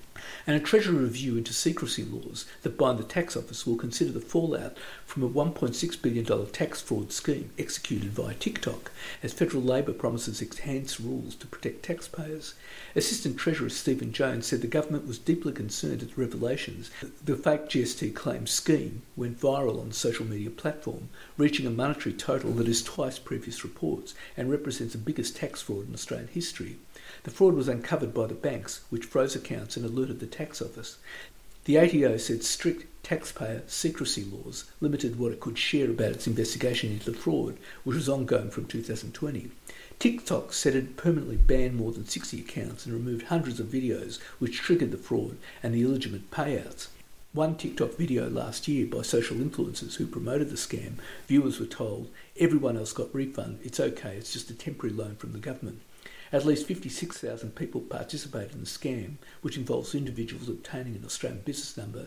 And 0.46 0.56
a 0.56 0.60
Treasury 0.60 0.98
review 0.98 1.38
into 1.38 1.54
secrecy 1.54 2.04
laws 2.04 2.46
that 2.62 2.78
bind 2.78 3.00
the 3.00 3.04
tax 3.04 3.36
office 3.38 3.66
will 3.66 3.78
consider 3.78 4.12
the 4.12 4.20
fallout 4.20 4.78
from 5.06 5.24
a 5.24 5.30
$1.6 5.30 6.02
billion 6.02 6.46
tax 6.52 6.82
fraud 6.82 7.12
scheme 7.12 7.52
executed 7.58 8.12
via 8.12 8.34
TikTok, 8.34 8.92
as 9.24 9.34
federal 9.34 9.64
Labor 9.64 9.94
promises 9.94 10.42
enhanced 10.42 11.00
rules 11.00 11.36
to 11.36 11.48
protect 11.48 11.84
taxpayers. 11.84 12.54
Assistant 12.96 13.38
Treasurer 13.40 13.70
Stephen 13.70 14.12
Jones 14.12 14.48
said 14.48 14.60
the 14.60 14.68
government 14.68 15.08
was 15.08 15.18
deeply 15.18 15.54
concerned 15.54 16.04
at 16.04 16.10
the 16.10 16.22
revelations 16.22 16.92
the 17.24 17.38
fake 17.38 17.70
GST 17.70 18.14
claim 18.14 18.46
scheme 18.46 19.04
went 19.16 19.40
viral 19.40 19.80
on 19.80 19.88
the 19.88 19.96
social 19.96 20.26
media 20.26 20.50
platform, 20.50 21.08
reaching 21.38 21.66
a 21.66 21.70
monetary 21.70 22.14
total 22.14 22.52
that 22.52 22.68
is 22.68 22.84
twice 22.84 23.18
previous 23.18 23.64
reports 23.64 24.14
and 24.36 24.52
represents 24.52 24.92
the 24.92 25.00
biggest 25.00 25.38
tax 25.38 25.62
fraud 25.62 25.88
in 25.88 25.94
Australian 25.94 26.28
history. 26.28 26.80
The 27.24 27.32
fraud 27.32 27.54
was 27.54 27.70
uncovered 27.70 28.14
by 28.14 28.28
the 28.28 28.34
banks, 28.34 28.82
which 28.90 29.06
froze 29.06 29.38
accounts 29.38 29.78
and 29.78 29.86
alerted 29.86 30.20
the 30.20 30.28
tax 30.28 30.62
office. 30.62 30.98
The 31.64 31.78
ATO 31.80 32.18
said 32.18 32.44
strict 32.44 32.88
taxpayer 33.04 33.64
secrecy 33.68 34.26
laws 34.26 34.66
limited 34.82 35.18
what 35.18 35.32
it 35.32 35.40
could 35.40 35.58
share 35.58 35.90
about 35.90 36.12
its 36.12 36.28
investigation 36.28 36.92
into 36.92 37.10
the 37.10 37.18
fraud, 37.18 37.58
which 37.86 37.96
was 37.96 38.10
ongoing 38.10 38.50
from 38.50 38.66
2020. 38.66 39.50
TikTok 40.00 40.54
said 40.54 40.76
it 40.76 40.96
permanently 40.96 41.36
banned 41.36 41.76
more 41.76 41.92
than 41.92 42.08
60 42.08 42.40
accounts 42.40 42.86
and 42.86 42.96
removed 42.96 43.26
hundreds 43.26 43.60
of 43.60 43.68
videos 43.68 44.18
which 44.40 44.60
triggered 44.60 44.92
the 44.92 44.98
fraud 44.98 45.36
and 45.62 45.74
the 45.74 45.82
illegitimate 45.82 46.32
payouts. 46.32 46.88
One 47.34 47.58
TikTok 47.58 47.96
video 47.96 48.30
last 48.30 48.70
year 48.70 48.88
by 48.88 49.02
social 49.02 49.36
influencers 49.36 49.96
who 49.96 50.08
promoted 50.08 50.52
the 50.52 50.56
scam, 50.56 50.94
viewers 51.28 51.60
were 51.60 51.66
told, 51.66 52.10
everyone 52.40 52.78
else 52.78 52.94
got 52.94 53.14
refund, 53.14 53.60
it's 53.62 53.78
okay, 53.78 54.16
it's 54.16 54.32
just 54.32 54.50
a 54.50 54.54
temporary 54.54 54.96
loan 54.96 55.18
from 55.18 55.34
the 55.34 55.38
government. 55.38 55.82
At 56.32 56.46
least 56.46 56.66
56,000 56.66 57.54
people 57.56 57.82
participated 57.82 58.54
in 58.54 58.62
the 58.62 58.68
scam, 58.68 59.16
which 59.42 59.58
involves 59.58 59.94
individuals 59.94 60.48
obtaining 60.48 60.96
an 60.96 61.04
Australian 61.06 61.42
business 61.42 61.76
number, 61.76 62.06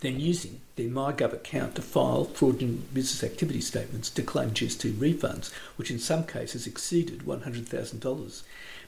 then 0.00 0.20
using 0.20 0.60
their 0.76 0.88
MyGov 0.88 1.32
account 1.32 1.74
to 1.74 1.82
file 1.82 2.24
fraudulent 2.24 2.92
business 2.92 3.24
activity 3.24 3.60
statements 3.60 4.10
to 4.10 4.22
claim 4.22 4.50
GST 4.50 4.92
refunds, 4.92 5.52
which 5.76 5.90
in 5.90 5.98
some 5.98 6.26
cases 6.26 6.66
exceeded 6.66 7.20
$100,000. 7.20 8.42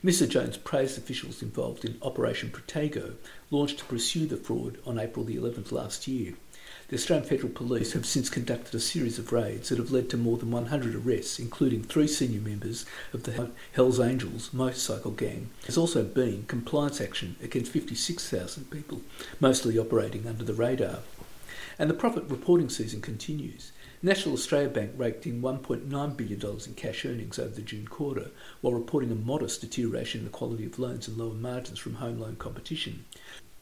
Mr 0.05 0.29
Jones 0.29 0.57
praised 0.57 0.99
officials 0.99 1.43
involved 1.43 1.85
in 1.85 1.97
Operation 2.03 2.51
Protego, 2.51 3.15
launched 3.51 3.79
to 3.79 3.85
pursue 3.85 4.27
the 4.27 4.37
fraud 4.37 4.79
on 4.87 4.99
April 4.99 5.25
the 5.25 5.37
11th 5.37 5.71
last 5.71 6.09
year. 6.09 6.35
The 6.93 6.99
Australian 6.99 7.27
Federal 7.27 7.53
Police 7.55 7.95
have 7.95 8.05
since 8.05 8.29
conducted 8.29 8.75
a 8.75 8.79
series 8.79 9.19
of 9.19 9.33
raids 9.33 9.71
that 9.71 9.79
have 9.79 9.93
led 9.93 10.11
to 10.11 10.19
more 10.19 10.37
than 10.37 10.51
100 10.51 10.95
arrests, 10.95 11.39
including 11.39 11.83
three 11.83 12.07
senior 12.07 12.43
members 12.43 12.85
of 13.15 13.23
the 13.23 13.51
Hells 13.73 13.99
Angels 13.99 14.53
motorcycle 14.53 15.13
gang. 15.13 15.49
There's 15.63 15.79
also 15.79 16.05
been 16.05 16.45
compliance 16.49 17.01
action 17.01 17.37
against 17.43 17.73
56,000 17.73 18.71
people, 18.71 19.01
mostly 19.41 19.79
operating 19.79 20.27
under 20.29 20.45
the 20.45 20.53
radar. 20.53 20.99
And 21.79 21.89
the 21.89 21.95
profit 21.95 22.25
reporting 22.25 22.69
season 22.69 23.01
continues. 23.01 23.73
National 24.03 24.35
Australia 24.35 24.69
Bank 24.69 24.91
raked 24.95 25.25
in 25.25 25.41
$1.9 25.41 26.17
billion 26.19 26.41
in 26.67 26.75
cash 26.75 27.07
earnings 27.07 27.39
over 27.39 27.55
the 27.55 27.63
June 27.63 27.89
quarter, 27.89 28.33
while 28.61 28.75
reporting 28.75 29.11
a 29.11 29.15
modest 29.15 29.63
deterioration 29.63 30.21
in 30.21 30.25
the 30.27 30.31
quality 30.31 30.67
of 30.67 30.79
loans 30.79 31.09
and 31.09 31.17
lower 31.17 31.33
margins 31.33 31.79
from 31.79 31.95
home 31.95 32.21
loan 32.21 32.37
competition. 32.37 33.07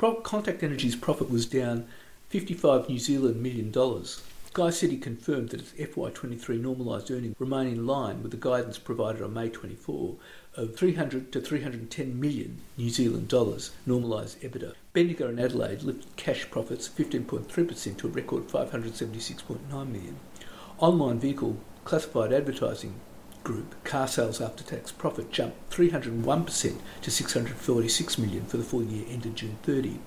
Contact 0.01 0.63
Energy's 0.63 0.97
profit 0.97 1.31
was 1.31 1.45
down 1.45 1.87
55 2.31 2.89
New 2.89 2.99
Zealand 3.01 3.43
million 3.43 3.73
dollars. 3.73 4.23
SkyCity 4.55 5.03
confirmed 5.03 5.49
that 5.49 5.63
its 5.63 5.73
FY23 5.73 6.61
normalised 6.61 7.11
earnings 7.11 7.35
remain 7.41 7.67
in 7.67 7.89
line 7.89 8.23
with 8.23 8.31
the 8.31 8.37
guidance 8.37 8.79
provided 8.79 9.21
on 9.21 9.35
May 9.35 9.49
24 9.49 10.15
of 10.55 10.77
300 10.77 11.33
to 11.33 11.41
310 11.41 12.21
million 12.21 12.61
New 12.77 12.89
Zealand 12.89 13.27
dollars 13.27 13.73
normalised 13.85 14.41
EBITDA. 14.43 14.75
Bendigo 14.93 15.27
and 15.27 15.41
Adelaide 15.41 15.83
lifted 15.83 16.15
cash 16.15 16.49
profits 16.53 16.89
15.3% 16.89 17.97
to 17.97 18.07
a 18.07 18.11
record 18.11 18.47
576.9 18.47 19.69
million. 19.89 20.17
Online 20.79 21.19
vehicle 21.19 21.57
classified 21.85 22.33
advertising 22.33 22.95
Group 23.43 23.75
Carsales 23.83 24.41
after 24.41 24.63
tax 24.63 24.93
profit 24.93 25.33
jumped 25.33 25.69
301% 25.71 26.79
to 27.03 27.11
646 27.11 28.19
million 28.19 28.45
for 28.45 28.57
the 28.57 28.63
full 28.63 28.85
year 28.85 29.05
ended 29.09 29.35
June 29.35 29.59
30. 29.65 29.99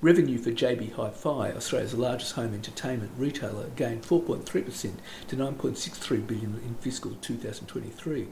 Revenue 0.00 0.38
for 0.38 0.52
JB 0.52 0.92
Hi-Fi, 0.92 1.50
Australia's 1.50 1.92
largest 1.92 2.34
home 2.34 2.54
entertainment 2.54 3.10
retailer, 3.16 3.66
gained 3.74 4.04
4.3% 4.04 4.92
to 5.26 5.36
9.63 5.36 6.24
billion 6.24 6.60
in 6.64 6.76
fiscal 6.76 7.16
2023. 7.20 8.28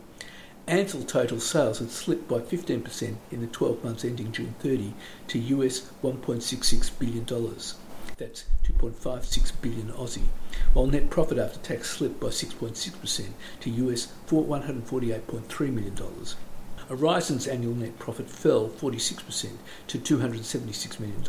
Ansell 0.68 1.02
total 1.02 1.40
sales 1.40 1.80
had 1.80 1.90
slipped 1.90 2.28
by 2.28 2.38
15% 2.38 3.16
in 3.32 3.40
the 3.40 3.48
12 3.48 3.82
months 3.82 4.04
ending 4.04 4.30
June 4.30 4.54
30 4.60 4.94
to 5.26 5.40
US 5.40 5.90
1.66 6.04 6.98
billion 7.00 7.24
dollars. 7.24 7.74
That's 8.16 8.44
2.56 8.64 9.50
billion 9.60 9.88
Aussie, 9.88 10.28
while 10.72 10.86
net 10.86 11.10
profit 11.10 11.38
after 11.38 11.58
tax 11.58 11.90
slipped 11.90 12.20
by 12.20 12.28
6.6% 12.28 13.26
to 13.62 13.70
US 13.70 14.12
148.3 14.28 15.72
million 15.72 15.94
dollars. 15.96 16.36
Aurizon's 16.88 17.48
annual 17.48 17.74
net 17.74 17.98
profit 17.98 18.30
fell 18.30 18.68
46% 18.68 19.50
to 19.88 19.98
$276 19.98 21.00
million. 21.00 21.22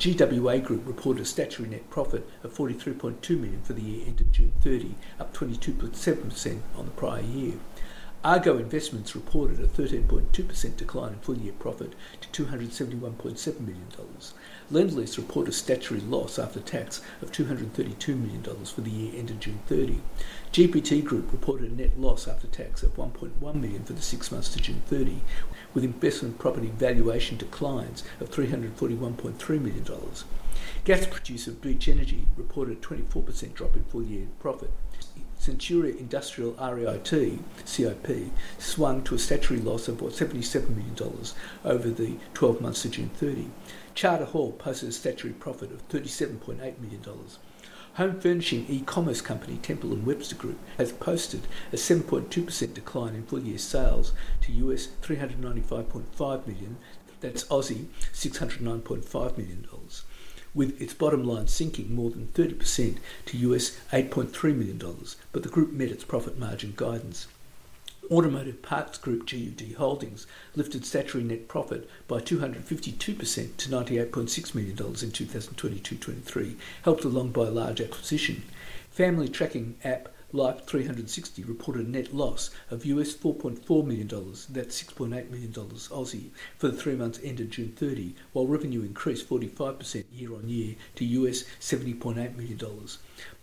GWA 0.00 0.58
Group 0.58 0.86
reported 0.86 1.22
a 1.22 1.24
statutory 1.24 1.68
net 1.68 1.88
profit 1.90 2.28
of 2.42 2.54
43.2 2.54 3.30
million 3.38 3.60
for 3.62 3.74
the 3.74 3.82
year 3.82 4.06
ended 4.06 4.32
June 4.32 4.52
30, 4.60 4.94
up 5.20 5.34
22.7% 5.34 6.60
on 6.76 6.86
the 6.86 6.90
prior 6.92 7.20
year. 7.20 7.54
Argo 8.24 8.56
Investments 8.56 9.14
reported 9.14 9.60
a 9.60 9.66
13.2% 9.66 10.76
decline 10.78 11.12
in 11.12 11.18
full 11.18 11.36
year 11.36 11.52
profit 11.58 11.92
to 12.22 12.44
$271.7 12.46 13.60
million. 13.60 13.86
Lendlease 14.72 15.18
reported 15.18 15.50
a 15.50 15.52
statutory 15.52 16.00
loss 16.00 16.38
after 16.38 16.60
tax 16.60 17.02
of 17.20 17.30
$232 17.30 18.18
million 18.18 18.42
for 18.42 18.80
the 18.80 18.90
year 18.90 19.12
ended 19.14 19.42
June 19.42 19.60
30. 19.66 20.00
GPT 20.50 21.04
Group 21.04 21.30
reported 21.32 21.70
a 21.70 21.74
net 21.74 22.00
loss 22.00 22.26
after 22.26 22.46
tax 22.46 22.82
of 22.82 22.96
$1.1 22.96 23.54
million 23.56 23.84
for 23.84 23.92
the 23.92 24.00
six 24.00 24.32
months 24.32 24.48
to 24.48 24.58
June 24.58 24.80
30, 24.86 25.20
with 25.74 25.84
investment 25.84 26.38
property 26.38 26.72
valuation 26.74 27.36
declines 27.36 28.04
of 28.20 28.30
$341.3 28.30 29.48
million. 29.60 29.84
Gas 30.84 31.06
producer 31.06 31.50
Beach 31.50 31.88
Energy 31.88 32.26
reported 32.38 32.78
a 32.78 32.80
24% 32.80 33.52
drop 33.52 33.76
in 33.76 33.84
full 33.84 34.02
year 34.02 34.28
profit. 34.38 34.70
Centuria 35.44 35.94
Industrial 35.98 36.52
REIT, 36.52 37.38
CIP, 37.66 38.30
swung 38.56 39.02
to 39.02 39.14
a 39.14 39.18
statutory 39.18 39.60
loss 39.60 39.88
of 39.88 40.00
about 40.00 40.12
$77 40.12 40.70
million 40.70 40.96
over 41.66 41.90
the 41.90 42.16
12 42.32 42.62
months 42.62 42.80
to 42.80 42.88
June 42.88 43.10
30. 43.10 43.50
Charter 43.94 44.24
Hall 44.24 44.52
posted 44.52 44.88
a 44.88 44.92
statutory 44.92 45.34
profit 45.34 45.70
of 45.70 45.86
$37.8 45.90 46.78
million. 46.78 47.02
Home 47.96 48.18
furnishing 48.18 48.64
e-commerce 48.70 49.20
company 49.20 49.58
Temple 49.58 49.90
& 49.96 50.04
Webster 50.06 50.34
Group 50.34 50.58
has 50.78 50.92
posted 50.92 51.42
a 51.74 51.76
7.2% 51.76 52.72
decline 52.72 53.14
in 53.14 53.26
full 53.26 53.40
year 53.40 53.58
sales 53.58 54.14
to 54.40 54.52
US 54.52 54.88
395.5 55.02 56.46
million, 56.46 56.78
that's 57.20 57.44
Aussie 57.44 57.84
609.5 58.14 59.36
million 59.36 59.68
dollars 59.70 60.04
with 60.54 60.80
its 60.80 60.94
bottom 60.94 61.24
line 61.24 61.48
sinking 61.48 61.94
more 61.94 62.10
than 62.10 62.28
30% 62.28 62.98
to 63.26 63.36
US 63.38 63.78
$8.3 63.92 64.56
million, 64.56 64.80
but 65.32 65.42
the 65.42 65.48
group 65.48 65.72
met 65.72 65.90
its 65.90 66.04
profit 66.04 66.38
margin 66.38 66.74
guidance. 66.76 67.26
Automotive 68.10 68.60
Parts 68.60 68.98
Group 68.98 69.26
GUD 69.26 69.74
Holdings 69.78 70.26
lifted 70.54 70.84
statutory 70.84 71.24
net 71.24 71.48
profit 71.48 71.88
by 72.06 72.20
252% 72.20 72.96
to 73.56 73.68
$98.6 73.68 74.54
million 74.54 74.72
in 74.72 75.10
2022-23, 75.10 76.56
helped 76.82 77.04
along 77.04 77.30
by 77.30 77.46
a 77.46 77.50
large 77.50 77.80
acquisition. 77.80 78.42
Family 78.90 79.28
tracking 79.28 79.76
app 79.82 80.10
Life 80.34 80.66
360 80.66 81.44
reported 81.44 81.86
a 81.86 81.88
net 81.88 82.12
loss 82.12 82.50
of 82.68 82.84
US 82.86 83.14
$4.4 83.14 83.86
million, 83.86 84.08
that's 84.08 84.82
$6.8 84.82 85.30
million 85.30 85.52
Aussie, 85.52 86.30
for 86.58 86.66
the 86.66 86.76
three 86.76 86.96
months 86.96 87.20
ended 87.22 87.52
June 87.52 87.72
30, 87.76 88.16
while 88.32 88.48
revenue 88.48 88.80
increased 88.80 89.28
45% 89.28 90.02
year 90.12 90.34
on 90.34 90.48
year 90.48 90.74
to 90.96 91.04
US 91.04 91.44
$70.8 91.60 92.34
million. 92.34 92.60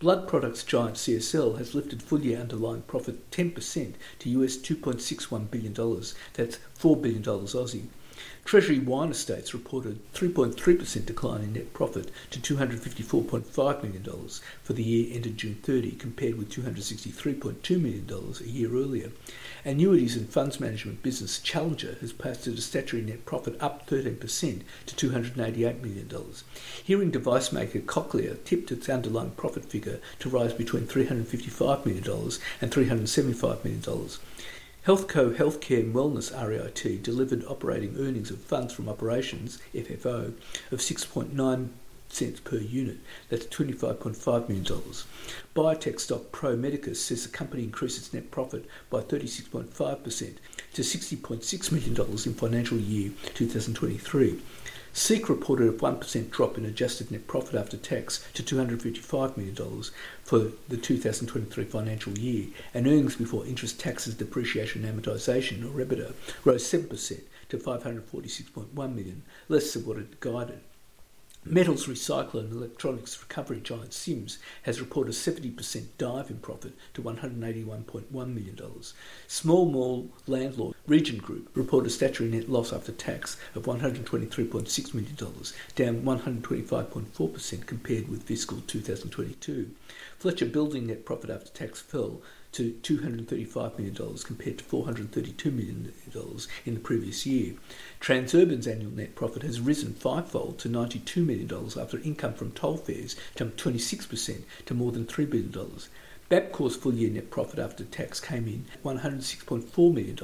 Blood 0.00 0.28
products 0.28 0.64
giant 0.64 0.96
CSL 0.96 1.56
has 1.56 1.74
lifted 1.74 2.02
full 2.02 2.20
year 2.20 2.38
underlying 2.38 2.82
profit 2.82 3.30
10% 3.30 3.94
to 4.18 4.28
US 4.28 4.58
$2.61 4.58 5.50
billion, 5.50 5.72
that's 6.34 6.58
$4 6.78 7.00
billion 7.00 7.22
Aussie. 7.22 7.86
Treasury 8.44 8.80
Wine 8.80 9.10
Estates 9.10 9.54
reported 9.54 10.00
3.3% 10.12 11.06
decline 11.06 11.42
in 11.42 11.52
net 11.54 11.72
profit 11.72 12.10
to 12.30 12.38
$254.5 12.38 13.82
million 13.82 14.28
for 14.62 14.72
the 14.72 14.82
year 14.82 15.14
ended 15.14 15.38
June 15.38 15.54
30, 15.62 15.92
compared 15.92 16.36
with 16.36 16.50
$263.2 16.50 17.80
million 17.80 18.06
a 18.10 18.44
year 18.44 18.68
earlier. 18.74 19.10
Annuities 19.64 20.16
and 20.16 20.28
funds 20.28 20.60
management 20.60 21.02
business 21.02 21.38
Challenger 21.38 21.96
has 22.00 22.12
posted 22.12 22.58
a 22.58 22.60
statutory 22.60 23.02
net 23.02 23.24
profit 23.24 23.56
up 23.60 23.86
13% 23.88 24.62
to 24.86 25.10
$288 25.10 25.80
million. 25.80 26.10
Hearing 26.84 27.10
device 27.10 27.52
maker 27.52 27.78
Cochlear 27.78 28.44
tipped 28.44 28.72
its 28.72 28.88
underlying 28.88 29.30
profit 29.30 29.64
figure 29.64 30.00
to 30.18 30.28
rise 30.28 30.52
between 30.52 30.86
$355 30.86 31.86
million 31.86 32.04
and 32.60 32.70
$375 32.70 33.64
million. 33.64 34.10
Healthco 34.84 35.36
Healthcare 35.36 35.78
and 35.78 35.94
Wellness 35.94 36.32
REIT 36.32 37.04
delivered 37.04 37.44
operating 37.44 37.96
earnings 38.00 38.32
of 38.32 38.40
funds 38.40 38.74
from 38.74 38.88
operations 38.88 39.60
FFO 39.72 40.34
of 40.72 40.80
6.9 40.80 41.68
cents 42.08 42.40
per 42.40 42.56
unit. 42.56 42.96
That's 43.28 43.46
$25.5 43.46 44.48
million. 44.48 44.64
Biotech 45.54 46.00
stock 46.00 46.32
Pro 46.32 46.56
Medicus 46.56 47.00
says 47.00 47.22
the 47.22 47.28
company 47.28 47.62
increased 47.62 47.96
its 47.96 48.12
net 48.12 48.32
profit 48.32 48.68
by 48.90 49.02
36.5% 49.02 50.34
to 50.72 50.82
$60.6 50.82 51.72
million 51.72 52.12
in 52.26 52.34
financial 52.34 52.78
year 52.78 53.12
2023. 53.34 54.42
SEEK 54.94 55.30
reported 55.30 55.68
a 55.68 55.72
1% 55.72 56.30
drop 56.30 56.58
in 56.58 56.66
adjusted 56.66 57.10
net 57.10 57.26
profit 57.26 57.54
after 57.54 57.78
tax 57.78 58.26
to 58.34 58.42
$255 58.42 59.38
million 59.38 59.56
for 60.22 60.52
the 60.68 60.76
2023 60.76 61.64
financial 61.64 62.18
year, 62.18 62.48
and 62.74 62.86
earnings 62.86 63.16
before 63.16 63.46
interest, 63.46 63.80
taxes, 63.80 64.14
depreciation, 64.14 64.84
and 64.84 65.02
amortization, 65.02 65.64
or 65.64 65.82
EBITDA, 65.82 66.12
rose 66.44 66.70
7% 66.70 67.20
to 67.48 67.56
546.1 67.56 68.74
million, 68.94 69.22
less 69.48 69.72
than 69.72 69.86
what 69.86 69.96
it 69.96 70.20
guided. 70.20 70.60
Metals 71.44 71.86
recycler 71.86 72.40
and 72.40 72.52
electronics 72.52 73.20
recovery 73.20 73.60
giant 73.60 73.94
Sims 73.94 74.38
has 74.62 74.80
reported 74.80 75.10
a 75.10 75.16
70% 75.16 75.86
dive 75.98 76.30
in 76.30 76.36
profit 76.36 76.72
to 76.94 77.02
$181.1 77.02 78.12
million. 78.12 78.58
Small 79.26 79.68
mall 79.68 80.10
landlord 80.28 80.71
Region 80.88 81.18
Group 81.18 81.48
reported 81.54 81.90
statutory 81.90 82.28
net 82.28 82.48
loss 82.48 82.72
after 82.72 82.90
tax 82.90 83.36
of 83.54 83.66
$123.6 83.66 84.94
million, 84.94 85.14
down 85.76 86.02
125.4% 86.02 87.66
compared 87.66 88.08
with 88.08 88.24
fiscal 88.24 88.60
2022. 88.66 89.70
Fletcher 90.18 90.46
Building 90.46 90.88
net 90.88 91.04
profit 91.04 91.30
after 91.30 91.50
tax 91.50 91.80
fell 91.80 92.20
to 92.50 92.72
$235 92.82 93.78
million 93.78 93.94
compared 94.24 94.58
to 94.58 94.64
$432 94.64 95.52
million 95.52 95.92
in 96.66 96.74
the 96.74 96.80
previous 96.80 97.24
year. 97.26 97.54
Transurban's 98.00 98.66
annual 98.66 98.90
net 98.90 99.14
profit 99.14 99.44
has 99.44 99.60
risen 99.60 99.94
fivefold 99.94 100.58
to 100.58 100.68
$92 100.68 101.24
million 101.24 101.50
after 101.80 102.00
income 102.00 102.34
from 102.34 102.50
toll 102.50 102.76
fares 102.76 103.14
jumped 103.36 103.62
26% 103.62 104.42
to 104.66 104.74
more 104.74 104.90
than 104.90 105.06
$3 105.06 105.30
billion. 105.30 105.52
Bapcor's 106.32 106.76
full 106.76 106.94
year 106.94 107.10
net 107.10 107.28
profit 107.28 107.58
after 107.58 107.84
tax 107.84 108.18
came 108.18 108.48
in 108.48 108.64
$106.4 108.82 109.92
million, 109.92 110.18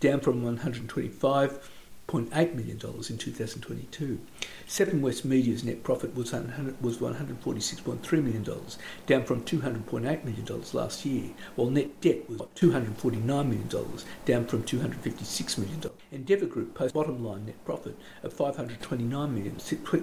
down 0.00 0.18
from 0.18 0.42
$125 0.42 1.60
$0.8 2.08 2.54
million 2.54 2.76
in 2.76 3.18
2022. 3.18 4.20
Seven 4.66 5.00
West 5.00 5.24
Media's 5.24 5.64
net 5.64 5.82
profit 5.82 6.14
was 6.14 6.32
was 6.80 6.98
$146.3 6.98 8.12
million, 8.22 8.44
down 9.06 9.24
from 9.24 9.42
$200.8 9.42 10.24
million 10.24 10.64
last 10.72 11.06
year, 11.06 11.30
while 11.56 11.70
net 11.70 12.00
debt 12.00 12.28
was 12.28 12.40
$249 12.56 13.24
million, 13.24 13.68
down 14.26 14.44
from 14.44 14.62
$256 14.64 15.58
million. 15.58 15.82
Endeavour 16.12 16.46
Group 16.46 16.74
posted 16.74 16.94
bottom 16.94 17.24
line 17.24 17.46
net 17.46 17.64
profit 17.64 17.96
of 18.22 18.34
$529 18.34 19.08
million, 19.08 19.54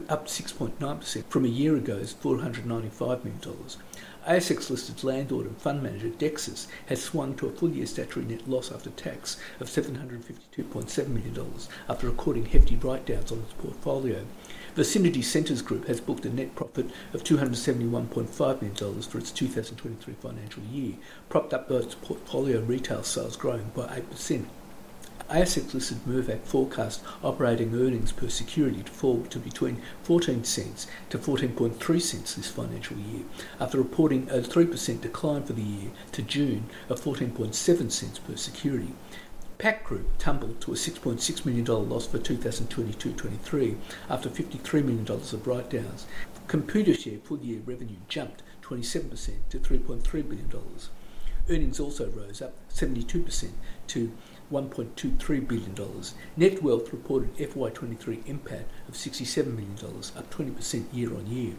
up 0.09 0.27
6.9% 0.27 1.25
from 1.25 1.45
a 1.45 1.49
year 1.49 1.77
ago's 1.77 2.13
$495 2.15 3.23
million. 3.23 3.39
ASX 4.27 4.69
listed 4.69 5.03
landlord 5.03 5.47
and 5.47 5.57
fund 5.57 5.81
manager 5.81 6.09
Dexus 6.09 6.67
has 6.85 7.01
swung 7.01 7.35
to 7.35 7.47
a 7.47 7.51
full 7.51 7.71
year 7.71 7.87
statutory 7.87 8.23
net 8.23 8.47
loss 8.47 8.71
after 8.71 8.91
tax 8.91 9.37
of 9.59 9.67
$752.7 9.67 11.07
million 11.07 11.53
after 11.89 12.07
recording 12.07 12.45
hefty 12.45 12.75
write 12.75 13.07
downs 13.07 13.31
on 13.31 13.39
its 13.39 13.53
portfolio. 13.53 14.23
Vicinity 14.75 15.23
Centres 15.23 15.63
Group 15.63 15.87
has 15.87 15.99
booked 15.99 16.25
a 16.25 16.29
net 16.29 16.53
profit 16.55 16.91
of 17.13 17.23
$271.5 17.23 18.61
million 18.61 19.01
for 19.01 19.17
its 19.17 19.31
2023 19.31 20.13
financial 20.13 20.63
year, 20.63 20.93
propped 21.29 21.53
up 21.53 21.67
by 21.67 21.75
its 21.75 21.95
portfolio 21.95 22.61
retail 22.61 23.01
sales 23.01 23.35
growing 23.35 23.71
by 23.75 23.87
8%. 23.87 24.45
ASX 25.31 25.73
listed 25.73 25.99
Mirvac 26.05 26.41
forecast 26.41 27.01
operating 27.23 27.73
earnings 27.73 28.11
per 28.11 28.27
security 28.27 28.83
to 28.83 28.91
fall 28.91 29.23
to 29.27 29.39
between 29.39 29.81
14 30.03 30.43
cents 30.43 30.87
to 31.09 31.17
14.3 31.17 32.01
cents 32.01 32.35
this 32.35 32.51
financial 32.51 32.97
year, 32.97 33.23
after 33.57 33.77
reporting 33.77 34.29
a 34.29 34.39
3% 34.39 34.99
decline 34.99 35.43
for 35.43 35.53
the 35.53 35.61
year 35.61 35.91
to 36.11 36.21
June 36.21 36.65
of 36.89 36.99
14.7 36.99 37.55
cents 37.89 38.19
per 38.19 38.35
security. 38.35 38.93
Pact 39.57 39.85
Group 39.85 40.17
tumbled 40.17 40.59
to 40.59 40.73
a 40.73 40.75
$6.6 40.75 41.45
million 41.45 41.63
loss 41.65 42.07
for 42.07 42.19
2022-23 42.19 43.77
after 44.09 44.27
$53 44.27 44.83
million 44.83 45.09
of 45.09 45.47
write-downs. 45.47 46.07
Computershare 46.47 47.21
full-year 47.21 47.61
revenue 47.65 47.95
jumped 48.09 48.43
27% 48.63 49.31
to 49.49 49.59
$3.3 49.59 50.11
billion. 50.27 50.51
Earnings 51.49 51.79
also 51.79 52.09
rose 52.09 52.41
up 52.41 52.53
72% 52.69 53.51
to 53.87 54.11
$1.23 54.51 55.47
billion. 55.47 55.75
Netwealth 56.37 56.91
reported 56.91 57.35
FY23 57.37 58.23
NPAT 58.25 58.63
of 58.87 58.95
$67 58.95 59.45
million, 59.47 59.75
up 60.17 60.29
20% 60.29 60.85
year 60.93 61.13
on 61.15 61.25
year. 61.27 61.55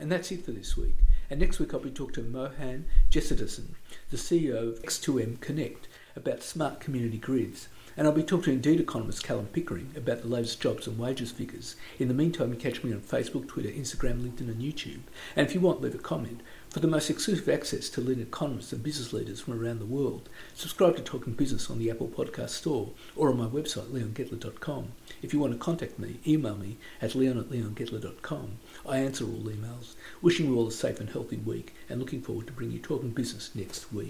And 0.00 0.10
that's 0.10 0.32
it 0.32 0.44
for 0.44 0.50
this 0.50 0.76
week. 0.76 0.96
And 1.30 1.40
next 1.40 1.58
week 1.58 1.72
I'll 1.72 1.80
be 1.80 1.90
talking 1.90 2.14
to 2.14 2.22
Mohan 2.22 2.86
Jesudason, 3.10 3.74
the 4.10 4.16
CEO 4.16 4.72
of 4.72 4.82
X2M 4.82 5.40
Connect, 5.40 5.88
about 6.16 6.42
smart 6.42 6.80
community 6.80 7.18
grids. 7.18 7.68
And 7.96 8.06
I'll 8.06 8.12
be 8.12 8.22
talking 8.22 8.44
to 8.44 8.52
Indeed 8.52 8.80
economist 8.80 9.22
Callum 9.22 9.46
Pickering 9.46 9.92
about 9.96 10.22
the 10.22 10.28
latest 10.28 10.60
jobs 10.60 10.86
and 10.86 10.98
wages 10.98 11.30
figures. 11.30 11.76
In 11.98 12.08
the 12.08 12.14
meantime, 12.14 12.52
you 12.52 12.58
catch 12.58 12.82
me 12.82 12.92
on 12.92 13.00
Facebook, 13.00 13.48
Twitter, 13.48 13.68
Instagram, 13.68 14.22
LinkedIn, 14.22 14.48
and 14.48 14.62
YouTube. 14.62 15.02
And 15.36 15.46
if 15.46 15.54
you 15.54 15.60
want, 15.60 15.82
leave 15.82 15.94
a 15.94 15.98
comment. 15.98 16.42
For 16.72 16.80
the 16.80 16.88
most 16.88 17.10
exclusive 17.10 17.50
access 17.50 17.90
to 17.90 18.00
leading 18.00 18.22
economists 18.22 18.72
and 18.72 18.82
business 18.82 19.12
leaders 19.12 19.42
from 19.42 19.60
around 19.60 19.78
the 19.78 19.84
world, 19.84 20.30
subscribe 20.54 20.96
to 20.96 21.02
Talking 21.02 21.34
Business 21.34 21.68
on 21.68 21.78
the 21.78 21.90
Apple 21.90 22.08
Podcast 22.08 22.48
Store 22.48 22.88
or 23.14 23.28
on 23.28 23.36
my 23.36 23.44
website, 23.44 23.88
leongettler.com. 23.88 24.92
If 25.20 25.34
you 25.34 25.38
want 25.38 25.52
to 25.52 25.58
contact 25.58 25.98
me, 25.98 26.18
email 26.26 26.56
me 26.56 26.78
at 27.02 27.14
leon 27.14 27.36
at 27.38 27.50
leongettler.com. 27.50 28.52
I 28.88 28.96
answer 29.00 29.26
all 29.26 29.42
emails. 29.42 29.96
Wishing 30.22 30.46
you 30.46 30.56
all 30.56 30.68
a 30.68 30.72
safe 30.72 30.98
and 30.98 31.10
healthy 31.10 31.36
week 31.36 31.74
and 31.90 32.00
looking 32.00 32.22
forward 32.22 32.46
to 32.46 32.54
bringing 32.54 32.76
you 32.76 32.82
Talking 32.82 33.10
Business 33.10 33.50
next 33.54 33.92
week. 33.92 34.08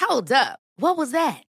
Hold 0.00 0.30
up. 0.30 0.60
What 0.76 0.96
was 0.96 1.10
that? 1.10 1.42